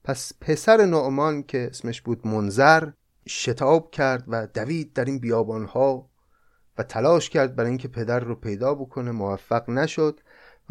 پس 0.05 0.33
پسر 0.41 0.85
نعمان 0.85 1.43
که 1.43 1.66
اسمش 1.70 2.03
بود 2.03 2.27
منظر 2.27 2.91
شتاب 3.29 3.91
کرد 3.91 4.24
و 4.29 4.47
دوید 4.47 4.93
در 4.93 5.05
این 5.05 5.18
بیابانها 5.18 6.11
و 6.79 6.83
تلاش 6.83 7.31
کرد 7.31 7.57
برای 7.57 7.68
اینکه 7.68 7.89
پدر 7.89 8.20
رو 8.20 8.35
پیدا 8.35 8.74
بکنه 8.74 9.11
موفق 9.11 9.70
نشد 9.70 10.20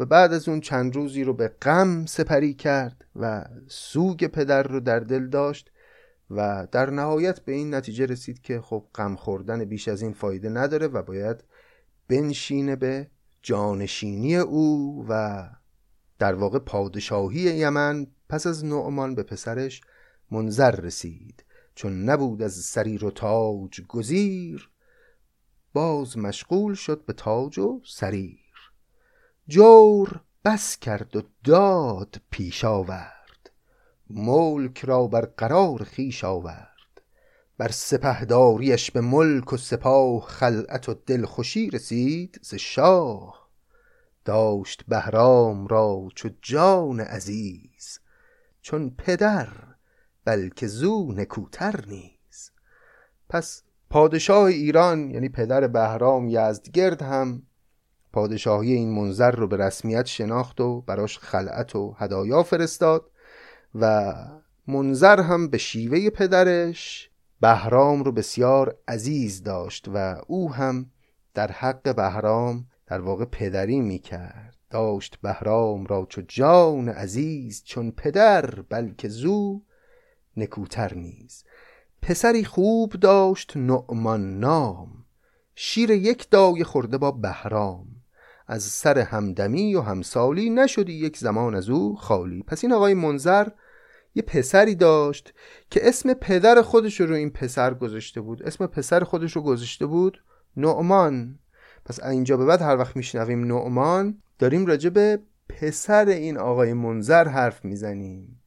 و 0.00 0.04
بعد 0.04 0.32
از 0.32 0.48
اون 0.48 0.60
چند 0.60 0.96
روزی 0.96 1.24
رو 1.24 1.34
به 1.34 1.48
غم 1.48 2.06
سپری 2.06 2.54
کرد 2.54 3.04
و 3.16 3.44
سوگ 3.68 4.26
پدر 4.26 4.62
رو 4.62 4.80
در 4.80 5.00
دل 5.00 5.26
داشت 5.26 5.70
و 6.30 6.66
در 6.72 6.90
نهایت 6.90 7.40
به 7.40 7.52
این 7.52 7.74
نتیجه 7.74 8.06
رسید 8.06 8.40
که 8.40 8.60
خب 8.60 8.86
غم 8.94 9.16
خوردن 9.16 9.64
بیش 9.64 9.88
از 9.88 10.02
این 10.02 10.12
فایده 10.12 10.48
نداره 10.48 10.86
و 10.86 11.02
باید 11.02 11.44
بنشینه 12.08 12.76
به 12.76 13.10
جانشینی 13.42 14.36
او 14.36 15.04
و 15.08 15.42
در 16.18 16.34
واقع 16.34 16.58
پادشاهی 16.58 17.40
یمن. 17.40 18.06
پس 18.28 18.46
از 18.46 18.64
نعمان 18.64 19.14
به 19.14 19.22
پسرش 19.22 19.80
منظر 20.30 20.70
رسید. 20.70 21.44
چون 21.76 22.04
نبود 22.04 22.42
از 22.42 22.52
سریر 22.52 23.04
و 23.04 23.10
تاج 23.10 23.80
گزیر 23.88 24.70
باز 25.72 26.18
مشغول 26.18 26.74
شد 26.74 27.04
به 27.04 27.12
تاج 27.12 27.58
و 27.58 27.80
سریر. 27.84 28.72
جور 29.48 30.20
بس 30.44 30.76
کرد 30.76 31.16
و 31.16 31.22
داد 31.44 32.20
پیش 32.30 32.64
آورد 32.64 33.50
ملک 34.10 34.84
را 34.84 35.06
بر 35.06 35.20
قرار 35.20 35.84
خیش 35.84 36.24
آورد. 36.24 37.02
بر 37.58 37.68
سپهداریش 37.68 38.90
به 38.90 39.00
ملک 39.00 39.52
و 39.52 39.56
سپاه 39.56 40.20
خلعت 40.20 40.88
و 40.88 40.94
دلخوشی 40.94 41.70
رسید 41.70 42.40
ز 42.42 42.54
شاه. 42.54 43.48
داشت 44.24 44.84
بهرام 44.88 45.66
را 45.66 46.08
چو 46.14 46.28
جان 46.42 47.00
عزیز 47.00 47.98
چون 48.62 48.90
پدر 48.90 49.48
بلکه 50.26 50.66
زو 50.66 51.12
نکوتر 51.12 51.84
نیز. 51.88 52.50
پس 53.28 53.62
پادشاه 53.90 54.44
ایران 54.44 55.10
یعنی 55.10 55.28
پدر 55.28 55.66
بهرام 55.66 56.28
یزدگرد 56.28 57.02
هم 57.02 57.42
پادشاهی 58.12 58.72
این 58.72 58.94
منظر 58.94 59.30
رو 59.30 59.46
به 59.46 59.56
رسمیت 59.56 60.06
شناخت 60.06 60.60
و 60.60 60.80
براش 60.80 61.18
خلعت 61.18 61.76
و 61.76 61.94
هدایا 61.98 62.42
فرستاد 62.42 63.10
و 63.74 64.14
منظر 64.66 65.20
هم 65.20 65.48
به 65.48 65.58
شیوه 65.58 66.10
پدرش 66.10 67.10
بهرام 67.40 68.02
رو 68.02 68.12
بسیار 68.12 68.78
عزیز 68.88 69.42
داشت 69.42 69.88
و 69.94 70.22
او 70.26 70.52
هم 70.52 70.90
در 71.34 71.52
حق 71.52 71.96
بهرام 71.96 72.66
در 72.86 73.00
واقع 73.00 73.24
پدری 73.24 73.80
می‌کرد. 73.80 74.56
داشت 74.70 75.18
بهرام 75.22 75.86
را 75.86 76.06
چو 76.08 76.22
جان 76.28 76.88
عزیز 76.88 77.62
چون 77.64 77.90
پدر 77.90 78.46
بلکه 78.46 79.08
زو 79.08 79.62
نکوتر 80.36 80.94
نیز. 80.94 81.44
پسری 82.02 82.44
خوب 82.44 82.92
داشت 82.92 83.56
نعمان 83.56 84.38
نام 84.40 84.88
شیر 85.54 85.90
یک 85.90 86.30
دایه 86.30 86.64
خورده 86.64 86.98
با 86.98 87.10
بهرام. 87.10 87.86
از 88.46 88.62
سر 88.62 88.98
همدمی 88.98 89.74
و 89.74 89.80
همسالی 89.80 90.50
نشدی 90.50 90.92
یک 90.92 91.16
زمان 91.16 91.54
از 91.54 91.70
او 91.70 91.96
خالی. 91.96 92.42
پس 92.42 92.64
این 92.64 92.72
آقای 92.72 92.94
منظر 92.94 93.48
یه 94.14 94.22
پسری 94.22 94.74
داشت 94.74 95.34
که 95.70 95.88
اسم 95.88 96.14
پدر 96.14 96.62
خودش 96.62 97.00
رو 97.00 97.14
این 97.14 97.30
پسر 97.30 97.74
گذاشته 97.74 98.20
بود. 98.20 98.42
اسم 98.42 98.66
پسر 98.66 99.04
خودش 99.04 99.36
رو 99.36 99.42
گذاشته 99.42 99.86
بود 99.86 100.22
نعمان. 100.56 101.38
پس 101.84 102.02
اینجا 102.02 102.36
به 102.36 102.44
بعد 102.44 102.62
هر 102.62 102.76
وقت 102.76 102.96
میشنویم 102.96 103.44
نعمان 103.44 104.22
داریم 104.38 104.66
راجع 104.66 104.90
به 104.90 105.18
پسر 105.48 106.08
این 106.08 106.38
آقای 106.38 106.72
منظر 106.72 107.28
حرف 107.28 107.64
می‌زنیم. 107.64 108.42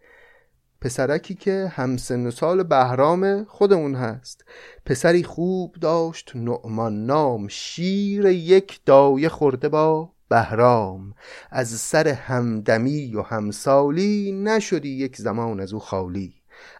پسرکی 0.81 1.35
که 1.35 1.71
همسن 1.75 2.27
و 2.27 2.31
سال 2.31 2.63
بهرام 2.63 3.43
خودمون 3.43 3.95
هست. 3.95 4.45
پسری 4.85 5.23
خوب 5.23 5.75
داشت 5.81 6.31
نعمان 6.35 7.05
نام 7.05 7.47
شیر 7.47 8.25
یک 8.25 8.79
دایه 8.85 9.29
خورده 9.29 9.69
با 9.69 10.11
بهرام. 10.29 11.13
از 11.49 11.67
سر 11.67 12.07
همدمی 12.07 13.15
و 13.15 13.21
همسالی 13.21 14.31
نشدی 14.31 14.89
یک 14.89 15.17
زمان 15.17 15.59
از 15.59 15.73
او 15.73 15.79
خالی. 15.79 16.33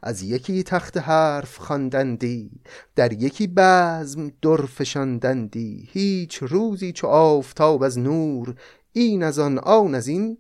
از 0.03 0.23
یکی 0.23 0.63
تخت 0.63 0.97
حرف 0.97 1.57
خواندندی 1.57 2.51
در 2.95 3.13
یکی 3.13 3.47
بزم 3.47 4.31
در 4.41 4.65
فشاندندی. 4.65 5.89
هیچ 5.91 6.37
روزی 6.43 6.91
چو 6.91 7.07
آفتاب 7.07 7.83
از 7.83 7.99
نور 7.99 8.55
این 8.91 9.23
از 9.23 9.39
آن 9.39 9.57
آن 9.57 9.95
از 9.95 10.07
این 10.07 10.37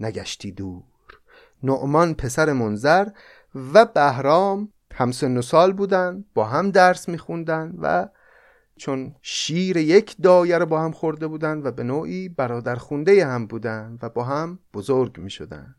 نگشتی 0.00 0.52
دور. 0.52 0.87
نعمان 1.62 2.14
پسر 2.14 2.52
منظر 2.52 3.08
و 3.72 3.84
بهرام 3.84 4.72
همسن 4.94 5.36
و 5.36 5.42
سال 5.42 5.72
بودن 5.72 6.24
با 6.34 6.44
هم 6.44 6.70
درس 6.70 7.08
میخوندن 7.08 7.74
و 7.78 8.08
چون 8.76 9.14
شیر 9.22 9.76
یک 9.76 10.16
دایه 10.22 10.58
رو 10.58 10.66
با 10.66 10.80
هم 10.80 10.92
خورده 10.92 11.26
بودن 11.26 11.58
و 11.62 11.70
به 11.70 11.82
نوعی 11.82 12.28
برادر 12.28 12.76
خونده 12.76 13.26
هم 13.26 13.46
بودن 13.46 13.98
و 14.02 14.08
با 14.08 14.24
هم 14.24 14.58
بزرگ 14.74 15.18
می 15.18 15.30
شدن 15.30 15.74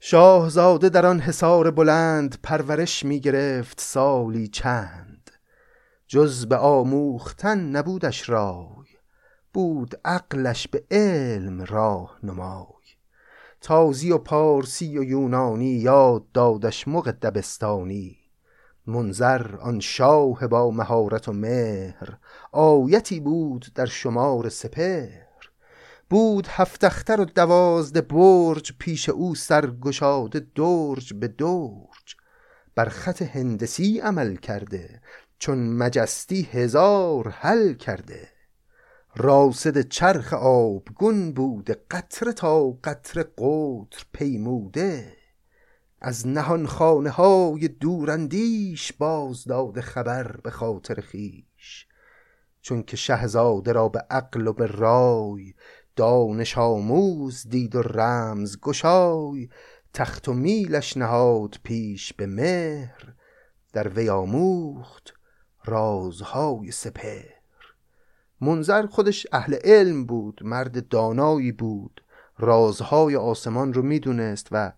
شاهزاده 0.00 0.88
در 0.88 1.06
آن 1.06 1.20
حصار 1.20 1.70
بلند 1.70 2.38
پرورش 2.42 3.04
می 3.04 3.20
گرفت 3.20 3.80
سالی 3.80 4.48
چند. 4.48 5.30
جز 6.06 6.46
به 6.46 6.56
آموختن 6.56 7.60
نبودش 7.60 8.28
رای 8.28 8.86
بود 9.52 10.00
عقلش 10.04 10.68
به 10.68 10.84
علم 10.90 11.60
راه 11.64 12.18
نمای. 12.22 12.77
تازی 13.60 14.12
و 14.12 14.18
پارسی 14.18 14.98
و 14.98 15.02
یونانی 15.02 15.70
یاد 15.70 16.32
دادش 16.32 16.88
مغ 16.88 17.08
دبستانی. 17.10 18.16
منظر 18.86 19.56
آن 19.56 19.80
شاه 19.80 20.46
با 20.46 20.70
مهارت 20.70 21.28
و 21.28 21.32
مهر 21.32 22.18
آیتی 22.52 23.20
بود 23.20 23.66
در 23.74 23.86
شمار 23.86 24.48
سپهر. 24.48 25.28
بود 26.10 26.46
هفت 26.50 26.84
اختر 26.84 27.20
و 27.20 27.24
دوازده 27.24 28.00
برج 28.00 28.72
پیش 28.78 29.08
او 29.08 29.34
سرگشاده 29.34 30.46
درج 30.54 31.14
به 31.14 31.28
درج. 31.28 32.16
بر 32.74 32.88
خط 32.88 33.22
هندسی 33.22 33.98
عمل 33.98 34.36
کرده 34.36 35.00
چون 35.38 35.58
مجستی 35.58 36.48
هزار 36.52 37.28
حل 37.28 37.72
کرده. 37.72 38.37
راسد 39.20 39.80
چرخ 39.80 40.32
آبگون 40.34 41.32
بوده 41.32 41.76
قطره 41.90 42.32
تا 42.32 42.70
قطره 42.70 43.22
قطر 43.22 44.04
پیموده. 44.12 45.16
از 46.00 46.26
نهان 46.26 46.66
خانه 46.66 47.10
های 47.10 47.68
دوراندیش 47.68 48.92
باز 48.92 49.44
داده 49.44 49.80
خبر 49.80 50.36
به 50.36 50.50
خاطر 50.50 51.00
خیش. 51.00 51.86
چون 52.60 52.82
که 52.82 52.96
شهزاده 52.96 53.72
را 53.72 53.88
به 53.88 54.06
عقل 54.10 54.46
و 54.46 54.52
به 54.52 54.66
رای 54.66 55.54
دانش 55.96 56.58
آموز 56.58 57.48
دید 57.48 57.76
و 57.76 57.82
رمز 57.82 58.60
گشای 58.60 59.48
تخت 59.92 60.28
و 60.28 60.32
میلش 60.32 60.96
نهاد 60.96 61.56
پیش 61.62 62.12
به 62.12 62.26
مهر 62.26 63.14
در 63.72 63.88
وی 63.88 64.08
آموخت 64.08 65.14
رازهای 65.64 66.70
سپر 66.70 67.37
منظر 68.40 68.86
خودش 68.86 69.26
اهل 69.32 69.54
علم 69.64 70.06
بود 70.06 70.40
مرد 70.44 70.88
دانایی 70.88 71.52
بود. 71.52 72.04
رازهای 72.38 73.16
آسمان 73.16 73.72
رو 73.72 73.82
می‌دونست 73.82 74.48
و 74.52 74.72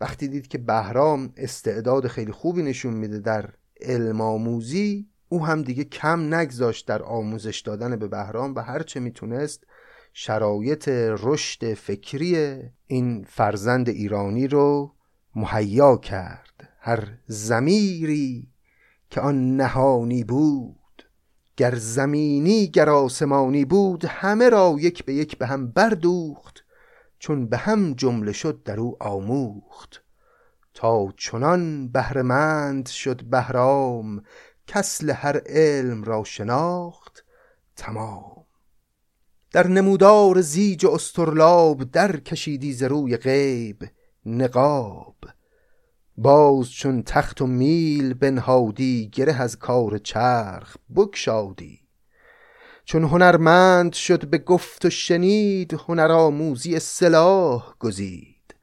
وقتی 0.00 0.28
دید 0.28 0.48
که 0.48 0.58
بهرام 0.58 1.32
استعداد 1.36 2.06
خیلی 2.06 2.32
خوبی 2.32 2.62
نشون 2.62 2.94
میده 2.94 3.18
در 3.18 3.50
علم 3.80 4.20
آموزی 4.20 5.08
او 5.28 5.46
هم 5.46 5.62
دیگه 5.62 5.84
کم 5.84 6.34
نگذاشت 6.34 6.88
در 6.88 7.02
آموزش 7.02 7.60
دادن 7.60 7.96
به 7.96 8.08
بهرام 8.08 8.54
و 8.54 8.60
هرچه 8.60 9.00
می‌تونست 9.00 9.64
شرایط 10.12 10.88
رشد 11.18 11.74
فکری 11.74 12.58
این 12.86 13.24
فرزند 13.28 13.88
ایرانی 13.88 14.46
رو 14.48 14.94
مهیا 15.34 15.96
کرد. 15.96 16.68
هر 16.80 17.08
زمیری 17.26 18.48
که 19.10 19.20
آن 19.20 19.56
نهانی 19.56 20.24
بود. 20.24 20.79
گر 21.60 21.74
زمینی 21.74 22.66
گر 22.66 22.90
آسمانی 22.90 23.64
بود 23.64 24.04
همه 24.04 24.48
را 24.48 24.76
یک 24.78 25.04
به 25.04 25.14
یک 25.14 25.38
به 25.38 25.46
هم 25.46 25.70
بردوخت 25.70 26.64
چون 27.18 27.46
به 27.46 27.56
هم 27.56 27.94
جمله 27.94 28.32
شد 28.32 28.62
در 28.62 28.80
او 28.80 28.96
آموخت. 29.00 30.02
تا 30.74 31.12
چنان 31.16 31.88
بهرمند 31.88 32.88
شد 32.88 33.24
بهرام 33.24 34.22
کسل 34.66 35.10
هر 35.10 35.40
علم 35.46 36.04
را 36.04 36.24
شناخت 36.24 37.24
تمام. 37.76 38.44
در 39.52 39.66
نمودار 39.66 40.40
زیج 40.40 40.86
استرلاب 40.86 41.84
در 41.84 42.16
کشیدی 42.16 42.72
ز 42.72 42.82
روی 42.82 43.16
غیب 43.16 43.90
نقاب. 44.26 45.16
باز 46.22 46.70
چون 46.70 47.02
تخت 47.02 47.42
و 47.42 47.46
میل 47.46 48.14
بنهادی 48.14 49.10
گره 49.12 49.42
از 49.42 49.58
کار 49.58 49.98
چرخ 49.98 50.76
بکشادی 50.96 51.80
چون 52.84 53.04
هنرمند 53.04 53.92
شد 53.92 54.26
به 54.26 54.38
گفت 54.38 54.84
و 54.84 54.90
شنید 54.90 55.74
هنر 55.88 56.12
آموزی 56.12 56.78
سلاح 56.78 57.74
گزید. 57.78 58.54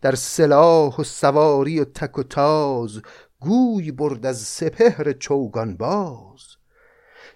در 0.00 0.14
سلاح 0.14 0.96
و 0.96 1.04
سواری 1.04 1.80
و 1.80 1.84
تک 1.84 2.18
و 2.18 2.22
تاز 2.22 3.02
گوی 3.40 3.92
برد 3.92 4.26
از 4.26 4.38
سپهر 4.38 5.12
چوگان 5.12 5.76
باز. 5.76 6.40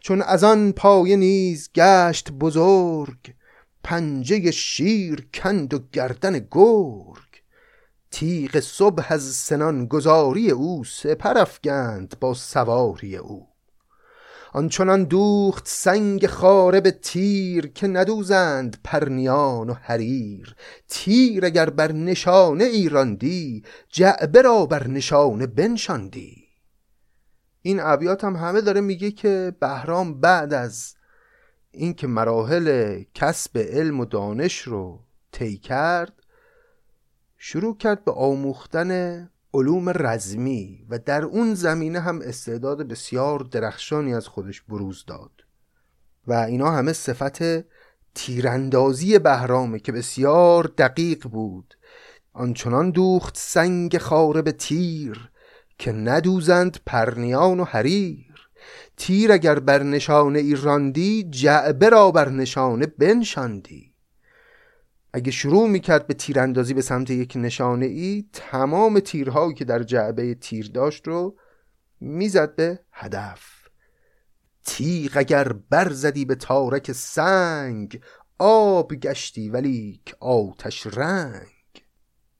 چون 0.01 0.23
از 0.23 0.45
آن 0.45 0.73
پایه 0.73 1.17
نیز 1.17 1.71
گشت 1.75 2.33
بزرگ 2.33 3.35
پنجه 3.85 4.51
شیر 4.51 5.29
کند 5.35 5.75
و 5.75 5.79
گردن 5.93 6.47
گرگ. 6.51 7.28
تیغ 8.11 8.61
صبح 8.61 9.07
از 9.09 9.23
سنان 9.23 9.87
گذاری 9.87 10.51
او 10.51 10.85
سپر 10.85 11.39
افگند 11.39 12.17
با 12.21 12.35
سواری 12.35 13.17
او. 13.17 13.49
آنچنان 14.53 15.05
دوخت 15.05 15.69
سنگ 15.69 16.27
خاره 16.27 16.81
به 16.81 16.91
تیر 16.91 17.67
که 17.67 17.87
ندوزند 17.87 18.77
پرنیان 18.85 19.71
و 19.71 19.75
حریر. 19.75 20.55
تیر 20.89 21.45
اگر 21.45 21.71
بر 21.71 21.93
نشانه 21.93 22.65
ایراندی 22.65 23.63
جعبه 23.89 24.43
را 24.43 24.67
بر 24.67 24.87
نشانه 24.87 25.47
بنشاندی. 25.47 26.49
این 27.63 27.81
ابیات 27.81 28.25
هم 28.25 28.37
همه 28.37 28.61
داره 28.61 28.81
میگه 28.81 29.11
که 29.11 29.53
بهرام 29.61 30.21
بعد 30.21 30.55
از 30.55 30.95
اینکه 31.71 32.07
مراحل 32.07 33.03
کسب 33.15 33.59
علم 33.59 34.01
و 34.01 34.05
دانش 34.05 34.61
رو 34.61 35.05
طی 35.33 35.59
کرد 35.59 36.18
شروع 37.41 37.77
کرد 37.77 38.05
به 38.05 38.13
آموختن 38.13 39.31
علوم 39.55 39.89
رزمی 39.89 40.87
و 40.89 40.99
در 40.99 41.25
اون 41.25 41.55
زمینه 41.55 42.01
هم 42.01 42.21
استعداد 42.23 42.89
بسیار 42.89 43.41
درخشانی 43.41 44.15
از 44.15 44.29
خودش 44.29 44.61
بروز 44.63 45.05
داد. 45.07 45.31
و 46.27 46.33
اینا 46.33 46.71
همه 46.71 46.93
صفت 46.93 47.65
تیراندازی 48.15 49.19
بهرامه 49.19 49.79
که 49.79 49.93
بسیار 49.93 50.65
دقیق 50.79 51.29
بود. 51.29 51.75
آنچنان 52.33 52.91
دوخت 52.91 53.37
سنگ 53.37 53.99
خاره 53.99 54.43
به 54.43 54.53
تیر 54.53 55.31
که 55.79 55.93
ندوزند 55.93 56.79
پرنیان 56.87 57.61
و 57.61 57.65
حریر. 57.65 58.49
تیر 58.97 59.33
اگر 59.33 59.59
بر 59.59 59.83
نشانه 59.83 60.39
ای 60.39 60.55
راندی 60.55 61.29
جعبه 61.31 61.89
را 61.89 62.11
بر 62.11 62.29
نشانه 62.29 62.87
بنشاندی. 62.87 63.88
اگه 65.13 65.31
شروع 65.31 65.69
می‌کرد 65.69 66.07
به 66.07 66.15
تیراندازی 66.15 66.75
به 66.75 66.83
سمت 66.83 67.11
یک 67.11 67.33
نشانه 67.37 67.87
ای 67.87 68.25
تمام 68.33 69.01
تیرهایی 69.01 69.55
که 69.55 69.65
در 69.65 69.83
جعبه 69.83 70.35
تیر 70.35 70.71
داشت 70.75 71.09
رو 71.09 71.37
می‌زد 72.01 72.57
به 72.57 72.81
هدف. 72.93 73.41
تیغ 74.67 75.13
اگر 75.17 75.53
برزدی 75.53 76.25
به 76.25 76.35
تارک 76.35 76.93
سنگ 76.93 78.01
آب 78.39 78.95
گشتی 78.95 79.49
ولی 79.49 80.01
آتش 80.21 80.87
رنگ. 80.87 81.49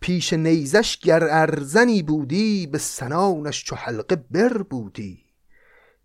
پیش 0.01 0.33
نیزش 0.33 0.99
گر 0.99 1.25
ارزنی 1.25 2.03
بودی 2.03 2.67
به 2.67 2.79
سنانش 2.79 3.65
چو 3.65 3.77
حلقه 3.77 4.17
بر 4.17 4.63
بودی. 4.63 5.28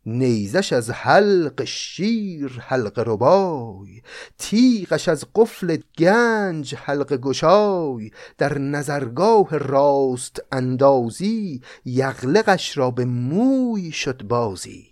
نیزش 0.06 0.74
از 0.74 0.90
حلق 0.90 1.64
شیر 1.64 2.60
حلق 2.60 3.04
ربای 3.08 4.02
تیغش 4.38 5.10
از 5.10 5.26
قفل 5.36 5.78
گنج 5.98 6.76
حلق 6.76 7.18
گشای 7.18 8.12
در 8.38 8.58
نظرگاه 8.58 9.58
راست 9.58 10.42
اندازی 10.52 11.62
یغلقش 11.86 12.78
را 12.78 12.92
به 12.92 13.06
موی 13.06 13.92
شد 13.92 14.24
بازی. 14.24 14.88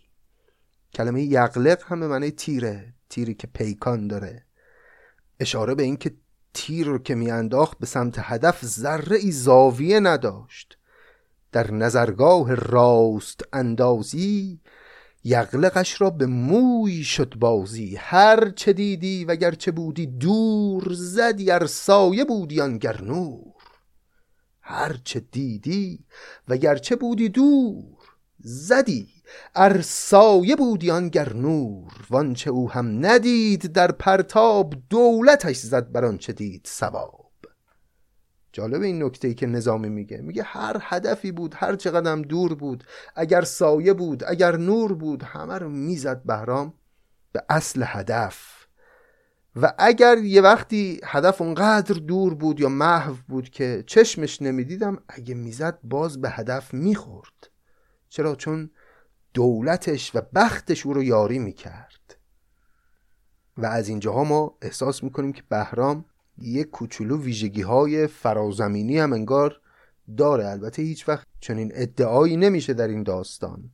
کلمه 0.93 1.24
یغلق 1.24 1.84
هم 1.88 1.99
به 1.99 2.07
معنی 2.07 2.32
تیره 2.32 2.93
تیری 3.09 3.34
که 3.34 3.47
پیکان 3.47 4.07
داره. 4.07 4.45
اشاره 5.39 5.76
به 5.76 5.84
اینکه 5.84 6.12
تیر 6.53 6.88
رو 6.88 6.97
که 6.97 7.16
میانداخت 7.16 7.78
به 7.80 7.86
سمت 7.86 8.16
هدف 8.18 8.66
ذره 8.66 9.18
ای 9.18 9.32
زاویه 9.32 9.99
نداشت. 9.99 10.78
در 11.51 11.72
نظرگاه 11.72 12.55
راست 12.55 13.41
اندازی 13.53 14.59
یغلقش 15.24 16.01
را 16.01 16.09
به 16.09 16.26
موی 16.26 17.03
شد 17.03 17.36
بازی. 17.36 17.95
هر 17.95 18.49
چه 18.49 18.74
دیدی 18.74 19.26
و 19.26 19.51
چه 19.51 19.72
بودی 19.72 20.07
دور 20.07 20.88
زدی 20.93 21.51
ار 21.51 21.65
سایه 21.65 22.26
بودی 22.26 22.61
آنگر 22.61 23.01
نور. 23.01 23.53
هر 24.61 24.99
چه 25.03 25.19
دیدی 25.19 26.05
و 26.47 26.76
چه 26.76 26.95
بودی 26.95 27.30
دور 27.30 27.97
زدی 28.39 29.07
ار 29.55 29.82
سایه 29.82 30.55
بودی 30.55 30.91
آنگر 30.91 31.34
نور. 31.34 31.91
وانچه 32.09 32.49
او 32.49 32.72
هم 32.72 33.05
ندید 33.05 33.72
در 33.72 33.91
پرتاب 33.91 34.74
دولتش 34.89 35.57
زد 35.57 35.91
بر 35.91 36.05
آنچه 36.05 36.34
دید 36.34 36.61
سواب 36.65 37.20
جالب 38.52 38.82
این 38.82 39.04
نکته 39.04 39.28
ای 39.28 39.34
که 39.34 39.47
نظامی 39.47 39.89
میگه. 39.89 40.18
میگه 40.18 40.43
هر 40.43 40.78
هدفی 40.82 41.32
بود 41.32 41.56
هر 41.58 41.76
چقدر 41.76 42.16
دور 42.16 42.56
بود 42.56 42.84
اگر 43.16 43.41
سایه 43.41 43.93
بود 43.93 44.24
اگر 44.24 44.58
نور 44.58 44.93
بود 44.93 45.24
همه 45.24 45.58
رو 45.58 45.70
می‌زد 45.70 46.24
بهرام 46.24 46.74
به 47.32 47.43
اصل 47.49 47.84
هدف. 47.86 48.62
و 49.56 49.74
اگر 49.78 50.18
یه 50.18 50.41
وقتی 50.41 51.02
هدف 51.04 51.41
اونقدر 51.41 51.95
دور 51.95 52.34
بود 52.34 52.60
یا 52.60 52.70
محو 52.70 53.16
بود 53.28 53.49
که 53.49 53.84
چشمش 53.88 54.41
نمی‌دیدم 54.41 54.97
اگه 55.10 55.36
می‌زد 55.36 55.80
باز 55.84 56.22
به 56.22 56.30
هدف 56.30 56.74
می‌خورد. 56.74 57.49
چرا؟ 58.10 58.36
چون 58.36 58.70
دولتش 59.34 60.16
و 60.16 60.22
بختش 60.36 60.86
او 60.86 60.93
رو 60.93 61.04
یاری 61.04 61.39
می‌کرد. 61.39 62.18
و 63.58 63.66
از 63.66 63.88
اینجاها 63.88 64.24
ما 64.24 64.58
احساس 64.62 65.04
می‌کنیم 65.04 65.34
که 65.34 65.43
بهرام 65.49 66.06
یک 66.38 66.69
کوچولو 66.69 67.21
ویژگی 67.21 67.61
های 67.61 68.07
فرازمینی 68.07 68.99
هم 68.99 69.13
انگار 69.13 69.61
داره. 70.17 70.47
البته 70.47 70.82
هیچ 70.82 71.09
وقت 71.09 71.27
چنین 71.39 71.71
ادعایی 71.75 72.38
نمیشه 72.38 72.73
در 72.73 72.88
این 72.88 73.03
داستان. 73.03 73.71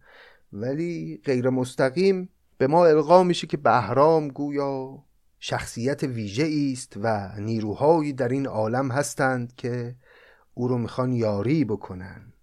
ولی 0.54 1.22
غیر 1.26 1.50
مستقیم 1.50 2.30
به 2.58 2.68
ما 2.68 2.86
القا 2.86 3.24
میشه 3.24 3.48
که 3.48 3.58
بهرام 3.58 4.28
گویا 4.28 5.04
شخصیت 5.40 6.04
ویژه 6.04 6.72
است 6.74 6.94
و 7.02 7.32
نیروهایی 7.40 8.14
در 8.14 8.28
این 8.28 8.48
عالم 8.48 8.92
هستند 8.92 9.56
که 9.56 9.96
او 10.54 10.68
رو 10.68 10.78
می‌خوان 10.78 11.14
یاری 11.14 11.66
بکنن. 11.66 12.34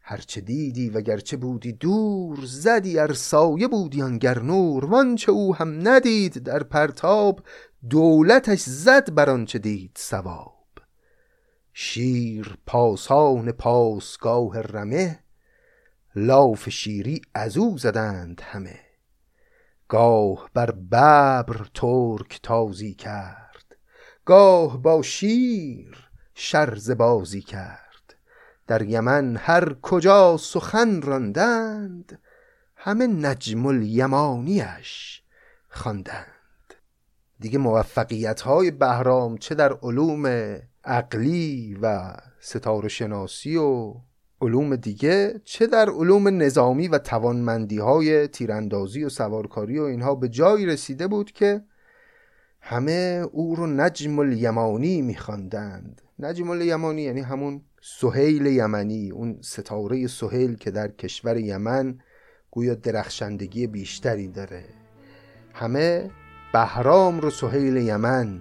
هرچه 0.00 0.40
دیدی 0.40 0.90
و 0.90 1.00
گرچه 1.00 1.36
بودی 1.36 1.72
دور 1.72 2.38
زدی 2.44 2.98
ار 2.98 3.12
سایه 3.12 3.68
بودی 3.68 4.02
آنگر 4.02 4.38
نور. 4.38 4.84
وانچه 4.84 5.32
او 5.32 5.56
هم 5.56 5.88
ندید 5.88 6.38
در 6.38 6.62
پرتاب 6.62 7.42
دولتش 7.90 8.60
زد 8.60 9.14
بر 9.14 9.30
آنچه 9.30 9.58
دید 9.58 9.90
سواب 9.96 10.54
شیر 11.72 12.58
پاسان 12.66 13.52
پاسگاه 13.52 14.60
رمه 14.60 15.18
لاف 16.16 16.68
شیری 16.68 17.22
از 17.34 17.56
او 17.56 17.78
زدند 17.78 18.40
همه. 18.40 18.80
گاه 19.88 20.50
بر 20.54 20.70
ببر 20.70 21.66
ترک 21.74 22.40
تازی 22.42 22.94
کرد 22.94 23.76
گاه 24.24 24.82
با 24.82 25.02
شیر 25.02 26.10
شرز 26.34 26.90
بازی 26.90 27.42
کرد. 27.42 28.14
در 28.66 28.82
یمن 28.82 29.36
هر 29.36 29.74
کجا 29.74 30.36
سخن 30.36 31.02
راندند 31.02 32.20
همه 32.76 33.06
نجم 33.06 33.66
الیمانیش 33.66 35.22
خواندند. 35.68 36.37
دیگه 37.40 37.58
موفقیت 37.58 38.40
های 38.40 38.70
بهرام 38.70 39.36
چه 39.36 39.54
در 39.54 39.72
علوم 39.72 40.56
عقلی 40.84 41.78
و 41.82 42.16
ستاره 42.40 42.88
شناسی 42.88 43.56
و 43.56 43.94
علوم 44.40 44.76
دیگه 44.76 45.40
چه 45.44 45.66
در 45.66 45.90
علوم 45.90 46.28
نظامی 46.28 46.88
و 46.88 46.98
توانمندی 46.98 47.78
های 47.78 48.28
تیراندازی 48.28 49.04
و 49.04 49.08
سوارکاری 49.08 49.78
و 49.78 49.82
اینها 49.82 50.14
به 50.14 50.28
جایی 50.28 50.66
رسیده 50.66 51.06
بود 51.06 51.32
که 51.32 51.64
همه 52.60 53.26
او 53.32 53.56
رو 53.56 53.66
نجم 53.66 54.18
الیمانی 54.18 55.02
میخواندند. 55.02 56.02
نجم 56.18 56.50
الیمانی 56.50 57.02
یعنی 57.02 57.20
همون 57.20 57.62
سهیل 57.82 58.46
یمنی 58.46 59.10
اون 59.10 59.38
ستاره 59.40 60.06
سهیل 60.06 60.56
که 60.56 60.70
در 60.70 60.88
کشور 60.88 61.36
یمن 61.36 61.98
گویا 62.50 62.74
درخشندگی 62.74 63.66
بیشتری 63.66 64.28
داره. 64.28 64.64
همه 65.54 66.10
بهرام 66.52 67.20
رو 67.20 67.30
سهیل 67.30 67.76
یمن 67.76 68.40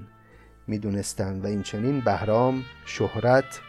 می‌دونستند 0.68 1.43
و 1.43 1.47
این 1.47 1.64
چنین 1.64 2.01
بهرام 2.01 2.64
شهرت 2.86 3.62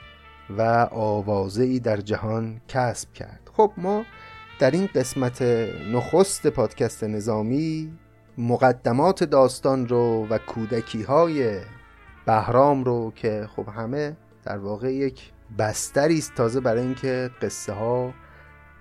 و 0.58 0.62
آوازه 0.92 1.64
ای 1.64 1.80
در 1.80 1.96
جهان 1.96 2.60
کسب 2.68 3.12
کرد. 3.12 3.50
خب 3.52 3.72
ما 3.76 4.04
در 4.58 4.70
این 4.70 4.88
قسمت 4.94 5.42
نخست 5.92 6.46
پادکست 6.46 7.04
نظامی 7.04 7.92
مقدمات 8.38 9.24
داستان 9.24 9.88
رو 9.88 10.26
و 10.30 10.38
کودکی 10.38 11.02
های 11.02 11.60
بهرام 12.26 12.84
رو 12.84 13.12
که 13.16 13.48
خب 13.56 13.68
همه 13.68 14.16
در 14.44 14.58
واقع 14.58 14.94
یک 14.94 15.32
بستری 15.58 16.18
است 16.18 16.34
تازه 16.34 16.60
برای 16.60 16.82
اینکه 16.82 17.30
قصه 17.42 17.72
ها 17.72 18.14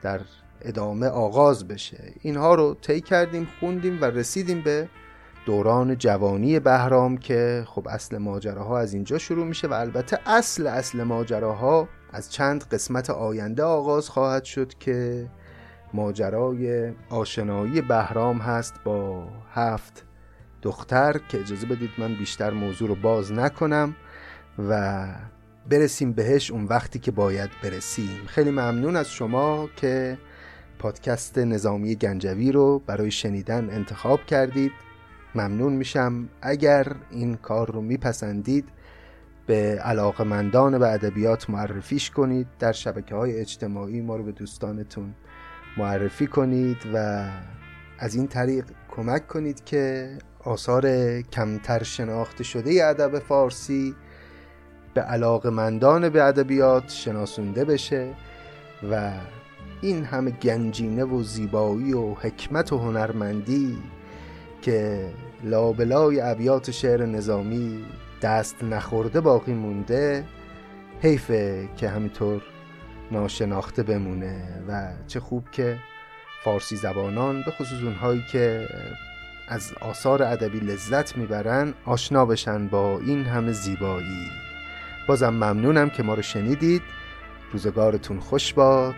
در 0.01 0.20
ادامه 0.62 1.08
آغاز 1.08 1.68
بشه. 1.68 2.14
اینها 2.22 2.55
رو 2.55 2.74
طی 2.82 3.01
کردیم 3.01 3.47
خوندیم 3.60 4.01
و 4.01 4.05
رسیدیم 4.05 4.62
به 4.62 4.89
دوران 5.47 5.97
جوانی 5.97 6.59
بهرام 6.59 7.17
که 7.17 7.63
خب 7.67 7.87
اصل 7.87 8.17
ماجراها 8.17 8.79
از 8.79 8.93
اینجا 8.93 9.17
شروع 9.17 9.45
میشه 9.45 9.67
و 9.67 9.73
البته 9.73 10.19
اصل 10.25 10.67
اصل 10.67 11.03
ماجراها 11.03 11.87
از 12.13 12.31
چند 12.31 12.63
قسمت 12.63 13.09
آینده 13.09 13.63
آغاز 13.63 14.09
خواهد 14.09 14.43
شد 14.43 14.73
که 14.73 15.27
ماجرای 15.93 16.91
آشنایی 17.09 17.81
بهرام 17.81 18.37
هست 18.37 18.73
با 18.83 19.27
هفت 19.53 20.05
دختر 20.61 21.19
که 21.29 21.39
اجازه 21.39 21.67
بدید 21.67 21.91
من 21.97 22.15
بیشتر 22.15 22.51
موضوع 22.51 22.87
رو 22.87 22.95
باز 22.95 23.31
نکنم 23.31 23.95
و 24.69 25.05
برسیم 25.69 26.13
بهش 26.13 26.51
اون 26.51 26.65
وقتی 26.65 26.99
که 26.99 27.11
باید 27.11 27.49
برسیم. 27.63 28.25
خیلی 28.27 28.51
ممنون 28.51 28.95
از 28.95 29.09
شما 29.09 29.69
که 29.75 30.17
پادکست 30.79 31.37
نظامی 31.37 31.95
گنجوی 31.95 32.51
رو 32.51 32.79
برای 32.79 33.11
شنیدن 33.11 33.69
انتخاب 33.69 34.25
کردید. 34.25 34.71
ممنون 35.41 35.73
میشم. 35.73 36.29
اگر 36.41 36.95
این 37.11 37.35
کار 37.35 37.71
رو 37.71 37.81
میپسندید 37.81 38.69
به 39.45 39.79
علاقمندان 39.83 40.79
به 40.79 40.88
ادبیات 40.88 41.49
معرفیش 41.49 42.11
کنید. 42.11 42.47
در 42.59 42.71
شبکه 42.71 43.15
های 43.15 43.39
اجتماعی 43.39 44.01
ما 44.01 44.15
رو 44.15 44.23
به 44.23 44.31
دوستانتون 44.31 45.13
معرفی 45.77 46.27
کنید 46.27 46.77
و 46.93 47.25
از 47.99 48.15
این 48.15 48.27
طریق 48.27 48.65
کمک 48.89 49.27
کنید 49.27 49.63
که 49.63 50.09
آثار 50.43 51.21
کمتر 51.21 51.83
شناخته 51.83 52.43
شده 52.43 52.85
ادب 52.85 53.19
فارسی 53.19 53.95
به 54.93 55.01
علاقمندان 55.01 56.09
به 56.09 56.23
ادبیات 56.23 56.89
شناسونده 56.89 57.65
بشه 57.65 58.13
و 58.91 59.11
این 59.81 60.03
همه 60.03 60.31
گنجینه 60.31 61.03
و 61.03 61.23
زیبایی 61.23 61.93
و 61.93 62.13
حکمت 62.13 62.73
و 62.73 62.77
هنرمندی 62.77 63.77
که 64.61 65.09
لابلای 65.43 66.21
ابیات 66.21 66.71
شعر 66.71 67.05
نظامی 67.05 67.85
دست 68.21 68.63
نخورده 68.63 69.21
باقی 69.21 69.53
مونده 69.53 70.25
حیفه 71.01 71.69
که 71.77 71.89
همینطور 71.89 72.41
ناشناخته 73.11 73.83
بمونه 73.83 74.63
و 74.67 74.93
چه 75.07 75.19
خوب 75.19 75.51
که 75.51 75.77
فارسی 76.43 76.75
زبانان 76.75 77.41
به 77.41 77.51
خصوص 77.51 77.83
اونهایی 77.83 78.23
که 78.31 78.67
از 79.49 79.73
آثار 79.81 80.23
ادبی 80.23 80.59
لذت 80.59 81.17
می‌برن 81.17 81.73
آشنا 81.85 82.25
بشن 82.25 82.67
با 82.67 82.99
این 82.99 83.25
همه 83.25 83.51
زیبایی. 83.51 84.27
بازم 85.07 85.29
ممنونم 85.29 85.89
که 85.89 86.03
ما 86.03 86.13
رو 86.13 86.21
شنیدید. 86.21 86.81
روزگارتون 87.51 88.19
خوش 88.19 88.53
باد. 88.53 88.95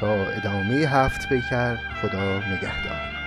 تا 0.00 0.12
ادامه 0.12 0.74
هفت 0.74 1.28
پیکر 1.28 1.76
خدا 2.02 2.38
نگهدار. 2.38 3.19